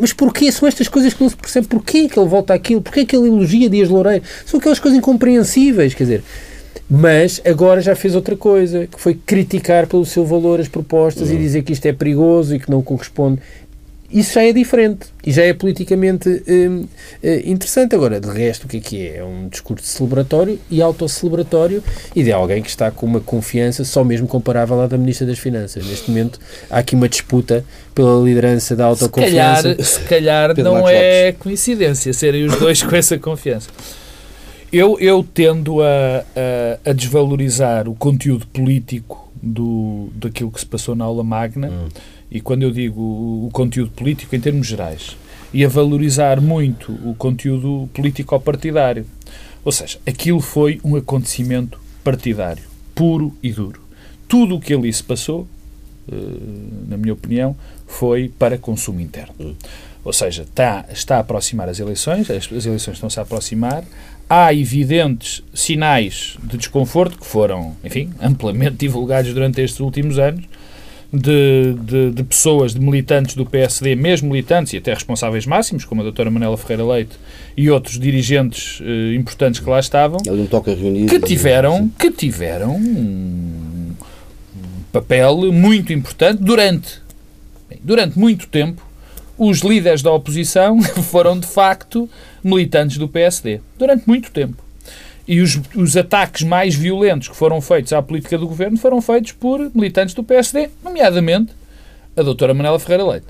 Mas 0.00 0.12
porquê? 0.12 0.52
São 0.52 0.68
estas 0.68 0.86
coisas 0.86 1.12
que 1.12 1.20
não 1.20 1.28
se 1.28 1.36
percebe. 1.36 1.66
Porquê 1.66 2.08
que 2.08 2.16
ele 2.16 2.28
volta 2.28 2.54
àquilo? 2.54 2.80
Porquê 2.80 3.04
que 3.04 3.16
ele 3.16 3.26
elogia 3.26 3.68
Dias 3.68 3.88
Loureiro? 3.88 4.22
São 4.46 4.60
aquelas 4.60 4.78
coisas 4.78 4.96
incompreensíveis, 4.96 5.92
quer 5.92 6.04
dizer... 6.04 6.24
Mas 6.90 7.38
agora 7.44 7.82
já 7.82 7.94
fez 7.94 8.14
outra 8.14 8.34
coisa, 8.34 8.86
que 8.86 8.98
foi 8.98 9.12
criticar 9.12 9.86
pelo 9.86 10.06
seu 10.06 10.24
valor 10.24 10.58
as 10.58 10.68
propostas 10.68 11.28
uhum. 11.28 11.34
e 11.34 11.38
dizer 11.38 11.62
que 11.62 11.72
isto 11.72 11.84
é 11.84 11.92
perigoso 11.92 12.54
e 12.54 12.58
que 12.58 12.70
não 12.70 12.80
corresponde 12.80 13.40
isso 14.10 14.34
já 14.34 14.42
é 14.42 14.52
diferente 14.52 15.08
e 15.24 15.30
já 15.30 15.42
é 15.44 15.52
politicamente 15.52 16.42
hum, 16.48 16.86
eh, 17.22 17.42
interessante. 17.44 17.94
Agora, 17.94 18.18
de 18.18 18.28
resto, 18.28 18.64
o 18.64 18.68
que 18.68 18.78
é 18.78 18.80
que 18.80 19.06
é? 19.06 19.16
É 19.18 19.24
um 19.24 19.48
discurso 19.48 19.84
celebratório 19.86 20.58
e 20.70 20.80
autocelebratório 20.80 21.82
e 22.16 22.24
de 22.24 22.32
alguém 22.32 22.62
que 22.62 22.70
está 22.70 22.90
com 22.90 23.04
uma 23.04 23.20
confiança 23.20 23.84
só 23.84 24.02
mesmo 24.02 24.26
comparável 24.26 24.80
à 24.80 24.86
da 24.86 24.96
Ministra 24.96 25.26
das 25.26 25.38
Finanças. 25.38 25.86
Neste 25.86 26.10
momento 26.10 26.40
há 26.70 26.78
aqui 26.78 26.94
uma 26.94 27.08
disputa 27.08 27.62
pela 27.94 28.18
liderança 28.24 28.74
da 28.74 28.86
autoconfiança. 28.86 29.82
Se 29.84 30.00
calhar, 30.00 30.54
se 30.54 30.54
calhar 30.54 30.58
não 30.58 30.88
é 30.88 31.32
coincidência 31.32 32.12
serem 32.14 32.44
os 32.44 32.58
dois 32.58 32.82
com 32.82 32.96
essa 32.96 33.18
confiança. 33.18 33.68
Eu, 34.72 34.98
eu 35.00 35.26
tendo 35.34 35.82
a, 35.82 36.24
a, 36.86 36.90
a, 36.90 36.92
desvalorizar 36.92 37.88
o 37.88 37.94
conteúdo 37.94 38.46
político 38.46 39.30
do, 39.42 40.08
daquilo 40.14 40.50
que 40.50 40.60
se 40.60 40.66
passou 40.66 40.94
na 40.94 41.04
aula 41.04 41.24
magna, 41.24 41.68
hum. 41.68 41.88
E 42.30 42.40
quando 42.40 42.62
eu 42.62 42.70
digo 42.70 43.00
o, 43.00 43.50
conteúdo 43.52 43.90
político 43.90 44.34
em 44.36 44.40
termos 44.40 44.66
gerais, 44.66 45.16
e 45.52 45.64
a 45.64 45.68
valorizar 45.68 46.40
muito 46.40 46.92
o 47.04 47.14
conteúdo 47.14 47.88
político-partidário. 47.94 49.06
Ou 49.64 49.72
seja, 49.72 49.98
aquilo 50.06 50.40
foi 50.40 50.80
um 50.84 50.94
acontecimento 50.96 51.80
partidário, 52.04 52.64
puro 52.94 53.34
e 53.42 53.50
duro. 53.50 53.80
Tudo 54.26 54.56
o 54.56 54.60
que 54.60 54.74
ali 54.74 54.92
se 54.92 55.02
passou, 55.02 55.46
eh, 56.10 56.14
na 56.88 56.98
minha 56.98 57.14
opinião, 57.14 57.56
foi 57.86 58.28
para 58.38 58.58
consumo 58.58 59.00
interno. 59.00 59.34
Hum. 59.40 59.54
Ou 60.04 60.12
seja, 60.12 60.42
está, 60.42 60.84
está 60.90 61.16
a 61.16 61.20
aproximar 61.20 61.68
as 61.68 61.80
eleições, 61.80 62.30
as, 62.30 62.50
as 62.52 62.66
eleições 62.66 62.94
estão-se 62.94 63.18
a 63.18 63.22
aproximar, 63.22 63.84
há 64.28 64.52
evidentes 64.52 65.42
sinais 65.54 66.36
de 66.42 66.58
desconforto 66.58 67.18
que 67.18 67.26
foram, 67.26 67.76
enfim, 67.82 68.10
amplamente 68.20 68.76
divulgados 68.80 69.32
durante 69.32 69.60
estes 69.60 69.80
últimos 69.80 70.18
anos, 70.18 70.44
de, 71.12 71.74
de, 71.80 72.10
de, 72.10 72.22
pessoas, 72.22 72.74
de 72.74 72.80
militantes 72.80 73.34
do 73.34 73.46
PSD, 73.46 73.94
mesmo 73.94 74.30
militantes 74.30 74.74
e 74.74 74.76
até 74.76 74.92
responsáveis 74.92 75.46
máximos, 75.46 75.84
como 75.84 76.02
a 76.02 76.04
doutora 76.04 76.30
Manela 76.30 76.56
Ferreira 76.56 76.84
Leite 76.84 77.16
e 77.56 77.70
outros 77.70 77.98
dirigentes 77.98 78.80
eh, 78.82 79.14
importantes 79.14 79.60
que 79.60 79.68
lá 79.68 79.80
estavam, 79.80 80.18
reunido, 80.74 81.08
que 81.08 81.20
tiveram, 81.20 81.90
que 81.98 82.10
tiveram 82.10 82.76
um, 82.76 83.90
um 84.54 84.82
papel 84.92 85.50
muito 85.50 85.92
importante 85.92 86.42
durante, 86.42 87.00
bem, 87.68 87.80
durante 87.82 88.18
muito 88.18 88.46
tempo 88.46 88.86
os 89.38 89.60
líderes 89.60 90.02
da 90.02 90.12
oposição 90.12 90.82
foram, 91.04 91.38
de 91.38 91.46
facto, 91.46 92.08
militantes 92.42 92.98
do 92.98 93.08
PSD. 93.08 93.60
Durante 93.78 94.06
muito 94.06 94.30
tempo. 94.30 94.67
E 95.28 95.42
os, 95.42 95.60
os 95.76 95.94
ataques 95.94 96.42
mais 96.42 96.74
violentos 96.74 97.28
que 97.28 97.36
foram 97.36 97.60
feitos 97.60 97.92
à 97.92 98.00
política 98.00 98.38
do 98.38 98.48
governo 98.48 98.78
foram 98.78 99.02
feitos 99.02 99.32
por 99.32 99.70
militantes 99.74 100.14
do 100.14 100.24
PSD, 100.24 100.70
nomeadamente 100.82 101.52
a 102.16 102.22
doutora 102.22 102.54
Manela 102.54 102.78
Ferreira 102.78 103.06
Leite. 103.06 103.26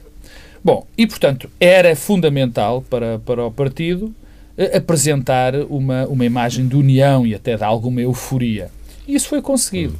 Bom, 0.63 0.87
e 0.97 1.09
portanto 1.09 1.51
era 1.59 1.95
fundamental 1.97 2.83
para, 2.89 3.19
para 3.19 3.45
o 3.45 3.51
partido 3.51 4.15
eh, 4.57 4.77
apresentar 4.77 5.57
uma, 5.69 6.07
uma 6.07 6.25
imagem 6.25 6.69
de 6.69 6.77
união 6.77 7.27
e 7.27 7.35
até 7.35 7.57
de 7.57 7.65
alguma 7.65 8.01
euforia. 8.01 8.71
E 9.07 9.17
isso 9.17 9.29
foi 9.29 9.43
conseguido. 9.43 9.99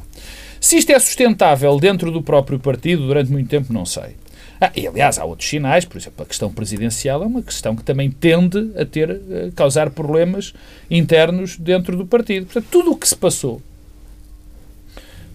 Se 0.61 0.77
isto 0.77 0.91
é 0.91 0.99
sustentável 0.99 1.79
dentro 1.79 2.13
do 2.13 2.23
próprio 2.23 2.61
partido 2.61 3.07
durante 3.07 3.31
muito 3.31 3.49
tempo, 3.49 3.73
não 3.73 3.85
sei. 3.85 4.17
Ah, 4.61 4.73
e, 4.75 4.87
aliás, 4.87 5.19
há 5.19 5.25
outros 5.25 5.49
sinais, 5.49 5.85
por 5.85 5.97
exemplo, 5.99 6.23
a 6.23 6.27
questão 6.27 6.53
presidencial 6.53 7.23
é 7.23 7.27
uma 7.27 7.43
questão 7.43 7.77
que 7.77 7.85
também 7.85 8.11
tende 8.11 8.73
a 8.77 8.85
ter, 8.85 9.11
a 9.11 9.53
causar 9.55 9.91
problemas 9.91 10.53
internos 10.91 11.57
dentro 11.57 11.97
do 11.97 12.05
partido. 12.05 12.47
Portanto, 12.47 12.67
tudo 12.71 12.91
o 12.93 12.97
que 12.97 13.09
se 13.09 13.17
passou, 13.17 13.63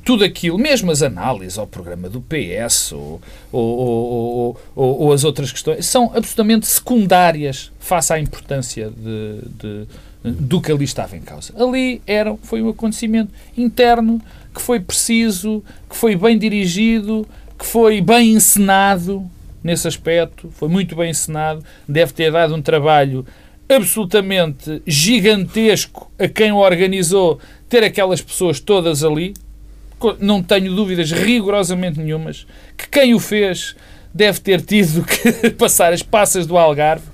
tudo 0.03 0.25
aquilo, 0.25 0.57
mesmo 0.57 0.91
as 0.91 1.01
análises 1.01 1.57
ao 1.57 1.65
programa 1.65 2.09
do 2.09 2.21
PS 2.21 2.91
ou, 2.91 3.21
ou, 3.51 3.77
ou, 3.77 4.57
ou, 4.75 5.01
ou 5.03 5.13
as 5.13 5.23
outras 5.23 5.51
questões, 5.51 5.85
são 5.85 6.11
absolutamente 6.13 6.67
secundárias 6.67 7.71
face 7.79 8.11
à 8.11 8.19
importância 8.19 8.91
de, 8.91 9.39
de 9.57 9.87
do 10.23 10.61
que 10.61 10.71
ali 10.71 10.85
estava 10.85 11.17
em 11.17 11.21
causa. 11.21 11.53
Ali 11.61 12.01
era, 12.07 12.35
foi 12.43 12.61
um 12.61 12.69
acontecimento 12.69 13.31
interno 13.57 14.21
que 14.53 14.61
foi 14.61 14.79
preciso, 14.79 15.63
que 15.89 15.95
foi 15.95 16.15
bem 16.15 16.37
dirigido, 16.37 17.27
que 17.63 17.67
foi 17.67 18.01
bem 18.01 18.33
encenado 18.33 19.25
nesse 19.63 19.87
aspecto, 19.87 20.51
foi 20.51 20.67
muito 20.67 20.97
bem 20.97 21.11
encenado, 21.11 21.63
deve 21.87 22.11
ter 22.11 22.29
dado 22.29 22.53
um 22.53 22.61
trabalho 22.61 23.25
absolutamente 23.73 24.81
gigantesco 24.85 26.11
a 26.19 26.27
quem 26.27 26.51
o 26.51 26.57
organizou 26.57 27.39
ter 27.69 27.81
aquelas 27.81 28.21
pessoas 28.21 28.59
todas 28.59 29.01
ali. 29.01 29.33
Não 30.19 30.43
tenho 30.43 30.75
dúvidas 30.75 31.09
rigorosamente 31.13 31.97
nenhumas 31.97 32.45
que 32.77 32.89
quem 32.89 33.13
o 33.13 33.19
fez 33.19 33.77
deve 34.13 34.41
ter 34.41 34.59
tido 34.59 35.01
que 35.07 35.49
passar 35.51 35.93
as 35.93 36.03
passas 36.03 36.45
do 36.45 36.57
Algarve 36.57 37.12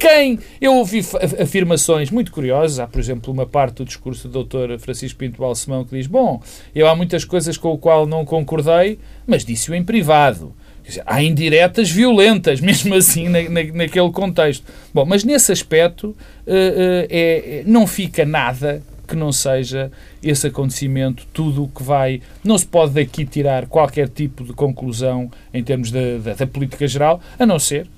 quem. 0.00 0.38
Eu 0.58 0.74
ouvi 0.76 1.04
afirmações 1.38 2.10
muito 2.10 2.32
curiosas. 2.32 2.80
Há, 2.80 2.86
por 2.86 2.98
exemplo, 2.98 3.32
uma 3.32 3.44
parte 3.44 3.76
do 3.76 3.84
discurso 3.84 4.26
do 4.26 4.42
Dr. 4.42 4.78
Francisco 4.78 5.18
Pinto 5.18 5.38
Balsemão 5.38 5.84
que 5.84 5.94
diz: 5.94 6.06
Bom, 6.06 6.42
eu 6.74 6.88
há 6.88 6.96
muitas 6.96 7.24
coisas 7.24 7.58
com 7.58 7.70
o 7.70 7.78
qual 7.78 8.06
não 8.06 8.24
concordei, 8.24 8.98
mas 9.26 9.44
disse-o 9.44 9.74
em 9.74 9.84
privado. 9.84 10.54
Dizer, 10.82 11.02
há 11.06 11.22
indiretas 11.22 11.90
violentas, 11.90 12.58
mesmo 12.62 12.94
assim, 12.94 13.28
na, 13.28 13.42
na, 13.42 13.62
naquele 13.74 14.10
contexto. 14.10 14.64
Bom, 14.92 15.04
mas 15.04 15.22
nesse 15.22 15.52
aspecto 15.52 16.08
uh, 16.08 16.14
uh, 16.14 17.06
é, 17.10 17.62
não 17.66 17.86
fica 17.86 18.24
nada 18.24 18.82
que 19.06 19.16
não 19.16 19.32
seja 19.32 19.90
esse 20.22 20.46
acontecimento, 20.46 21.26
tudo 21.32 21.64
o 21.64 21.68
que 21.68 21.82
vai. 21.82 22.22
Não 22.42 22.56
se 22.56 22.64
pode 22.64 22.94
daqui 22.94 23.26
tirar 23.26 23.66
qualquer 23.66 24.08
tipo 24.08 24.44
de 24.44 24.52
conclusão 24.52 25.30
em 25.52 25.62
termos 25.62 25.90
da, 25.90 26.34
da 26.38 26.46
política 26.46 26.86
geral, 26.86 27.20
a 27.36 27.44
não 27.44 27.58
ser, 27.58 27.88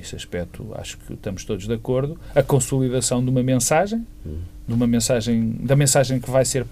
nesse 0.00 0.16
aspecto 0.16 0.66
acho 0.74 0.96
que 0.98 1.12
estamos 1.12 1.44
todos 1.44 1.66
de 1.66 1.74
acordo, 1.74 2.18
a 2.34 2.42
consolidação 2.42 3.22
de 3.22 3.30
uma 3.30 3.42
mensagem, 3.42 4.04
de 4.66 4.74
uma 4.74 4.86
mensagem, 4.86 5.56
da 5.60 5.76
mensagem 5.76 6.18
que 6.18 6.30
vai 6.30 6.44
ser 6.44 6.64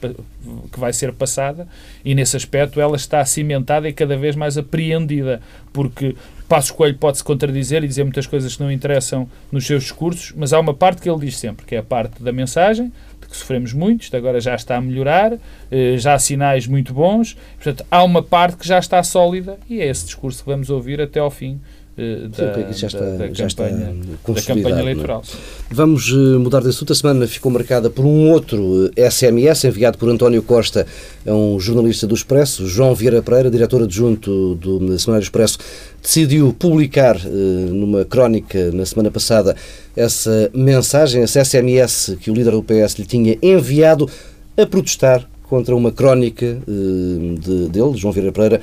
que 0.72 0.80
vai 0.80 0.92
ser 0.94 1.12
passada 1.12 1.68
e 2.02 2.14
nesse 2.14 2.36
aspecto 2.36 2.80
ela 2.80 2.96
está 2.96 3.22
cimentada 3.24 3.86
e 3.86 3.92
cada 3.92 4.16
vez 4.16 4.34
mais 4.34 4.56
apreendida, 4.56 5.42
porque 5.72 6.16
Passos 6.48 6.70
Coelho 6.70 6.96
pode-se 6.96 7.22
contradizer 7.22 7.84
e 7.84 7.88
dizer 7.88 8.04
muitas 8.04 8.26
coisas 8.26 8.56
que 8.56 8.62
não 8.62 8.72
interessam 8.72 9.28
nos 9.52 9.66
seus 9.66 9.82
discursos, 9.82 10.32
mas 10.34 10.54
há 10.54 10.58
uma 10.58 10.72
parte 10.72 11.02
que 11.02 11.10
ele 11.10 11.20
diz 11.20 11.36
sempre, 11.36 11.66
que 11.66 11.74
é 11.74 11.78
a 11.78 11.82
parte 11.82 12.22
da 12.22 12.32
mensagem, 12.32 12.90
de 13.20 13.28
que 13.28 13.36
sofremos 13.36 13.74
muito, 13.74 14.04
isto 14.04 14.16
agora 14.16 14.40
já 14.40 14.54
está 14.54 14.76
a 14.76 14.80
melhorar, 14.80 15.34
eh, 15.70 15.98
já 15.98 16.14
há 16.14 16.18
sinais 16.18 16.66
muito 16.66 16.94
bons, 16.94 17.36
portanto, 17.56 17.84
há 17.90 18.02
uma 18.02 18.22
parte 18.22 18.56
que 18.56 18.66
já 18.66 18.78
está 18.78 19.02
sólida 19.02 19.58
e 19.68 19.82
é 19.82 19.86
esse 19.86 20.06
discurso 20.06 20.42
que 20.42 20.48
vamos 20.48 20.70
ouvir 20.70 21.02
até 21.02 21.20
ao 21.20 21.30
fim 21.30 21.60
da, 21.98 22.54
Sim, 22.54 22.78
já 22.78 22.86
está, 22.86 23.00
da, 23.00 23.16
da 23.16 23.32
já 23.32 23.48
campanha, 23.48 23.94
da 24.28 24.42
campanha 24.42 24.76
é? 24.76 24.80
eleitoral. 24.80 25.22
É? 25.26 25.74
Vamos 25.74 26.12
uh, 26.12 26.38
mudar 26.38 26.60
de 26.60 26.68
assunto. 26.68 26.92
A 26.92 26.96
semana 26.96 27.26
ficou 27.26 27.50
marcada 27.50 27.90
por 27.90 28.04
um 28.04 28.30
outro 28.30 28.88
SMS 28.96 29.64
eh, 29.64 29.68
enviado 29.68 29.98
por 29.98 30.08
António 30.08 30.40
Costa 30.40 30.86
a 31.26 31.32
um 31.32 31.58
jornalista 31.58 32.06
do 32.06 32.14
Expresso, 32.14 32.68
João 32.68 32.94
Vieira 32.94 33.20
Pereira, 33.20 33.50
diretor 33.50 33.82
adjunto 33.82 34.54
do 34.54 34.96
Semanário 34.98 35.24
Expresso, 35.24 35.58
decidiu 36.00 36.54
publicar 36.56 37.18
numa 37.24 38.04
crónica 38.04 38.70
na 38.72 38.86
semana 38.86 39.10
passada 39.10 39.56
essa 39.96 40.50
mensagem, 40.54 41.22
esse 41.22 41.44
SMS 41.44 42.16
que 42.20 42.30
o 42.30 42.34
líder 42.34 42.52
do 42.52 42.62
PS 42.62 42.94
lhe 42.98 43.04
tinha 43.04 43.36
enviado 43.42 44.08
a 44.56 44.64
protestar 44.64 45.28
contra 45.42 45.74
uma 45.74 45.90
crónica 45.90 46.58
de, 46.66 47.68
dele, 47.68 47.96
João 47.96 48.12
Vieira 48.12 48.32
Pereira, 48.32 48.60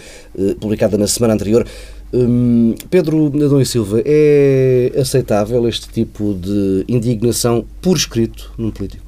publicada 0.59 0.97
na 0.97 1.07
semana 1.07 1.33
anterior. 1.33 1.65
Hum, 2.13 2.75
Pedro 2.89 3.27
Adão 3.27 3.59
e 3.59 3.65
Silva, 3.65 4.01
é 4.05 4.91
aceitável 4.97 5.67
este 5.67 5.89
tipo 5.89 6.33
de 6.33 6.85
indignação 6.87 7.65
por 7.81 7.97
escrito 7.97 8.53
num 8.57 8.71
político? 8.71 9.03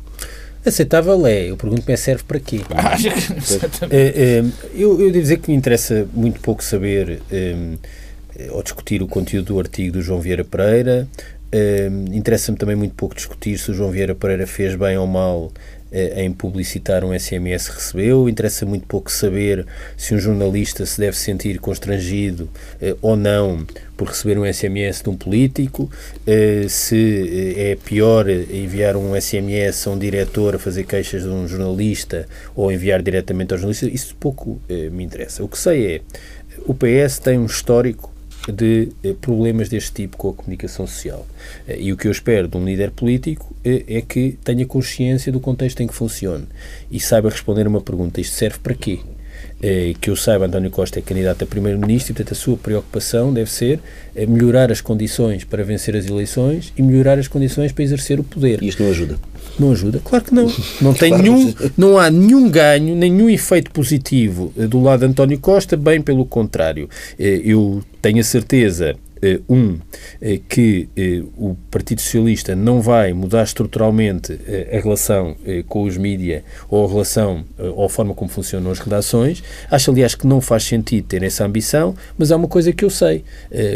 Aceitável 0.66 1.26
é. 1.26 1.50
Eu 1.50 1.56
pergunto-me, 1.58 1.94
é 1.94 1.98
serve 1.98 2.24
para 2.24 2.40
quê? 2.40 2.62
Ah, 2.76 2.98
é, 3.90 4.40
é, 4.40 4.44
eu, 4.74 5.00
eu 5.00 5.12
devo 5.12 5.22
dizer 5.22 5.38
que 5.38 5.50
me 5.50 5.56
interessa 5.56 6.08
muito 6.14 6.40
pouco 6.42 6.64
saber 6.64 7.22
um, 7.32 7.78
ou 8.52 8.62
discutir 8.62 9.02
o 9.02 9.08
conteúdo 9.08 9.54
do 9.54 9.60
artigo 9.60 9.94
do 9.94 10.02
João 10.02 10.20
Vieira 10.20 10.44
Pereira. 10.44 11.08
Um, 11.54 12.14
Interessa-me 12.14 12.58
também 12.58 12.76
muito 12.76 12.96
pouco 12.96 13.16
discutir 13.16 13.58
se 13.58 13.72
o 13.72 13.74
João 13.74 13.90
Vieira 13.92 14.14
Pereira 14.14 14.46
fez 14.46 14.76
bem 14.76 14.98
ou 14.98 15.08
mal 15.08 15.52
eh, 15.54 15.77
em 15.92 16.32
publicitar 16.32 17.04
um 17.04 17.18
SMS 17.18 17.68
recebeu. 17.68 18.28
Interessa 18.28 18.66
muito 18.66 18.86
pouco 18.86 19.12
saber 19.12 19.66
se 19.96 20.14
um 20.14 20.20
jornalista 20.20 20.86
se 20.86 21.00
deve 21.00 21.18
sentir 21.18 21.60
constrangido 21.60 22.50
eh, 22.82 22.96
ou 23.02 23.16
não 23.16 23.66
por 23.96 24.10
receber 24.10 24.38
um 24.38 24.46
SMS 24.46 25.02
de 25.02 25.10
um 25.10 25.16
político, 25.16 25.90
eh, 26.26 26.66
se 26.68 27.54
é 27.58 27.76
pior 27.76 28.30
enviar 28.30 28.96
um 28.96 29.20
SMS 29.20 29.88
a 29.88 29.92
um 29.92 29.98
diretor 29.98 30.56
a 30.56 30.60
fazer 30.60 30.84
queixas 30.84 31.24
de 31.24 31.30
um 31.30 31.48
jornalista 31.48 32.28
ou 32.56 32.72
enviar 32.72 33.02
diretamente 33.02 33.54
ao 33.54 33.58
jornalista. 33.58 33.88
Isso 33.88 34.16
pouco 34.20 34.62
me 34.92 35.04
interessa. 35.04 35.44
O 35.44 35.48
que 35.48 35.58
sei 35.58 35.96
é 35.96 36.02
o 36.66 36.74
PS 36.74 37.20
tem 37.20 37.38
um 37.38 37.46
histórico 37.46 38.17
de 38.52 38.90
eh, 39.04 39.14
problemas 39.20 39.70
deste 39.70 39.92
tipo 39.92 40.18
com 40.18 40.30
a 40.30 40.34
comunicação 40.34 40.88
social. 40.88 41.26
Eh, 41.68 41.82
e 41.82 41.94
o 41.94 41.98
que 41.98 42.08
eu 42.08 42.12
espero 42.12 42.48
de 42.48 42.58
um 42.58 42.66
líder 42.66 42.92
político 42.92 43.56
eh, 43.64 43.84
é 43.88 44.02
que 44.02 44.38
tenha 44.44 44.66
consciência 44.66 45.32
do 45.32 45.40
contexto 45.40 45.82
em 45.82 45.88
que 45.88 45.94
funcione 45.94 46.48
e 46.92 47.00
saiba 47.00 47.30
responder 47.30 47.68
uma 47.68 47.82
pergunta: 47.82 48.22
isto 48.22 48.34
serve 48.36 48.60
para 48.60 48.74
quê? 48.74 49.00
Que 50.00 50.10
eu 50.10 50.16
saiba, 50.16 50.46
António 50.46 50.70
Costa 50.70 51.00
é 51.00 51.02
candidato 51.02 51.44
a 51.44 51.48
primeiro-ministro 51.48 52.12
e, 52.12 52.14
portanto, 52.14 52.34
a 52.34 52.36
sua 52.36 52.58
preocupação 52.58 53.34
deve 53.34 53.50
ser 53.50 53.80
melhorar 54.28 54.72
as 54.72 54.82
condições 54.82 55.44
para 55.44 55.64
vencer 55.64 55.96
as 55.96 56.06
eleições 56.06 56.72
e 56.78 56.82
melhorar 56.82 57.18
as 57.18 57.28
condições 57.28 57.72
para 57.72 57.84
exercer 57.84 58.20
o 58.20 58.24
poder. 58.24 58.62
E 58.62 58.68
isto 58.68 58.84
não 58.84 58.90
ajuda? 58.90 59.18
Não 59.60 59.72
ajuda? 59.72 60.00
Claro 60.04 60.26
que 60.26 60.34
não. 60.34 60.52
Não, 60.82 60.94
tem 60.96 61.10
claro 61.10 61.24
nenhum, 61.24 61.54
não 61.76 61.98
há 61.98 62.10
nenhum 62.12 62.50
ganho, 62.50 62.96
nenhum 62.96 63.30
efeito 63.30 63.72
positivo 63.72 64.54
do 64.56 64.82
lado 64.82 65.00
de 65.00 65.06
António 65.08 65.40
Costa, 65.40 65.76
bem 65.76 66.02
pelo 66.02 66.26
contrário. 66.26 66.90
Eu 67.18 67.82
tenho 68.02 68.20
a 68.20 68.24
certeza 68.24 68.96
um, 69.50 69.80
que 70.48 70.90
o 71.38 71.56
Partido 71.70 72.02
Socialista 72.02 72.56
não 72.56 72.82
vai 72.82 73.14
mudar 73.14 73.44
estruturalmente 73.44 74.40
a 74.72 74.80
relação 74.80 75.36
com 75.68 75.84
os 75.84 75.98
mídia 75.98 76.44
ou 76.70 76.86
a 76.86 76.88
relação 76.88 77.44
ou 77.58 77.86
a 77.86 77.90
forma 77.90 78.14
como 78.14 78.30
funcionam 78.30 78.72
as 78.72 78.80
redações. 78.80 79.44
Acho, 79.70 79.92
aliás, 79.92 80.16
que 80.16 80.28
não 80.28 80.42
faz 80.42 80.64
sentido 80.64 81.06
ter 81.08 81.24
essa 81.24 81.46
ambição, 81.46 81.96
mas 82.18 82.32
há 82.32 82.36
uma 82.36 82.48
coisa 82.48 82.72
que 82.74 82.86
eu 82.86 82.90
sei: 82.90 83.24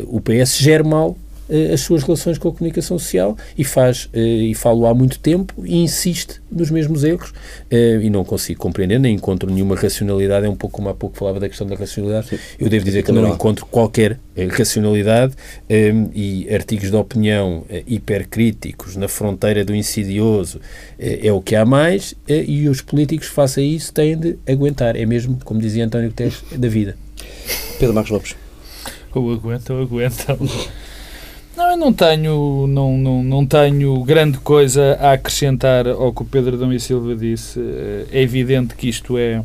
o 0.08 0.20
PS 0.22 0.58
gera 0.58 0.84
mal 0.84 1.18
uh, 1.52 1.74
as 1.74 1.82
suas 1.82 2.04
relações 2.04 2.38
com 2.38 2.48
a 2.48 2.52
comunicação 2.52 2.98
social 2.98 3.38
e 3.58 3.64
faz, 3.64 4.06
uh, 4.06 4.18
e 4.18 4.56
falo 4.56 4.86
há 4.86 4.94
muito 4.94 5.20
tempo, 5.20 5.54
e 5.66 5.78
insiste 5.78 6.42
nos 6.52 6.72
mesmos 6.72 7.04
erros 7.04 7.30
uh, 7.30 8.02
e 8.02 8.10
não 8.10 8.24
consigo 8.24 8.60
compreender, 8.60 9.00
nem 9.00 9.16
encontro 9.16 9.52
nenhuma 9.52 9.76
racionalidade, 9.76 10.46
é 10.46 10.50
um 10.50 10.56
pouco 10.56 10.78
como 10.78 10.90
há 10.90 10.94
pouco 10.94 11.18
falava 11.18 11.40
da 11.40 11.50
questão 11.50 11.68
da 11.68 11.76
racionalidade, 11.76 12.30
Sim. 12.30 12.40
eu 12.60 12.70
devo 12.70 12.86
dizer 12.86 13.04
que 13.04 13.12
não, 13.12 13.22
não 13.22 13.34
encontro 13.34 13.66
qualquer 13.66 14.18
racionalidade 14.52 15.34
um, 15.70 16.10
e 16.16 16.48
artigos 16.54 16.90
de 16.90 16.96
opinião 16.96 17.66
hipercríticos 17.86 18.96
na 18.96 19.08
fronteira 19.08 19.66
do 19.66 19.76
insidioso 19.76 20.62
é 20.98 21.32
o 21.32 21.42
que 21.42 21.56
há 21.56 21.66
mais 21.66 22.16
e 22.28 22.70
os 22.70 22.82
políticos 22.82 23.28
face 23.28 23.60
a 23.60 23.64
isso 23.64 23.94
têm 23.94 24.18
de 24.18 24.38
aguentar, 24.48 24.96
é 24.96 25.06
mesmo, 25.06 25.38
como 25.44 25.60
dizia 25.60 25.86
António 25.86 26.10
Guterres, 26.10 26.42
da 26.56 26.70
vida. 26.70 26.96
Pedro 27.80 27.94
Marcos 27.94 28.12
Lopes. 28.12 28.36
Ou 29.14 29.34
aguentam, 29.34 29.82
aguentam. 29.82 30.38
Não, 31.62 31.70
eu 31.70 31.78
não 31.78 31.94
tenho, 31.94 32.66
não, 32.68 32.98
não, 32.98 33.24
não 33.24 33.46
tenho 33.46 34.04
grande 34.04 34.40
coisa 34.40 34.98
a 35.00 35.14
acrescentar 35.14 35.88
ao 35.88 36.12
que 36.12 36.24
o 36.24 36.26
Pedro 36.26 36.58
Dom 36.58 36.74
e 36.74 36.80
Silva 36.80 37.16
disse. 37.16 37.60
É 38.12 38.20
evidente 38.20 38.74
que 38.74 38.90
isto 38.90 39.16
é 39.16 39.44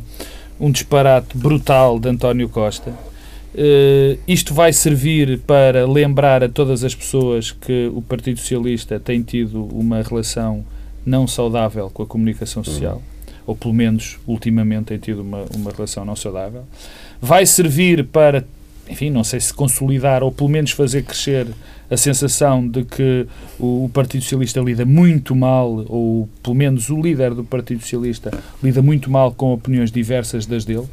um 0.59 0.71
disparate 0.71 1.37
brutal 1.37 1.99
de 1.99 2.09
António 2.09 2.49
Costa. 2.49 2.89
Uh, 2.89 4.17
isto 4.27 4.51
vai 4.51 4.73
servir 4.73 5.39
para 5.45 5.87
lembrar 5.87 6.43
a 6.43 6.49
todas 6.49 6.83
as 6.83 6.95
pessoas 6.95 7.51
que 7.51 7.91
o 7.93 8.01
Partido 8.01 8.39
Socialista 8.39 8.99
tem 8.99 9.21
tido 9.21 9.65
uma 9.65 10.01
relação 10.01 10.65
não 11.05 11.27
saudável 11.27 11.91
com 11.91 12.01
a 12.01 12.05
comunicação 12.07 12.63
social, 12.63 12.99
ou 13.45 13.55
pelo 13.55 13.75
menos 13.75 14.17
ultimamente 14.25 14.85
tem 14.85 14.97
tido 14.97 15.21
uma, 15.21 15.45
uma 15.55 15.71
relação 15.71 16.03
não 16.03 16.15
saudável. 16.15 16.63
Vai 17.21 17.45
servir 17.45 18.05
para, 18.05 18.43
enfim, 18.89 19.09
não 19.09 19.23
sei 19.23 19.39
se 19.39 19.53
consolidar 19.53 20.23
ou 20.23 20.31
pelo 20.31 20.49
menos 20.49 20.71
fazer 20.71 21.03
crescer 21.03 21.47
a 21.89 21.97
sensação 21.97 22.67
de 22.67 22.83
que 22.83 23.25
o 23.59 23.89
Partido 23.93 24.21
Socialista 24.21 24.59
lida 24.59 24.85
muito 24.85 25.35
mal, 25.35 25.85
ou 25.87 26.27
pelo 26.43 26.55
menos 26.55 26.89
o 26.89 27.01
líder 27.01 27.33
do 27.33 27.43
Partido 27.43 27.81
Socialista 27.81 28.31
lida 28.61 28.81
muito 28.81 29.09
mal 29.09 29.31
com 29.31 29.53
opiniões 29.53 29.91
diversas 29.91 30.45
das 30.45 30.65
dele. 30.65 30.87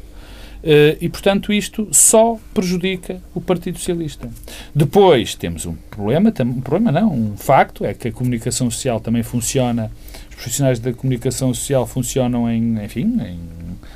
Uh, 0.63 0.97
e, 0.99 1.07
portanto, 1.09 1.53
isto 1.53 1.87
só 1.91 2.39
prejudica 2.51 3.21
o 3.35 3.41
Partido 3.41 3.77
Socialista. 3.77 4.27
Depois 4.73 5.35
temos 5.35 5.67
um 5.67 5.75
problema, 5.91 6.33
um 6.39 6.61
problema 6.61 6.91
não, 6.91 7.13
um 7.13 7.37
facto, 7.37 7.85
é 7.85 7.93
que 7.93 8.07
a 8.07 8.11
comunicação 8.11 8.71
social 8.71 8.99
também 8.99 9.21
funciona, 9.21 9.91
os 10.29 10.35
profissionais 10.35 10.79
da 10.79 10.91
comunicação 10.91 11.53
social 11.53 11.85
funcionam 11.85 12.49
em, 12.49 12.83
enfim, 12.83 13.01
em 13.21 13.37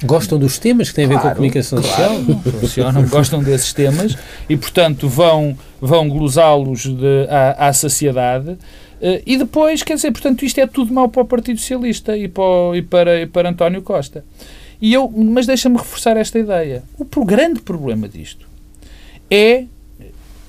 Gostam 0.03 0.39
dos 0.39 0.57
temas 0.57 0.89
que 0.89 0.95
têm 0.95 1.05
a 1.05 1.07
ver 1.07 1.13
claro, 1.15 1.27
com 1.27 1.31
a 1.31 1.35
comunicação 1.35 1.81
claro, 1.81 2.15
social? 2.15 2.41
Funcionam, 2.59 3.07
gostam 3.07 3.43
desses 3.43 3.73
temas 3.73 4.17
e, 4.47 4.55
portanto, 4.55 5.09
vão, 5.09 5.57
vão 5.81 6.07
glosá-los 6.07 6.87
à, 7.29 7.67
à 7.67 7.73
saciedade. 7.73 8.51
Uh, 8.51 9.21
e 9.25 9.37
depois, 9.37 9.83
quer 9.83 9.95
dizer, 9.95 10.11
portanto, 10.11 10.43
isto 10.45 10.59
é 10.59 10.67
tudo 10.67 10.93
mau 10.93 11.09
para 11.09 11.21
o 11.21 11.25
Partido 11.25 11.59
Socialista 11.59 12.17
e 12.17 12.27
para, 12.29 12.77
e 12.77 12.81
para, 12.81 13.21
e 13.21 13.27
para 13.27 13.49
António 13.49 13.81
Costa. 13.81 14.23
E 14.81 14.93
eu, 14.93 15.09
mas 15.09 15.45
deixa-me 15.45 15.77
reforçar 15.77 16.15
esta 16.15 16.39
ideia. 16.39 16.83
O 16.97 17.25
grande 17.25 17.61
problema 17.61 18.07
disto 18.07 18.47
é 19.29 19.65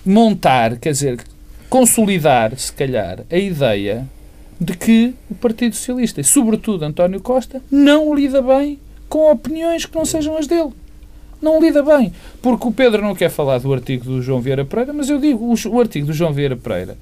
montar, 0.07 0.77
quer 0.77 0.93
dizer, 0.93 1.19
consolidar, 1.69 2.57
se 2.57 2.73
calhar, 2.73 3.25
a 3.31 3.37
ideia 3.37 4.07
de 4.61 4.77
que 4.77 5.15
o 5.29 5.35
Partido 5.35 5.75
Socialista, 5.75 6.21
e 6.21 6.25
sobretudo 6.25 6.85
António 6.85 7.21
Costa, 7.21 7.61
não 7.71 8.15
lida 8.15 8.41
bem 8.41 8.79
com 9.11 9.31
opiniões 9.31 9.85
que 9.85 9.95
não 9.95 10.07
sejam 10.07 10.39
as 10.39 10.47
dele. 10.47 10.71
Não 11.43 11.61
lida 11.61 11.83
bem. 11.83 12.13
Porque 12.41 12.69
o 12.69 12.73
Pedro 12.73 13.03
não 13.03 13.15
quer 13.15 13.29
falar 13.29 13.59
do 13.59 13.73
artigo 13.75 14.05
do 14.05 14.23
João 14.23 14.41
Vieira 14.41 14.65
Pereira, 14.65 14.93
mas 14.93 15.11
eu 15.11 15.19
digo, 15.19 15.53
o, 15.69 15.81
artigo 15.81 16.07
do 16.07 16.13
João 16.13 16.33
Vieira 16.33 16.57
Pereira, 16.57 16.97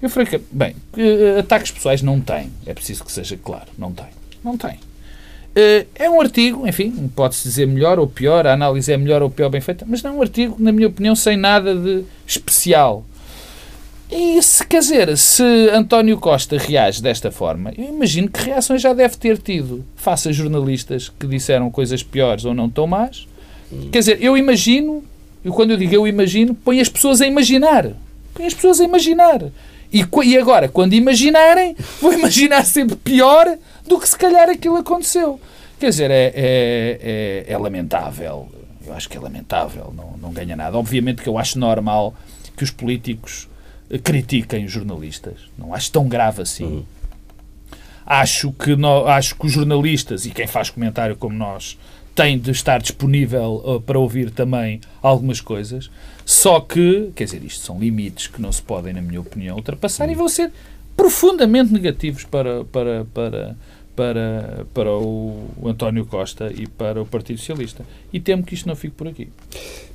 eu 0.00 0.10
francamente, 0.10 0.48
bem, 0.50 0.74
uh, 0.96 1.38
ataques 1.38 1.70
pessoais 1.70 2.02
não 2.02 2.20
tem. 2.20 2.50
É 2.66 2.74
preciso 2.74 3.04
que 3.04 3.12
seja 3.12 3.38
claro. 3.42 3.68
Não 3.78 3.92
tem. 3.92 4.06
Não 4.42 4.58
tem. 4.58 4.72
Uh, 4.72 5.86
é 5.94 6.10
um 6.10 6.20
artigo, 6.20 6.66
enfim, 6.66 7.10
pode-se 7.14 7.44
dizer 7.44 7.66
melhor 7.66 7.98
ou 7.98 8.06
pior, 8.06 8.46
a 8.46 8.54
análise 8.54 8.90
é 8.90 8.96
melhor 8.96 9.22
ou 9.22 9.30
pior 9.30 9.48
bem 9.48 9.60
feita, 9.60 9.84
mas 9.86 10.02
não 10.02 10.10
é 10.10 10.14
um 10.14 10.22
artigo, 10.22 10.56
na 10.58 10.72
minha 10.72 10.88
opinião, 10.88 11.14
sem 11.14 11.36
nada 11.36 11.74
de 11.74 12.04
especial. 12.26 13.04
E 14.14 14.42
se, 14.42 14.66
quer 14.66 14.80
dizer, 14.80 15.16
se 15.16 15.42
António 15.72 16.18
Costa 16.18 16.58
reage 16.58 17.00
desta 17.02 17.30
forma, 17.30 17.72
eu 17.78 17.84
imagino 17.84 18.28
que 18.28 18.44
reações 18.44 18.82
já 18.82 18.92
deve 18.92 19.16
ter 19.16 19.38
tido 19.38 19.82
face 19.96 20.28
a 20.28 20.32
jornalistas 20.32 21.08
que 21.08 21.26
disseram 21.26 21.70
coisas 21.70 22.02
piores 22.02 22.44
ou 22.44 22.52
não 22.52 22.68
tão 22.68 22.86
más. 22.86 23.26
Quer 23.90 24.00
dizer, 24.00 24.18
eu 24.22 24.36
imagino, 24.36 25.02
e 25.42 25.48
quando 25.48 25.70
eu 25.70 25.78
digo 25.78 25.94
eu 25.94 26.06
imagino, 26.06 26.54
põe 26.54 26.78
as 26.78 26.90
pessoas 26.90 27.22
a 27.22 27.26
imaginar. 27.26 27.90
Põe 28.34 28.44
as 28.44 28.52
pessoas 28.52 28.82
a 28.82 28.84
imaginar. 28.84 29.44
E, 29.90 30.04
e 30.24 30.36
agora, 30.36 30.68
quando 30.68 30.92
imaginarem, 30.92 31.74
vou 31.98 32.12
imaginar 32.12 32.66
sempre 32.66 32.96
pior 32.96 33.56
do 33.88 33.98
que 33.98 34.06
se 34.06 34.18
calhar 34.18 34.50
aquilo 34.50 34.76
aconteceu. 34.76 35.40
Quer 35.80 35.88
dizer, 35.88 36.10
é, 36.10 36.32
é, 36.34 37.44
é, 37.46 37.52
é 37.52 37.56
lamentável. 37.56 38.46
Eu 38.86 38.92
acho 38.92 39.08
que 39.08 39.16
é 39.16 39.20
lamentável, 39.20 39.90
não, 39.96 40.18
não 40.20 40.32
ganha 40.34 40.54
nada. 40.54 40.76
Obviamente 40.76 41.22
que 41.22 41.28
eu 41.30 41.38
acho 41.38 41.58
normal 41.58 42.14
que 42.54 42.62
os 42.62 42.70
políticos 42.70 43.48
critiquem 43.98 44.64
os 44.64 44.72
jornalistas. 44.72 45.34
Não 45.58 45.74
acho 45.74 45.90
tão 45.90 46.08
grave 46.08 46.42
assim. 46.42 46.64
Uhum. 46.64 46.84
Acho, 48.04 48.52
que 48.52 48.74
no, 48.74 49.06
acho 49.06 49.34
que 49.36 49.46
os 49.46 49.52
jornalistas 49.52 50.26
e 50.26 50.30
quem 50.30 50.46
faz 50.46 50.70
comentário 50.70 51.16
como 51.16 51.36
nós 51.36 51.78
tem 52.14 52.38
de 52.38 52.50
estar 52.50 52.80
disponível 52.80 53.62
uh, 53.64 53.80
para 53.80 53.98
ouvir 53.98 54.30
também 54.30 54.80
algumas 55.00 55.40
coisas. 55.40 55.90
Só 56.24 56.60
que, 56.60 57.10
quer 57.14 57.24
dizer, 57.24 57.42
isto 57.44 57.64
são 57.64 57.78
limites 57.78 58.26
que 58.26 58.40
não 58.40 58.52
se 58.52 58.62
podem, 58.62 58.92
na 58.92 59.00
minha 59.00 59.20
opinião, 59.20 59.56
ultrapassar 59.56 60.06
uhum. 60.06 60.12
e 60.12 60.14
vão 60.14 60.28
ser 60.28 60.52
profundamente 60.96 61.72
negativos 61.72 62.24
para, 62.24 62.64
para, 62.64 63.04
para, 63.06 63.56
para, 63.94 64.66
para 64.72 64.90
o 64.90 65.46
António 65.64 66.06
Costa 66.06 66.52
e 66.54 66.66
para 66.66 67.00
o 67.00 67.06
Partido 67.06 67.38
Socialista. 67.38 67.84
E 68.12 68.18
temo 68.18 68.42
que 68.42 68.54
isto 68.54 68.66
não 68.66 68.74
fique 68.74 68.94
por 68.94 69.06
aqui. 69.06 69.28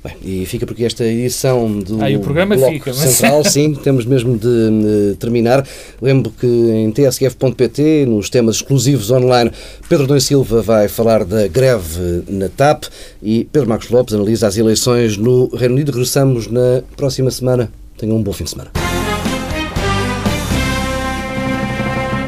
Bem, 0.02 0.16
e 0.22 0.46
fica 0.46 0.64
porque 0.66 0.84
esta 0.84 1.04
edição 1.04 1.80
do 1.80 2.02
ah, 2.02 2.08
o 2.08 2.20
programa 2.20 2.56
Bloco 2.56 2.72
fica, 2.72 2.90
mas... 2.90 2.98
Central, 2.98 3.42
sim, 3.50 3.74
temos 3.74 4.04
mesmo 4.04 4.38
de, 4.38 5.16
terminar. 5.18 5.66
Lembro 6.00 6.30
que 6.30 6.46
em 6.46 6.90
tsf.pt, 6.92 8.06
nos 8.06 8.30
temas 8.30 8.56
exclusivos 8.56 9.10
online, 9.10 9.50
Pedro 9.88 10.06
Dom 10.06 10.20
Silva 10.20 10.62
vai 10.62 10.88
falar 10.88 11.24
da 11.24 11.48
greve 11.48 12.22
na 12.28 12.48
TAP 12.48 12.84
e 13.22 13.44
Pedro 13.50 13.68
Marcos 13.68 13.90
Lopes 13.90 14.14
analisa 14.14 14.46
as 14.46 14.56
eleições 14.56 15.16
no 15.16 15.48
Reino 15.48 15.74
Unido. 15.74 15.90
Regressamos 15.90 16.46
na 16.46 16.82
próxima 16.96 17.30
semana. 17.30 17.70
Tenham 17.96 18.16
um 18.16 18.22
bom 18.22 18.32
fim 18.32 18.44
de 18.44 18.50
semana. 18.50 18.87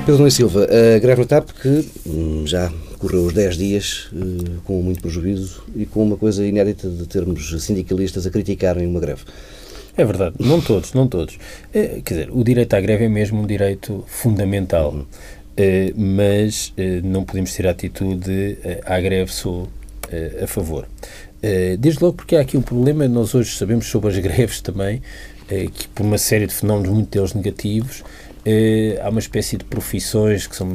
Pedro 0.07 0.19
Nunes 0.19 0.35
Silva, 0.35 0.65
a 0.65 0.99
greve 0.99 1.21
no 1.21 1.27
TAP 1.27 1.51
que 1.61 1.89
hum, 2.07 2.47
já 2.47 2.73
correu 2.99 3.27
os 3.27 3.35
10 3.35 3.57
dias 3.57 4.11
eh, 4.15 4.51
com 4.65 4.83
muito 4.83 5.01
prejuízo 5.01 5.63
e 5.77 5.85
com 5.85 6.03
uma 6.03 6.17
coisa 6.17 6.45
inédita 6.45 6.89
de 6.89 7.07
termos 7.07 7.63
sindicalistas 7.63 8.27
a 8.27 8.31
criticarem 8.31 8.87
uma 8.87 8.99
greve. 8.99 9.23
É 9.97 10.05
verdade, 10.05 10.37
não 10.41 10.61
todos, 10.61 10.95
não 10.95 11.07
todos. 11.07 11.39
É, 11.73 12.01
quer 12.05 12.15
dizer, 12.15 12.31
o 12.33 12.43
direito 12.43 12.75
à 12.75 12.81
greve 12.81 13.05
é 13.05 13.09
mesmo 13.09 13.43
um 13.43 13.47
direito 13.47 14.03
fundamental, 14.07 14.93
uhum. 14.93 15.07
é, 15.57 15.93
mas 15.95 16.73
é, 16.77 17.01
não 17.03 17.23
podemos 17.23 17.53
ter 17.55 17.67
a 17.67 17.71
atitude 17.71 18.59
à 18.85 18.99
greve 19.01 19.33
sou 19.33 19.69
a 20.43 20.47
favor. 20.47 20.89
Desde 21.79 22.03
logo 22.03 22.17
porque 22.17 22.35
há 22.35 22.41
aqui 22.41 22.57
um 22.57 22.63
problema, 22.63 23.07
nós 23.07 23.33
hoje 23.33 23.57
sabemos 23.57 23.87
sobre 23.87 24.11
as 24.11 24.19
greves 24.19 24.61
também, 24.61 25.01
que 25.49 25.87
por 25.95 26.05
uma 26.05 26.19
série 26.19 26.49
de 26.49 26.53
fenómenos, 26.53 26.91
muitos 26.91 27.11
deles 27.11 27.33
negativos, 27.33 28.03
há 29.03 29.09
uma 29.09 29.21
espécie 29.21 29.57
de 29.57 29.65
profissões 29.65 30.47
que 30.47 30.57
são 30.57 30.69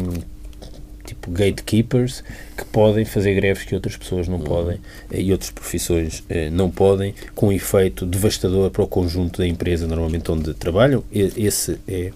tipo 1.06 1.32
gatekeepers 1.32 2.24
que 2.58 2.66
podem 2.66 3.06
fazer 3.06 3.34
greves 3.36 3.64
que 3.64 3.76
outras 3.76 3.96
pessoas 3.96 4.28
não 4.28 4.38
uhum. 4.38 4.44
podem 4.44 4.76
uh, 4.76 4.82
e 5.14 5.32
outras 5.32 5.52
profissões 5.52 6.20
uh, 6.20 6.52
não 6.52 6.70
podem, 6.70 7.14
com 7.34 7.48
um 7.48 7.52
efeito 7.52 8.06
devastador 8.06 8.70
para 8.72 8.84
o 8.84 8.88
conjunto 8.88 9.40
da 9.40 9.48
empresa 9.48 9.88
normalmente 9.88 10.30
onde 10.32 10.54
trabalham. 10.54 11.04
E, 11.12 11.32
esse 11.38 11.78
é 11.88 12.12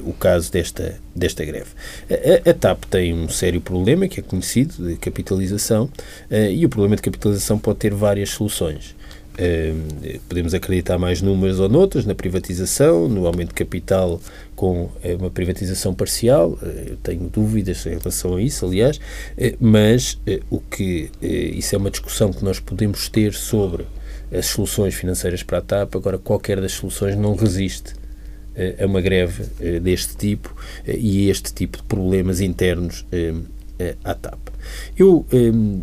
o 0.00 0.12
caso 0.12 0.52
desta, 0.52 1.00
desta 1.14 1.44
greve. 1.44 1.70
A, 2.10 2.50
a, 2.50 2.54
TAP 2.54 2.84
tem 2.84 3.14
um 3.14 3.28
sério 3.28 3.60
problema 3.60 4.08
que 4.08 4.20
é 4.20 4.22
conhecido 4.22 4.86
de 4.86 4.96
capitalização 4.96 5.88
e 6.30 6.66
o 6.66 6.68
problema 6.68 6.96
de 6.96 7.02
capitalização 7.02 7.58
pode 7.58 7.78
ter 7.78 7.94
várias 7.94 8.30
soluções. 8.30 8.94
Uh, 9.38 10.20
podemos 10.28 10.52
acreditar 10.52 10.98
mais 10.98 11.22
numas 11.22 11.58
ou 11.60 11.68
noutras, 11.68 12.04
na 12.04 12.14
privatização, 12.14 13.08
no 13.08 13.26
aumento 13.26 13.48
de 13.48 13.54
capital 13.54 14.20
com 14.54 14.82
uh, 14.82 14.92
uma 15.18 15.30
privatização 15.30 15.94
parcial. 15.94 16.58
Uh, 16.60 16.90
eu 16.90 16.96
tenho 16.96 17.28
dúvidas 17.28 17.86
em 17.86 17.96
relação 17.96 18.36
a 18.36 18.42
isso, 18.42 18.66
aliás, 18.66 19.00
eh, 19.38 19.54
mas 19.60 20.18
o 20.50 20.60
que 20.60 21.10
isso 21.22 21.74
é 21.74 21.78
uma 21.78 21.90
discussão 21.90 22.32
que 22.32 22.44
nós 22.44 22.60
podemos 22.60 23.08
ter 23.08 23.32
sobre 23.32 23.86
as 24.32 24.46
soluções 24.46 24.94
financeiras 24.94 25.42
para 25.42 25.58
a 25.58 25.62
TAP, 25.62 25.96
agora 25.96 26.18
qualquer 26.18 26.60
das 26.60 26.72
soluções 26.72 27.16
não 27.16 27.34
resiste 27.34 27.94
a 28.78 28.86
uma 28.86 29.00
greve 29.00 29.44
deste 29.80 30.16
tipo 30.16 30.54
e 30.86 31.30
este 31.30 31.52
tipo 31.52 31.78
de 31.78 31.84
problemas 31.84 32.40
internos 32.40 33.06
à 34.04 34.14
TAP. 34.14 34.38
Eu, 34.96 35.24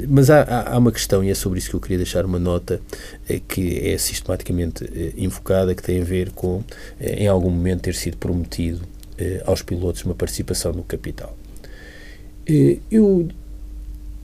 mas 0.07 0.29
há, 0.29 0.71
há, 0.71 0.77
uma 0.77 0.91
questão, 0.91 1.23
e 1.23 1.29
é 1.29 1.33
sobre 1.33 1.59
isso 1.59 1.69
que 1.69 1.75
eu 1.75 1.79
queria 1.79 1.97
deixar 1.97 2.25
uma 2.25 2.39
nota, 2.39 2.79
que 3.47 3.89
é 3.89 3.97
sistematicamente 3.97 4.85
invocada, 5.17 5.73
que 5.73 5.81
tem 5.81 6.01
a 6.01 6.03
ver 6.03 6.31
com, 6.31 6.63
em 7.01 7.27
algum 7.27 7.49
momento, 7.49 7.81
ter 7.81 7.95
sido 7.95 8.17
prometido 8.17 8.81
aos 9.45 9.61
pilotos 9.61 10.03
uma 10.03 10.13
participação 10.13 10.71
no 10.71 10.83
capital. 10.83 11.35
Eu 12.91 13.27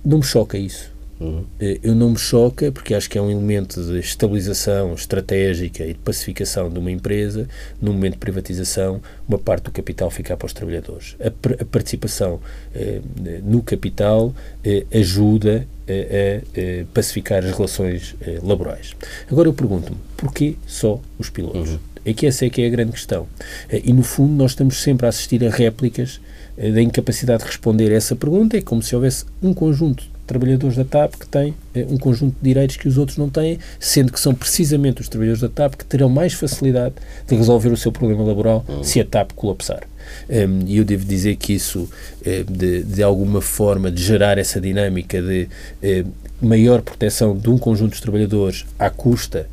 não 0.05 0.19
me 0.19 0.23
choca 0.23 0.57
isso. 0.57 0.92
Uhum. 1.23 1.45
Eu 1.81 1.95
não 1.95 2.09
me 2.09 2.17
choca 2.17 2.71
porque 2.71 2.93
acho 2.93 3.09
que 3.09 3.17
é 3.17 3.21
um 3.21 3.31
elemento 3.31 3.81
de 3.81 3.99
estabilização 3.99 4.93
estratégica 4.93 5.83
e 5.85 5.93
de 5.93 5.99
pacificação 5.99 6.69
de 6.69 6.77
uma 6.77 6.91
empresa. 6.91 7.47
No 7.81 7.93
momento 7.93 8.13
de 8.13 8.19
privatização, 8.19 9.01
uma 9.27 9.37
parte 9.37 9.65
do 9.65 9.71
capital 9.71 10.11
fica 10.11 10.35
para 10.35 10.45
os 10.45 10.53
trabalhadores. 10.53 11.15
A, 11.21 11.27
a 11.27 11.65
participação 11.65 12.41
eh, 12.75 12.99
no 13.43 13.63
capital 13.63 14.35
eh, 14.63 14.85
ajuda 14.93 15.65
a, 15.87 16.81
a, 16.81 16.85
pacificar 16.93 17.43
as 17.45 17.51
relações 17.55 18.15
eh, 18.21 18.39
laborais. 18.43 18.93
Agora 19.31 19.47
eu 19.47 19.53
pergunto-me, 19.53 19.97
porquê 20.17 20.55
só 20.67 20.99
os 21.17 21.29
pilotos? 21.29 21.71
Uhum. 21.71 21.79
É 22.05 22.13
que 22.13 22.25
essa 22.25 22.45
é 22.45 22.49
que 22.49 22.61
é 22.61 22.67
a 22.67 22.69
grande 22.69 22.91
questão. 22.91 23.27
E, 23.71 23.93
no 23.93 24.03
fundo, 24.03 24.33
nós 24.33 24.51
estamos 24.51 24.81
sempre 24.81 25.05
a 25.05 25.09
assistir 25.09 25.41
a 25.45 25.49
réplicas 25.49 26.19
da 26.57 26.81
incapacidade 26.81 27.43
de 27.43 27.49
responder 27.49 27.93
a 27.93 27.95
essa 27.95 28.13
pergunta. 28.13 28.57
É 28.57 28.61
como 28.61 28.83
se 28.83 28.93
houvesse 28.93 29.23
um 29.41 29.53
conjunto 29.53 30.03
trabalhadores 30.33 30.75
da 30.75 30.83
TAP 30.83 31.15
que 31.15 31.27
têm 31.27 31.53
eh, 31.73 31.85
um 31.89 31.97
conjunto 31.97 32.35
de 32.35 32.41
direitos 32.41 32.75
que 32.75 32.87
os 32.87 32.97
outros 32.97 33.17
não 33.17 33.29
têm, 33.29 33.59
sendo 33.79 34.11
que 34.11 34.19
são 34.19 34.33
precisamente 34.33 35.01
os 35.01 35.07
trabalhadores 35.07 35.41
da 35.41 35.49
TAP 35.49 35.75
que 35.75 35.85
terão 35.85 36.09
mais 36.09 36.33
facilidade 36.33 36.95
de 37.27 37.35
resolver 37.35 37.69
o 37.69 37.77
seu 37.77 37.91
problema 37.91 38.23
laboral 38.23 38.65
uhum. 38.67 38.83
se 38.83 38.99
a 38.99 39.05
TAP 39.05 39.31
colapsar. 39.33 39.83
Hum, 40.29 40.65
e 40.67 40.77
eu 40.77 40.83
devo 40.83 41.05
dizer 41.05 41.37
que 41.37 41.53
isso, 41.53 41.89
eh, 42.25 42.43
de, 42.49 42.83
de 42.83 43.03
alguma 43.03 43.41
forma, 43.41 43.89
de 43.89 44.01
gerar 44.01 44.37
essa 44.37 44.59
dinâmica 44.59 45.21
de 45.21 45.47
eh, 45.81 46.03
maior 46.41 46.81
proteção 46.81 47.37
de 47.37 47.49
um 47.49 47.57
conjunto 47.57 47.95
de 47.95 48.01
trabalhadores 48.01 48.65
à 48.77 48.89
custa 48.89 49.47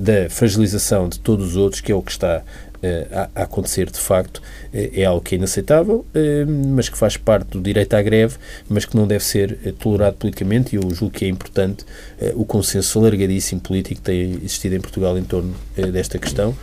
da 0.00 0.30
fragilização 0.30 1.06
de 1.06 1.18
todos 1.18 1.48
os 1.48 1.56
outros, 1.56 1.82
que 1.82 1.92
é 1.92 1.94
o 1.94 2.00
que 2.00 2.10
está 2.10 2.42
a, 3.12 3.28
a 3.34 3.42
acontecer 3.44 3.90
de 3.90 3.98
facto, 3.98 4.42
é 4.72 5.04
algo 5.04 5.20
que 5.20 5.34
é 5.34 5.38
inaceitável, 5.38 6.04
eh, 6.14 6.44
mas 6.44 6.88
que 6.88 6.98
faz 6.98 7.16
parte 7.16 7.48
do 7.48 7.60
direito 7.60 7.94
à 7.94 8.02
greve, 8.02 8.36
mas 8.68 8.84
que 8.84 8.96
não 8.96 9.06
deve 9.06 9.24
ser 9.24 9.58
eh, 9.64 9.72
tolerado 9.78 10.16
politicamente 10.16 10.74
e 10.74 10.78
eu 10.78 10.94
julgo 10.94 11.14
que 11.14 11.24
é 11.24 11.28
importante 11.28 11.84
eh, 12.20 12.32
o 12.34 12.44
consenso 12.44 12.98
alargadíssimo 12.98 13.60
político 13.60 13.96
que 13.96 14.02
tem 14.02 14.32
existido 14.42 14.74
em 14.74 14.80
Portugal 14.80 15.16
em 15.16 15.24
torno 15.24 15.54
desta 15.92 16.18
questão, 16.18 16.54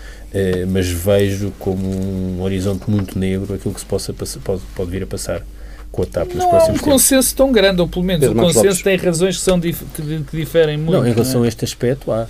mas 0.70 0.90
vejo 0.90 1.52
como 1.60 1.88
um 1.88 2.42
horizonte 2.42 2.90
muito 2.90 3.18
negro 3.18 3.54
aquilo 3.54 3.74
que 3.74 3.80
se 3.80 3.86
possa, 3.86 4.14
pode, 4.14 4.62
pode 4.76 4.90
vir 4.90 5.04
a 5.04 5.08
passar 5.08 5.44
com 5.92 6.02
a 6.02 6.06
TAP 6.08 6.34
não 6.34 6.50
próximos 6.50 6.80
há 6.80 6.84
um 6.84 6.92
consenso 6.92 7.36
tão 7.36 7.52
grande, 7.52 7.80
ou 7.80 7.88
pelo 7.88 8.04
menos 8.04 8.28
Pedro 8.28 8.40
o 8.40 8.42
consenso 8.42 8.66
Lopes. 8.66 8.82
tem 8.82 8.98
razões 8.98 9.38
que, 9.38 9.44
são 9.44 9.60
dif 9.60 9.84
que, 9.96 10.02
que 10.02 10.38
diferem 10.38 10.76
muito. 10.76 11.00
Não, 11.00 11.08
em 11.08 11.14
relação 11.14 11.36
não 11.36 11.46
é? 11.46 11.46
a 11.46 11.50
este 11.50 11.64
aspecto 11.64 12.12
há. 12.12 12.28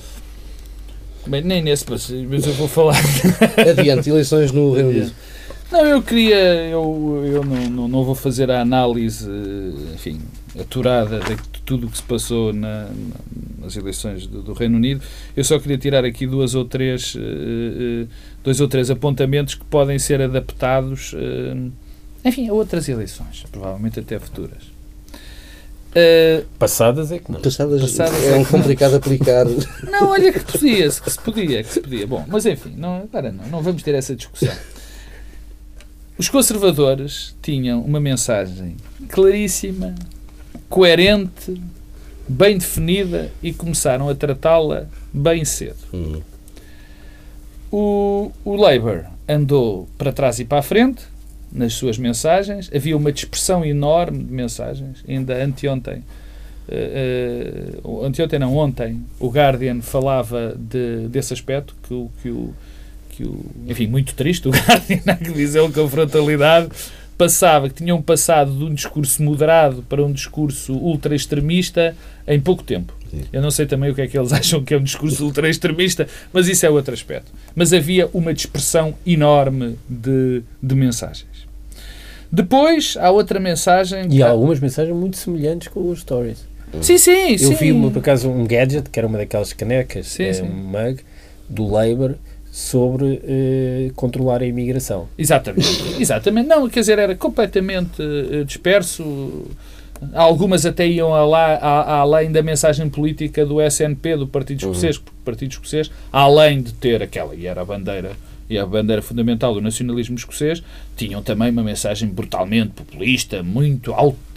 Bem, 1.26 1.42
nem 1.42 1.62
nesse, 1.62 1.86
mas 1.90 2.10
eu 2.10 2.54
vou 2.54 2.68
falar. 2.68 2.98
Adiante, 3.70 4.10
eleições 4.10 4.52
no 4.52 4.74
Reino 4.74 4.90
Unido. 4.90 5.12
Não, 5.72 5.86
eu 5.86 6.04
queria, 6.04 6.36
eu, 6.36 7.24
eu 7.26 7.44
não, 7.44 7.70
não, 7.70 7.88
não, 7.88 8.04
vou 8.04 8.14
fazer 8.14 8.52
a 8.52 8.62
análise, 8.62 9.28
enfim, 9.92 10.22
aturada 10.60 11.20
de 11.20 11.36
tudo 11.66 11.88
o 11.88 11.90
que 11.90 11.98
se 11.98 12.04
passou 12.04 12.54
na, 12.54 12.92
nas 13.60 13.76
eleições 13.76 14.28
do, 14.28 14.44
do, 14.44 14.54
Reino 14.54 14.78
Unido. 14.78 15.02
Eu 15.36 15.44
só 15.44 15.58
queria 15.58 15.78
tirar 15.78 16.06
aqui 16.06 16.28
duas 16.28 16.54
ou 16.54 16.64
três, 16.64 17.16
uh, 17.16 18.08
dois 18.44 18.62
ou 18.62 18.68
três 18.68 18.92
apontamentos 18.92 19.56
que 19.56 19.66
podem 19.66 19.98
ser 19.98 20.22
adaptados, 20.22 21.14
uh, 21.14 21.72
enfim, 22.24 22.50
a 22.50 22.54
outras 22.54 22.88
eleições, 22.88 23.44
provavelmente 23.52 24.00
até 24.00 24.20
futuras. 24.20 24.73
Uh, 25.94 26.44
passadas 26.58 27.12
é 27.12 27.20
que 27.20 27.32
não. 27.32 27.40
Passadas, 27.40 27.82
passadas 27.82 28.24
é, 28.24 28.32
é 28.32 28.36
um 28.36 28.46
complicado 28.46 28.96
aplicar. 28.96 29.46
Não, 29.84 30.10
olha 30.10 30.34
que 30.34 30.40
podia, 30.40 30.90
que 30.90 31.12
se 31.12 31.20
podia, 31.20 31.64
que 31.64 31.72
se 31.72 31.82
podia. 31.82 32.08
Bom, 32.08 32.26
mas 32.28 32.48
enfim, 32.48 32.74
não, 32.76 33.06
para 33.06 33.32
não, 33.32 33.46
não 33.46 33.62
vamos 33.62 33.84
ter 33.84 33.94
essa 33.94 34.16
discussão. 34.16 34.54
Os 36.18 36.30
conservadores 36.30 37.36
tinham 37.42 37.82
uma 37.82 38.00
mensagem 38.00 38.76
claríssima, 39.10 39.94
coerente, 40.68 41.62
bem 42.28 42.58
definida 42.58 43.32
e 43.42 43.54
começaram 43.54 44.10
a 44.10 44.16
tratá-la 44.16 44.88
bem 45.14 45.46
cedo. 45.46 45.78
Uhum. 45.92 46.22
O, 47.72 48.32
o 48.44 48.56
Labour 48.56 49.06
andou 49.28 49.88
para 49.98 50.12
trás 50.12 50.40
e 50.40 50.46
para 50.46 50.60
a 50.60 50.64
frente 50.64 51.04
nas 51.54 51.74
suas 51.74 51.98
mensagens. 51.98 52.70
Havia 52.74 52.98
uma 52.98 53.12
dispersão 53.12 53.64
enorme 53.64 54.24
de 54.24 54.34
mensagens. 54.34 55.04
Ainda 55.08 55.44
anteontem, 55.44 56.04
uh, 56.68 58.06
anteontem 58.06 58.40
não, 58.40 58.56
ontem, 58.56 59.04
o 59.20 59.30
Guardian 59.30 59.82
falava 59.82 60.56
de, 60.58 61.08
desse 61.10 61.34
aspecto, 61.34 61.76
que, 61.88 62.08
que 62.22 62.30
o 62.30 62.54
que 63.16 63.24
o, 63.24 63.46
enfim, 63.68 63.88
muito 63.88 64.14
triste, 64.16 64.48
o 64.48 64.52
Guardian, 64.58 65.16
que 65.18 65.32
diz 65.32 65.56
ele 65.56 65.72
com 65.72 65.88
frontalidade, 65.88 66.70
passava, 67.18 67.70
que 67.70 67.76
tinham 67.76 68.02
passado 68.02 68.52
de 68.52 68.64
um 68.64 68.74
discurso 68.74 69.22
moderado 69.22 69.84
para 69.84 70.04
um 70.04 70.12
discurso 70.12 70.74
ultra-extremista 70.74 71.96
em 72.28 72.40
pouco 72.40 72.64
tempo. 72.64 72.94
Eu 73.32 73.44
não 73.44 73.52
sei 73.52 73.68
também 73.68 73.92
o 73.92 73.96
que 73.96 74.02
é 74.02 74.08
que 74.08 74.18
eles 74.18 74.34
acham 74.34 74.64
que 74.64 74.74
é 74.74 74.78
um 74.78 74.84
discurso 74.84 75.24
ultra-extremista, 75.24 76.08
mas 76.32 76.48
isso 76.48 76.66
é 76.66 76.70
outro 76.70 76.94
aspecto. 76.94 77.32
Mas 77.56 77.72
havia 77.72 78.10
uma 78.14 78.34
dispersão 78.34 78.96
enorme 79.06 79.78
de, 79.88 80.42
de 80.62 80.76
mensagens. 80.76 81.33
Depois, 82.34 82.98
há 83.00 83.12
outra 83.12 83.40
mensagem... 83.40 84.08
E 84.10 84.24
há 84.24 84.30
algumas 84.30 84.60
mensagens 84.60 84.98
muito 84.98 85.18
semelhantes 85.18 85.68
com 85.68 85.88
os 85.88 86.00
stories. 86.00 86.44
Sim, 86.82 86.98
sim, 86.98 87.34
Eu 87.34 87.38
sim. 87.38 87.54
vi, 87.54 87.92
por 87.92 88.00
acaso, 88.00 88.28
um 88.28 88.44
gadget, 88.48 88.90
que 88.90 88.98
era 88.98 89.08
uma 89.08 89.20
daquelas 89.20 89.54
canecas, 89.54 90.08
sim, 90.08 90.24
é, 90.24 90.34
sim. 90.34 90.42
um 90.42 90.48
mug, 90.48 91.00
do 91.48 91.68
Labour, 91.68 92.16
sobre 92.52 93.22
eh, 93.24 93.92
controlar 93.96 94.42
a 94.42 94.48
imigração. 94.48 95.08
Exatamente, 95.16 96.02
exatamente. 96.02 96.48
Não, 96.48 96.68
quer 96.68 96.80
dizer, 96.80 96.98
era 96.98 97.16
completamente 97.16 98.02
eh, 98.02 98.44
disperso. 98.44 99.44
Algumas 100.12 100.66
até 100.66 100.88
iam 100.88 101.14
alá, 101.14 101.54
a, 101.62 101.98
além 102.00 102.32
da 102.32 102.42
mensagem 102.42 102.90
política 102.90 103.46
do 103.46 103.62
SNP, 103.62 104.18
do 104.18 104.28
Partido 104.28 104.66
uhum. 104.66 104.72
Escocês, 104.72 104.98
uhum. 104.98 105.04
porque 105.04 105.18
o 105.22 105.24
Partido 105.24 105.52
Escocês, 105.52 105.92
além 106.12 106.64
de 106.64 106.74
ter 106.74 107.04
aquela, 107.04 107.36
e 107.36 107.46
era 107.46 107.62
a 107.62 107.66
bandeira 107.66 108.14
e 108.50 108.58
a 108.58 108.66
bandeira 108.66 109.02
fundamental 109.02 109.54
do 109.54 109.62
nacionalismo 109.62 110.16
escocês, 110.16 110.64
tinham 110.96 111.22
também 111.24 111.50
uma 111.52 111.64
mensagem 111.64 112.10
brutalmente 112.10 112.72
populista, 112.72 113.42
muito 113.42 113.94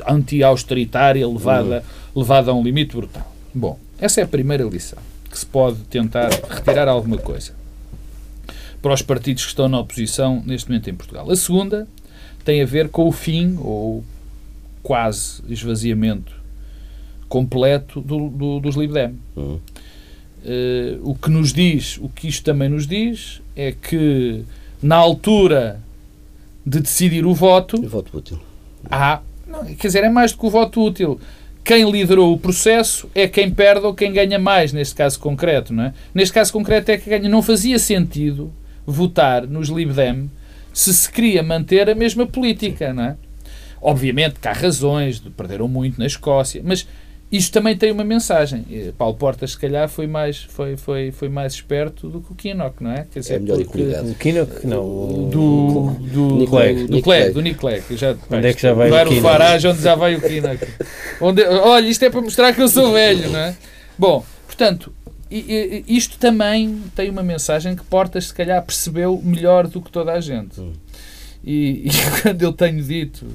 anti-austeritária, 0.07 1.27
levada, 1.27 1.85
uhum. 2.15 2.21
levada 2.21 2.51
a 2.51 2.55
um 2.55 2.63
limite 2.63 2.97
brutal. 2.97 3.35
Bom, 3.55 3.79
essa 3.99 4.21
é 4.21 4.25
a 4.25 4.29
primeira 4.29 4.65
lição 4.65 4.99
que 5.31 5.39
se 5.39 5.47
pode 5.47 5.79
tentar 5.91 6.31
retirar 6.49 6.89
alguma 6.89 7.19
coisa 7.19 7.53
para 8.81 8.95
os 8.95 9.03
partidos 9.03 9.45
que 9.45 9.49
estão 9.51 9.69
na 9.69 9.81
oposição 9.81 10.43
neste 10.47 10.69
momento 10.69 10.89
em 10.89 10.95
Portugal. 10.95 11.31
A 11.31 11.37
segunda 11.37 11.89
tem 12.45 12.63
a 12.63 12.67
ver 12.67 12.89
com 12.89 13.09
o 13.09 13.13
fim, 13.13 13.57
ou 13.61 14.05
quase 14.83 15.43
esvaziamento 15.49 16.33
completo 17.29 18.01
do, 18.01 18.29
do, 18.29 18.61
dos 18.61 18.77
Libdem. 18.77 19.19
Uhum. 19.35 19.59
Uh, 20.47 21.01
o 21.03 21.15
que 21.17 21.29
nos 21.29 21.53
diz, 21.53 21.99
o 21.99 22.09
que 22.09 22.29
isto 22.29 22.45
também 22.45 22.69
nos 22.69 22.87
diz, 22.87 23.43
é 23.57 23.73
que 23.73 24.45
na 24.81 24.95
altura 24.95 25.81
de 26.65 26.79
decidir 26.79 27.27
o 27.27 27.35
voto. 27.35 27.77
O 27.85 27.89
voto 27.89 28.17
útil. 28.17 28.39
Há, 28.89 29.21
não, 29.45 29.65
quer 29.65 29.89
dizer, 29.89 30.05
é 30.05 30.09
mais 30.09 30.31
do 30.31 30.39
que 30.39 30.47
o 30.47 30.51
voto 30.51 30.85
útil. 30.85 31.21
Quem 31.65 31.91
liderou 31.91 32.33
o 32.33 32.39
processo 32.39 33.11
é 33.13 33.27
quem 33.27 33.51
perde 33.51 33.85
ou 33.85 33.93
quem 33.93 34.13
ganha 34.13 34.39
mais, 34.39 34.73
neste 34.73 34.95
caso 34.95 35.19
concreto. 35.19 35.73
Não 35.75 35.85
é? 35.85 35.95
Neste 36.15 36.33
caso 36.33 36.53
concreto 36.53 36.93
é 36.93 36.97
que 36.97 37.11
ganha. 37.11 37.29
Não 37.29 37.43
fazia 37.43 37.77
sentido 37.79 38.53
votar 38.87 39.49
nos 39.49 39.69
Libdem 39.69 40.31
se 40.73 40.95
se 40.95 41.11
queria 41.11 41.43
manter 41.43 41.91
a 41.91 41.95
mesma 41.95 42.25
política, 42.25 42.93
não 42.93 43.03
é? 43.03 43.17
Obviamente 43.81 44.39
que 44.41 44.47
há 44.47 44.53
razões, 44.53 45.19
perderam 45.37 45.67
muito 45.67 45.99
na 45.99 46.07
Escócia, 46.07 46.63
mas 46.65 46.87
isto 47.37 47.53
também 47.53 47.77
tem 47.77 47.91
uma 47.91 48.05
mensagem. 48.05 48.65
Paulo 48.97 49.15
Portas, 49.15 49.53
se 49.53 49.59
calhar, 49.59 49.89
foi 49.89 50.07
mais, 50.07 50.43
foi, 50.45 50.77
foi, 50.77 51.13
foi 51.13 51.29
mais 51.29 51.55
esperto 51.55 52.09
do 52.09 52.21
que 52.21 52.33
o 52.33 52.35
Kinnock, 52.35 52.83
não 52.83 52.93
é? 52.93 53.07
Quer 53.13 53.21
dizer, 53.21 53.35
é 53.35 53.39
melhor 53.39 53.59
porque, 53.65 53.83
O 53.83 54.15
Kinnock, 54.15 54.67
não. 54.67 55.29
Do, 55.31 55.91
do, 56.01 56.47
Clegg. 56.47 56.87
Do, 56.87 57.03
Clegg, 57.03 57.33
do 57.33 57.41
Nick 57.41 57.59
Clegg. 57.59 57.97
Já, 57.97 58.17
onde 58.31 58.47
é 58.47 58.53
que 58.53 58.63
já 58.63 58.73
vai 58.73 58.91
o 58.91 58.93
Kinnock? 58.93 59.19
o 59.19 59.23
Farage, 59.23 59.69
onde 59.69 59.83
já 59.83 59.95
vai 59.95 60.15
o 60.15 60.21
Kinnock. 60.21 60.67
onde, 61.21 61.43
olha, 61.45 61.87
isto 61.87 62.05
é 62.05 62.11
para 62.11 62.21
mostrar 62.21 62.53
que 62.55 62.63
eu 62.63 62.69
sou 62.69 62.93
velho, 62.93 63.31
não 63.31 63.41
é? 63.41 63.57
Bom, 63.99 64.25
portanto, 64.47 64.93
isto 65.31 66.19
também 66.19 66.83
tem 66.95 67.11
uma 67.11 67.23
mensagem 67.23 67.75
que 67.75 67.85
Portas, 67.85 68.27
se 68.27 68.35
calhar, 68.35 68.63
percebeu 68.65 69.21
melhor 69.23 69.67
do 69.67 69.81
que 69.83 69.91
toda 69.91 70.13
a 70.13 70.21
gente. 70.21 70.61
Hum. 70.61 70.73
E, 71.45 71.89
e, 71.89 72.23
quando 72.23 72.43
eu 72.43 72.53
tenho 72.53 72.83
dito 72.83 73.27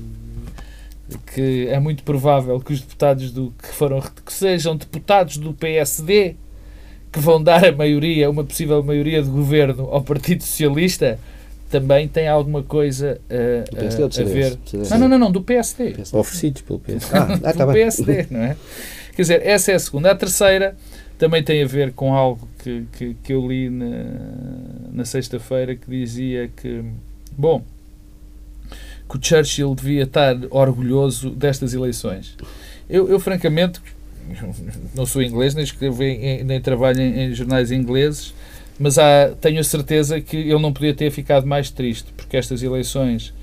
que 1.20 1.68
é 1.68 1.80
muito 1.80 2.04
provável 2.04 2.60
que 2.60 2.74
os 2.74 2.82
deputados 2.82 3.32
do 3.32 3.54
que 3.62 3.68
foram 3.70 4.02
que 4.02 4.34
sejam 4.34 4.76
deputados 4.76 5.38
do 5.38 5.54
PSD 5.54 6.36
que 7.12 7.20
vão 7.20 7.44
dar 7.44 7.66
a 7.66 7.72
maioria, 7.72 8.30
uma 8.30 8.44
possível 8.44 8.82
maioria 8.82 9.22
de 9.22 9.30
governo 9.30 9.90
ao 9.92 10.02
Partido 10.02 10.44
Socialista, 10.44 11.20
também 11.70 12.08
tem 12.08 12.28
alguma 12.28 12.64
coisa 12.64 13.20
uh, 13.30 13.78
a, 13.78 14.22
a 14.22 14.24
ver. 14.26 14.58
Não, 14.90 14.98
não, 14.98 15.08
não, 15.08 15.20
não, 15.20 15.32
do 15.32 15.42
PSD. 15.42 15.96
Oferecidos 16.12 16.62
pelo 16.62 16.80
PSD. 16.80 17.18
Ah, 17.18 17.40
ah, 17.44 17.54
tá 17.54 17.66
do 17.66 17.74
PSD, 17.74 18.28
não 18.30 18.42
é? 18.42 18.58
Quer 19.16 19.22
dizer, 19.22 19.46
essa 19.46 19.72
é 19.72 19.76
a 19.76 19.80
segunda. 19.80 20.12
A 20.12 20.16
terceira 20.16 20.76
também 21.18 21.44
tem 21.44 21.64
a 21.64 21.68
ver 21.68 21.94
com 21.94 22.14
algo 22.14 22.48
que, 22.60 22.86
que, 22.94 23.14
que 23.24 23.34
eu 23.34 23.48
li 23.48 23.70
na, 23.70 24.06
na 24.92 25.06
sexta-feira 25.06 25.76
que 25.76 25.90
dizia 25.90 26.50
que, 26.56 26.84
bom, 27.38 27.64
que 29.12 29.18
o 29.18 29.20
Churchill 29.22 29.76
devia 29.76 30.04
estar 30.04 30.38
orgulhoso 30.50 31.30
destas 31.32 31.74
eleições. 31.74 32.38
Eu, 32.90 33.10
eu 33.10 33.20
francamente, 33.20 33.82
não 34.96 35.06
sou 35.06 35.22
inglês, 35.22 35.54
nem 35.54 35.66
escrevo 35.66 36.02
em, 36.02 36.44
nem 36.46 36.62
trabalho 36.62 37.02
em, 37.02 37.20
em 37.20 37.36
jornais 37.36 37.72
ingleses, 37.72 38.34
mas 38.80 38.98
há, 38.98 39.34
tenho 39.42 39.60
a 39.60 39.64
certeza 39.64 40.22
que 40.22 40.38
ele 40.38 40.60
não 40.60 40.72
podia 40.72 40.94
ter 40.94 41.12
ficado 41.12 41.46
mais 41.46 41.70
triste, 41.70 42.12
porque 42.16 42.38
estas 42.38 42.64
eleições, 42.64 43.34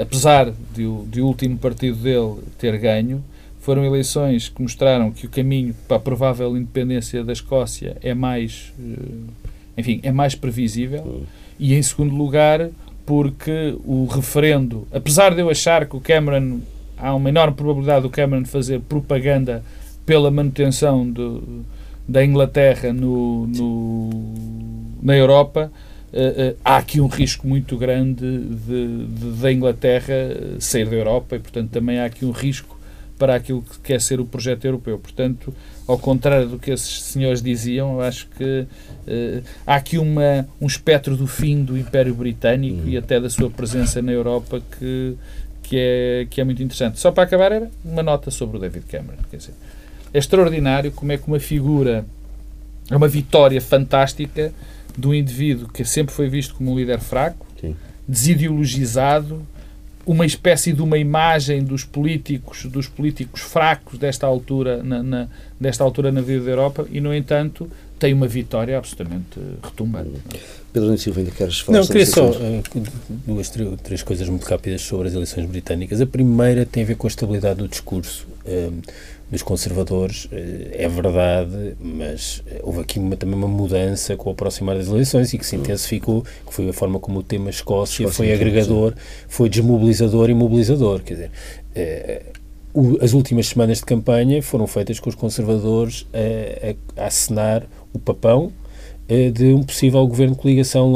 apesar 0.00 0.52
de 0.74 0.84
o, 0.84 1.06
de 1.08 1.20
o 1.20 1.26
último 1.26 1.56
partido 1.56 1.98
dele 1.98 2.42
ter 2.58 2.76
ganho, 2.78 3.22
foram 3.60 3.84
eleições 3.84 4.48
que 4.48 4.60
mostraram 4.60 5.12
que 5.12 5.26
o 5.26 5.28
caminho 5.28 5.72
para 5.86 5.98
a 5.98 6.00
provável 6.00 6.56
independência 6.56 7.22
da 7.22 7.32
Escócia 7.32 7.96
é 8.02 8.12
mais, 8.12 8.72
eh, 8.76 9.78
enfim, 9.78 10.00
é 10.02 10.10
mais 10.10 10.34
previsível. 10.34 11.22
E 11.60 11.74
em 11.74 11.82
segundo 11.82 12.12
lugar, 12.12 12.70
porque 13.04 13.76
o 13.84 14.06
referendo, 14.06 14.86
apesar 14.92 15.34
de 15.34 15.40
eu 15.40 15.50
achar 15.50 15.86
que 15.86 15.96
o 15.96 16.00
Cameron 16.00 16.60
há 16.96 17.14
uma 17.14 17.28
enorme 17.28 17.54
probabilidade 17.54 18.02
do 18.02 18.10
Cameron 18.10 18.44
fazer 18.44 18.80
propaganda 18.80 19.64
pela 20.06 20.30
manutenção 20.30 21.10
de, 21.10 21.40
da 22.06 22.24
Inglaterra 22.24 22.92
no, 22.92 23.46
no 23.48 24.34
na 25.02 25.16
Europa, 25.16 25.72
uh, 26.12 26.52
uh, 26.52 26.56
há 26.64 26.76
aqui 26.76 27.00
um 27.00 27.08
risco 27.08 27.46
muito 27.46 27.76
grande 27.76 28.24
da 29.40 29.52
Inglaterra 29.52 30.14
sair 30.60 30.88
da 30.88 30.94
Europa 30.94 31.34
e, 31.34 31.38
portanto, 31.40 31.70
também 31.70 31.98
há 31.98 32.04
aqui 32.04 32.24
um 32.24 32.30
risco 32.30 32.78
para 33.18 33.34
aquilo 33.34 33.62
que 33.62 33.80
quer 33.80 34.00
ser 34.00 34.20
o 34.20 34.24
projeto 34.24 34.64
europeu. 34.64 34.98
Portanto, 34.98 35.52
ao 35.86 35.98
contrário 35.98 36.48
do 36.48 36.58
que 36.58 36.70
esses 36.70 37.02
senhores 37.02 37.42
diziam, 37.42 38.00
acho 38.00 38.28
que 38.36 38.60
uh, 38.60 39.42
há 39.66 39.74
aqui 39.74 39.98
uma, 39.98 40.46
um 40.60 40.66
espectro 40.66 41.16
do 41.16 41.26
fim 41.26 41.64
do 41.64 41.76
Império 41.76 42.14
Britânico 42.14 42.88
e 42.88 42.96
até 42.96 43.20
da 43.20 43.28
sua 43.28 43.50
presença 43.50 44.00
na 44.00 44.12
Europa 44.12 44.62
que, 44.78 45.16
que, 45.62 45.76
é, 45.78 46.26
que 46.30 46.40
é 46.40 46.44
muito 46.44 46.62
interessante. 46.62 47.00
Só 47.00 47.10
para 47.10 47.24
acabar, 47.24 47.52
era 47.52 47.70
uma 47.84 48.02
nota 48.02 48.30
sobre 48.30 48.56
o 48.56 48.60
David 48.60 48.86
Cameron. 48.86 49.22
Quer 49.30 49.36
dizer, 49.38 49.54
é 50.14 50.18
extraordinário 50.18 50.92
como 50.92 51.12
é 51.12 51.18
que 51.18 51.26
uma 51.26 51.40
figura, 51.40 52.04
é 52.90 52.96
uma 52.96 53.08
vitória 53.08 53.60
fantástica 53.60 54.52
de 54.96 55.08
um 55.08 55.14
indivíduo 55.14 55.68
que 55.68 55.84
sempre 55.84 56.14
foi 56.14 56.28
visto 56.28 56.54
como 56.54 56.72
um 56.72 56.78
líder 56.78 57.00
fraco, 57.00 57.46
Sim. 57.60 57.74
desideologizado, 58.06 59.42
uma 60.06 60.26
espécie 60.26 60.72
de 60.72 60.82
uma 60.82 60.98
imagem 60.98 61.62
dos 61.62 61.84
políticos, 61.84 62.64
dos 62.66 62.88
políticos 62.88 63.40
fracos 63.40 63.98
desta 63.98 64.26
altura 64.26 64.82
na, 64.82 65.02
na, 65.02 65.28
desta 65.60 65.84
altura 65.84 66.10
na 66.10 66.20
vida 66.20 66.44
da 66.44 66.50
Europa 66.50 66.86
e, 66.90 67.00
no 67.00 67.14
entanto, 67.14 67.70
tem 67.98 68.12
uma 68.12 68.26
vitória 68.26 68.76
absolutamente 68.76 69.38
retumbante. 69.62 70.10
Pedro 70.72 70.98
Silva, 70.98 71.20
ainda 71.20 71.30
queres 71.30 71.60
falar 71.60 71.78
Não, 71.78 71.86
queria 71.86 72.06
só 72.06 72.30
uh, 72.30 72.62
duas, 73.26 73.52
três 73.82 74.02
coisas 74.02 74.28
muito 74.28 74.44
rápidas 74.44 74.82
sobre 74.82 75.06
as 75.06 75.14
eleições 75.14 75.46
britânicas. 75.46 76.00
A 76.00 76.06
primeira 76.06 76.66
tem 76.66 76.82
a 76.82 76.86
ver 76.86 76.96
com 76.96 77.06
a 77.06 77.10
estabilidade 77.10 77.60
do 77.60 77.68
discurso. 77.68 78.26
Uh, 78.44 78.82
dos 79.32 79.42
conservadores, 79.42 80.28
eh, 80.30 80.84
é 80.84 80.88
verdade, 80.88 81.74
mas 81.80 82.42
eh, 82.46 82.60
houve 82.62 82.82
aqui 82.82 82.98
uma, 82.98 83.16
também 83.16 83.34
uma 83.34 83.48
mudança 83.48 84.14
com 84.14 84.28
o 84.28 84.32
aproximar 84.34 84.76
das 84.76 84.88
eleições 84.88 85.32
e 85.32 85.38
que 85.38 85.46
se 85.46 85.56
intensificou, 85.56 86.22
que 86.46 86.52
foi 86.52 86.68
a 86.68 86.72
forma 86.74 87.00
como 87.00 87.20
o 87.20 87.22
tema 87.22 87.48
Escócia, 87.48 88.02
Escócia 88.02 88.12
foi 88.12 88.30
agregador, 88.30 88.92
foi 89.26 89.48
desmobilizador 89.48 90.28
e 90.28 90.34
mobilizador. 90.34 91.00
Quer 91.00 91.14
dizer, 91.14 91.30
eh, 91.74 92.22
as 93.00 93.14
últimas 93.14 93.46
semanas 93.46 93.78
de 93.78 93.86
campanha 93.86 94.42
foram 94.42 94.66
feitas 94.66 95.00
com 95.00 95.08
os 95.08 95.14
conservadores 95.14 96.06
a, 96.12 97.00
a, 97.00 97.04
a 97.04 97.06
assinar 97.06 97.66
o 97.92 97.98
papão 97.98 98.52
de 99.34 99.52
um 99.52 99.62
possível 99.62 100.06
governo 100.06 100.34
de 100.34 100.40
coligação 100.40 100.90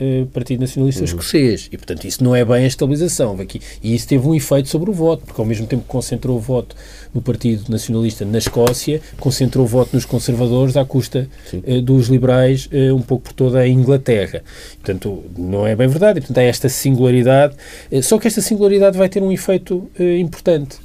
Labour-Partido 0.00 0.60
Nacionalista 0.60 1.00
uhum. 1.00 1.06
Escocês. 1.06 1.68
E, 1.72 1.76
portanto, 1.76 2.04
isso 2.04 2.22
não 2.22 2.34
é 2.34 2.44
bem 2.44 2.64
a 2.64 2.66
estabilização. 2.66 3.38
Aqui. 3.40 3.60
E 3.82 3.94
isso 3.94 4.06
teve 4.06 4.26
um 4.26 4.34
efeito 4.34 4.68
sobre 4.68 4.90
o 4.90 4.92
voto, 4.92 5.24
porque 5.24 5.40
ao 5.40 5.46
mesmo 5.46 5.66
tempo 5.66 5.82
que 5.82 5.88
concentrou 5.88 6.36
o 6.36 6.40
voto 6.40 6.76
no 7.12 7.22
Partido 7.22 7.70
Nacionalista 7.70 8.24
na 8.24 8.38
Escócia, 8.38 9.00
concentrou 9.18 9.64
o 9.64 9.68
voto 9.68 9.90
nos 9.94 10.04
conservadores 10.04 10.76
à 10.76 10.84
custa 10.84 11.28
uh, 11.52 11.82
dos 11.82 12.08
liberais 12.08 12.68
uh, 12.72 12.94
um 12.94 13.02
pouco 13.02 13.24
por 13.24 13.32
toda 13.32 13.58
a 13.58 13.68
Inglaterra. 13.68 14.42
Portanto, 14.82 15.24
não 15.36 15.66
é 15.66 15.74
bem 15.74 15.88
verdade. 15.88 16.18
E, 16.18 16.20
portanto, 16.20 16.38
há 16.38 16.42
esta 16.42 16.68
singularidade. 16.68 17.54
Só 18.02 18.18
que 18.18 18.26
esta 18.26 18.40
singularidade 18.40 18.96
vai 18.96 19.08
ter 19.08 19.22
um 19.22 19.32
efeito 19.32 19.90
importante. 20.18 20.76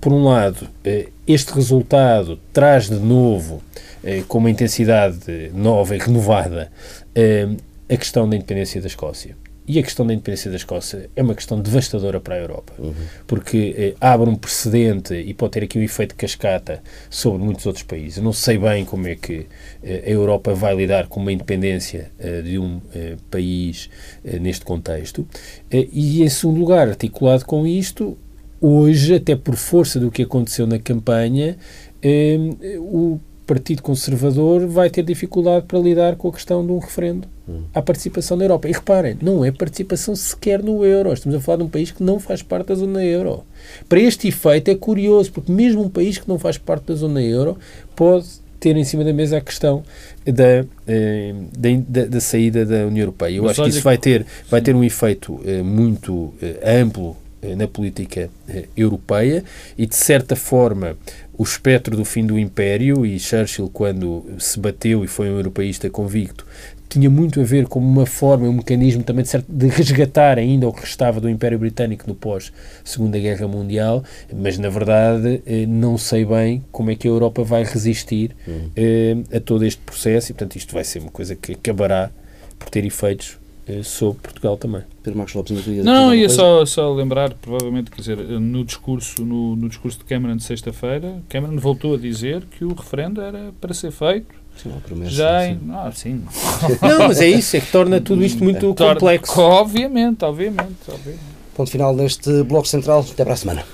por 0.00 0.12
um 0.12 0.24
lado, 0.24 0.68
este 1.26 1.52
resultado 1.52 2.38
traz 2.52 2.88
de 2.88 2.96
novo 2.96 3.62
eh, 4.02 4.22
com 4.26 4.38
uma 4.38 4.50
intensidade 4.50 5.50
nova 5.52 5.94
e 5.94 5.98
renovada 5.98 6.72
eh, 7.14 7.48
a 7.90 7.96
questão 7.96 8.28
da 8.28 8.36
independência 8.36 8.80
da 8.80 8.86
Escócia. 8.86 9.36
E 9.66 9.78
a 9.78 9.82
questão 9.82 10.04
da 10.04 10.12
independência 10.12 10.50
da 10.50 10.56
Escócia 10.56 11.10
é 11.14 11.22
uma 11.22 11.34
questão 11.34 11.60
devastadora 11.60 12.18
para 12.18 12.34
a 12.34 12.38
Europa, 12.38 12.72
uhum. 12.78 12.92
porque 13.26 13.74
eh, 13.78 13.94
abre 14.00 14.28
um 14.28 14.34
precedente 14.34 15.14
e 15.14 15.32
pode 15.32 15.52
ter 15.52 15.64
aqui 15.64 15.78
um 15.78 15.82
efeito 15.82 16.10
de 16.10 16.16
cascata 16.16 16.82
sobre 17.08 17.40
muitos 17.44 17.66
outros 17.66 17.84
países. 17.84 18.16
Eu 18.16 18.24
não 18.24 18.32
sei 18.32 18.58
bem 18.58 18.84
como 18.84 19.06
é 19.06 19.14
que 19.14 19.46
eh, 19.82 20.02
a 20.06 20.10
Europa 20.10 20.54
vai 20.54 20.74
lidar 20.74 21.06
com 21.06 21.20
uma 21.20 21.30
independência 21.30 22.10
eh, 22.18 22.42
de 22.42 22.58
um 22.58 22.80
eh, 22.92 23.16
país 23.30 23.88
eh, 24.24 24.40
neste 24.40 24.64
contexto. 24.64 25.24
e, 25.70 26.22
em 26.24 26.28
segundo 26.28 26.58
lugar, 26.58 26.88
articulado 26.88 27.44
com 27.44 27.64
isto, 27.64 28.18
hoje, 28.60 29.14
até 29.14 29.36
por 29.36 29.54
força 29.54 30.00
do 30.00 30.10
que 30.10 30.22
aconteceu 30.22 30.66
na 30.66 30.80
campanha, 30.80 31.56
o 32.80 33.20
Partido 33.50 33.82
Conservador 33.82 34.64
vai 34.68 34.88
ter 34.88 35.02
dificuldade 35.02 35.66
para 35.66 35.76
lidar 35.76 36.14
com 36.14 36.28
a 36.28 36.32
questão 36.32 36.64
de 36.64 36.70
um 36.70 36.78
referendo 36.78 37.26
hum. 37.48 37.64
à 37.74 37.82
participação 37.82 38.36
na 38.36 38.44
Europa. 38.44 38.68
E 38.68 38.72
reparem, 38.72 39.18
não 39.20 39.44
é 39.44 39.50
participação 39.50 40.14
sequer 40.14 40.62
no 40.62 40.84
euro. 40.84 41.12
Estamos 41.12 41.36
a 41.36 41.40
falar 41.40 41.58
de 41.58 41.64
um 41.64 41.68
país 41.68 41.90
que 41.90 42.00
não 42.00 42.20
faz 42.20 42.44
parte 42.44 42.68
da 42.68 42.76
zona 42.76 43.04
euro. 43.04 43.42
Para 43.88 43.98
este 43.98 44.28
efeito 44.28 44.70
é 44.70 44.76
curioso, 44.76 45.32
porque 45.32 45.50
mesmo 45.50 45.82
um 45.82 45.88
país 45.88 46.16
que 46.16 46.28
não 46.28 46.38
faz 46.38 46.58
parte 46.58 46.84
da 46.84 46.94
zona 46.94 47.20
euro 47.20 47.58
pode 47.96 48.28
ter 48.60 48.76
em 48.76 48.84
cima 48.84 49.02
da 49.02 49.12
mesa 49.12 49.38
a 49.38 49.40
questão 49.40 49.82
da, 50.24 50.64
eh, 50.86 51.34
da, 51.88 52.04
da, 52.04 52.20
saída 52.20 52.64
da 52.64 52.86
União 52.86 53.02
Europeia. 53.02 53.34
Eu 53.34 53.42
Mas 53.42 53.58
acho 53.58 53.64
que 53.64 53.70
isso 53.70 53.82
vai 53.82 53.98
ter, 53.98 54.24
vai 54.48 54.60
ter 54.60 54.76
um 54.76 54.84
efeito 54.84 55.40
eh, 55.44 55.60
muito 55.60 56.32
eh, 56.40 56.80
amplo 56.80 57.16
na 57.56 57.66
política 57.66 58.28
europeia 58.76 59.42
e, 59.76 59.86
de 59.86 59.96
certa 59.96 60.36
forma, 60.36 60.96
o 61.36 61.42
espectro 61.42 61.96
do 61.96 62.04
fim 62.04 62.26
do 62.26 62.38
Império, 62.38 63.06
e 63.06 63.18
Churchill, 63.18 63.70
quando 63.72 64.24
se 64.38 64.60
bateu 64.60 65.02
e 65.02 65.06
foi 65.06 65.30
um 65.30 65.36
europeísta 65.36 65.88
convicto, 65.88 66.46
tinha 66.90 67.08
muito 67.08 67.40
a 67.40 67.44
ver 67.44 67.66
com 67.66 67.78
uma 67.78 68.04
forma, 68.04 68.48
um 68.48 68.52
mecanismo 68.52 69.02
também 69.04 69.22
de, 69.22 69.30
certo, 69.30 69.46
de 69.48 69.68
resgatar 69.68 70.38
ainda 70.38 70.68
o 70.68 70.72
que 70.72 70.80
restava 70.80 71.20
do 71.20 71.30
Império 71.30 71.58
Britânico 71.58 72.04
no 72.06 72.16
pós-Segunda 72.16 73.16
Guerra 73.16 73.46
Mundial, 73.46 74.02
mas 74.34 74.58
na 74.58 74.68
verdade 74.68 75.40
eh, 75.46 75.66
não 75.66 75.96
sei 75.96 76.24
bem 76.24 76.64
como 76.72 76.90
é 76.90 76.96
que 76.96 77.06
a 77.06 77.10
Europa 77.10 77.44
vai 77.44 77.62
resistir 77.62 78.36
uhum. 78.46 78.70
eh, 78.76 79.16
a 79.32 79.40
todo 79.40 79.64
este 79.64 79.80
processo 79.80 80.32
e, 80.32 80.34
portanto, 80.34 80.56
isto 80.56 80.74
vai 80.74 80.82
ser 80.82 80.98
uma 80.98 81.12
coisa 81.12 81.36
que 81.36 81.52
acabará 81.52 82.10
por 82.58 82.68
ter 82.68 82.84
efeitos 82.84 83.38
eh, 83.38 83.39
sobre 83.82 84.22
Portugal 84.22 84.56
também. 84.56 84.82
Pedro 85.02 85.18
Marcos 85.18 85.34
Lopes, 85.34 85.66
não, 85.66 85.82
não 86.06 86.14
ia 86.14 86.28
só, 86.28 86.64
só 86.66 86.92
lembrar, 86.92 87.34
provavelmente, 87.34 87.90
quer 87.90 88.00
dizer, 88.00 88.16
no 88.18 88.64
discurso, 88.64 89.24
no, 89.24 89.56
no 89.56 89.68
discurso 89.68 89.98
de 89.98 90.04
Cameron 90.04 90.36
de 90.36 90.44
sexta-feira, 90.44 91.22
Cameron 91.28 91.56
voltou 91.56 91.94
a 91.94 91.98
dizer 91.98 92.44
que 92.50 92.64
o 92.64 92.74
referendo 92.74 93.20
era 93.20 93.52
para 93.60 93.72
ser 93.74 93.90
feito 93.90 94.40
Sim, 94.62 94.70
uma 94.70 94.80
promessa. 94.80 95.10
Já 95.10 95.46
em... 95.46 95.58
Ah, 95.70 95.90
sim. 95.92 96.22
Não, 96.82 97.08
mas 97.08 97.20
é 97.20 97.28
isso, 97.28 97.56
é 97.56 97.60
que 97.60 97.72
torna 97.72 98.00
tudo 98.00 98.22
isto 98.24 98.44
muito 98.44 98.74
complexo. 98.74 99.40
Obviamente, 99.40 100.24
obviamente, 100.24 100.76
obviamente. 100.88 101.20
Ponto 101.54 101.70
final 101.70 101.94
neste 101.94 102.42
Bloco 102.42 102.68
Central. 102.68 103.04
Até 103.10 103.24
para 103.24 103.34
a 103.34 103.36
semana. 103.36 103.64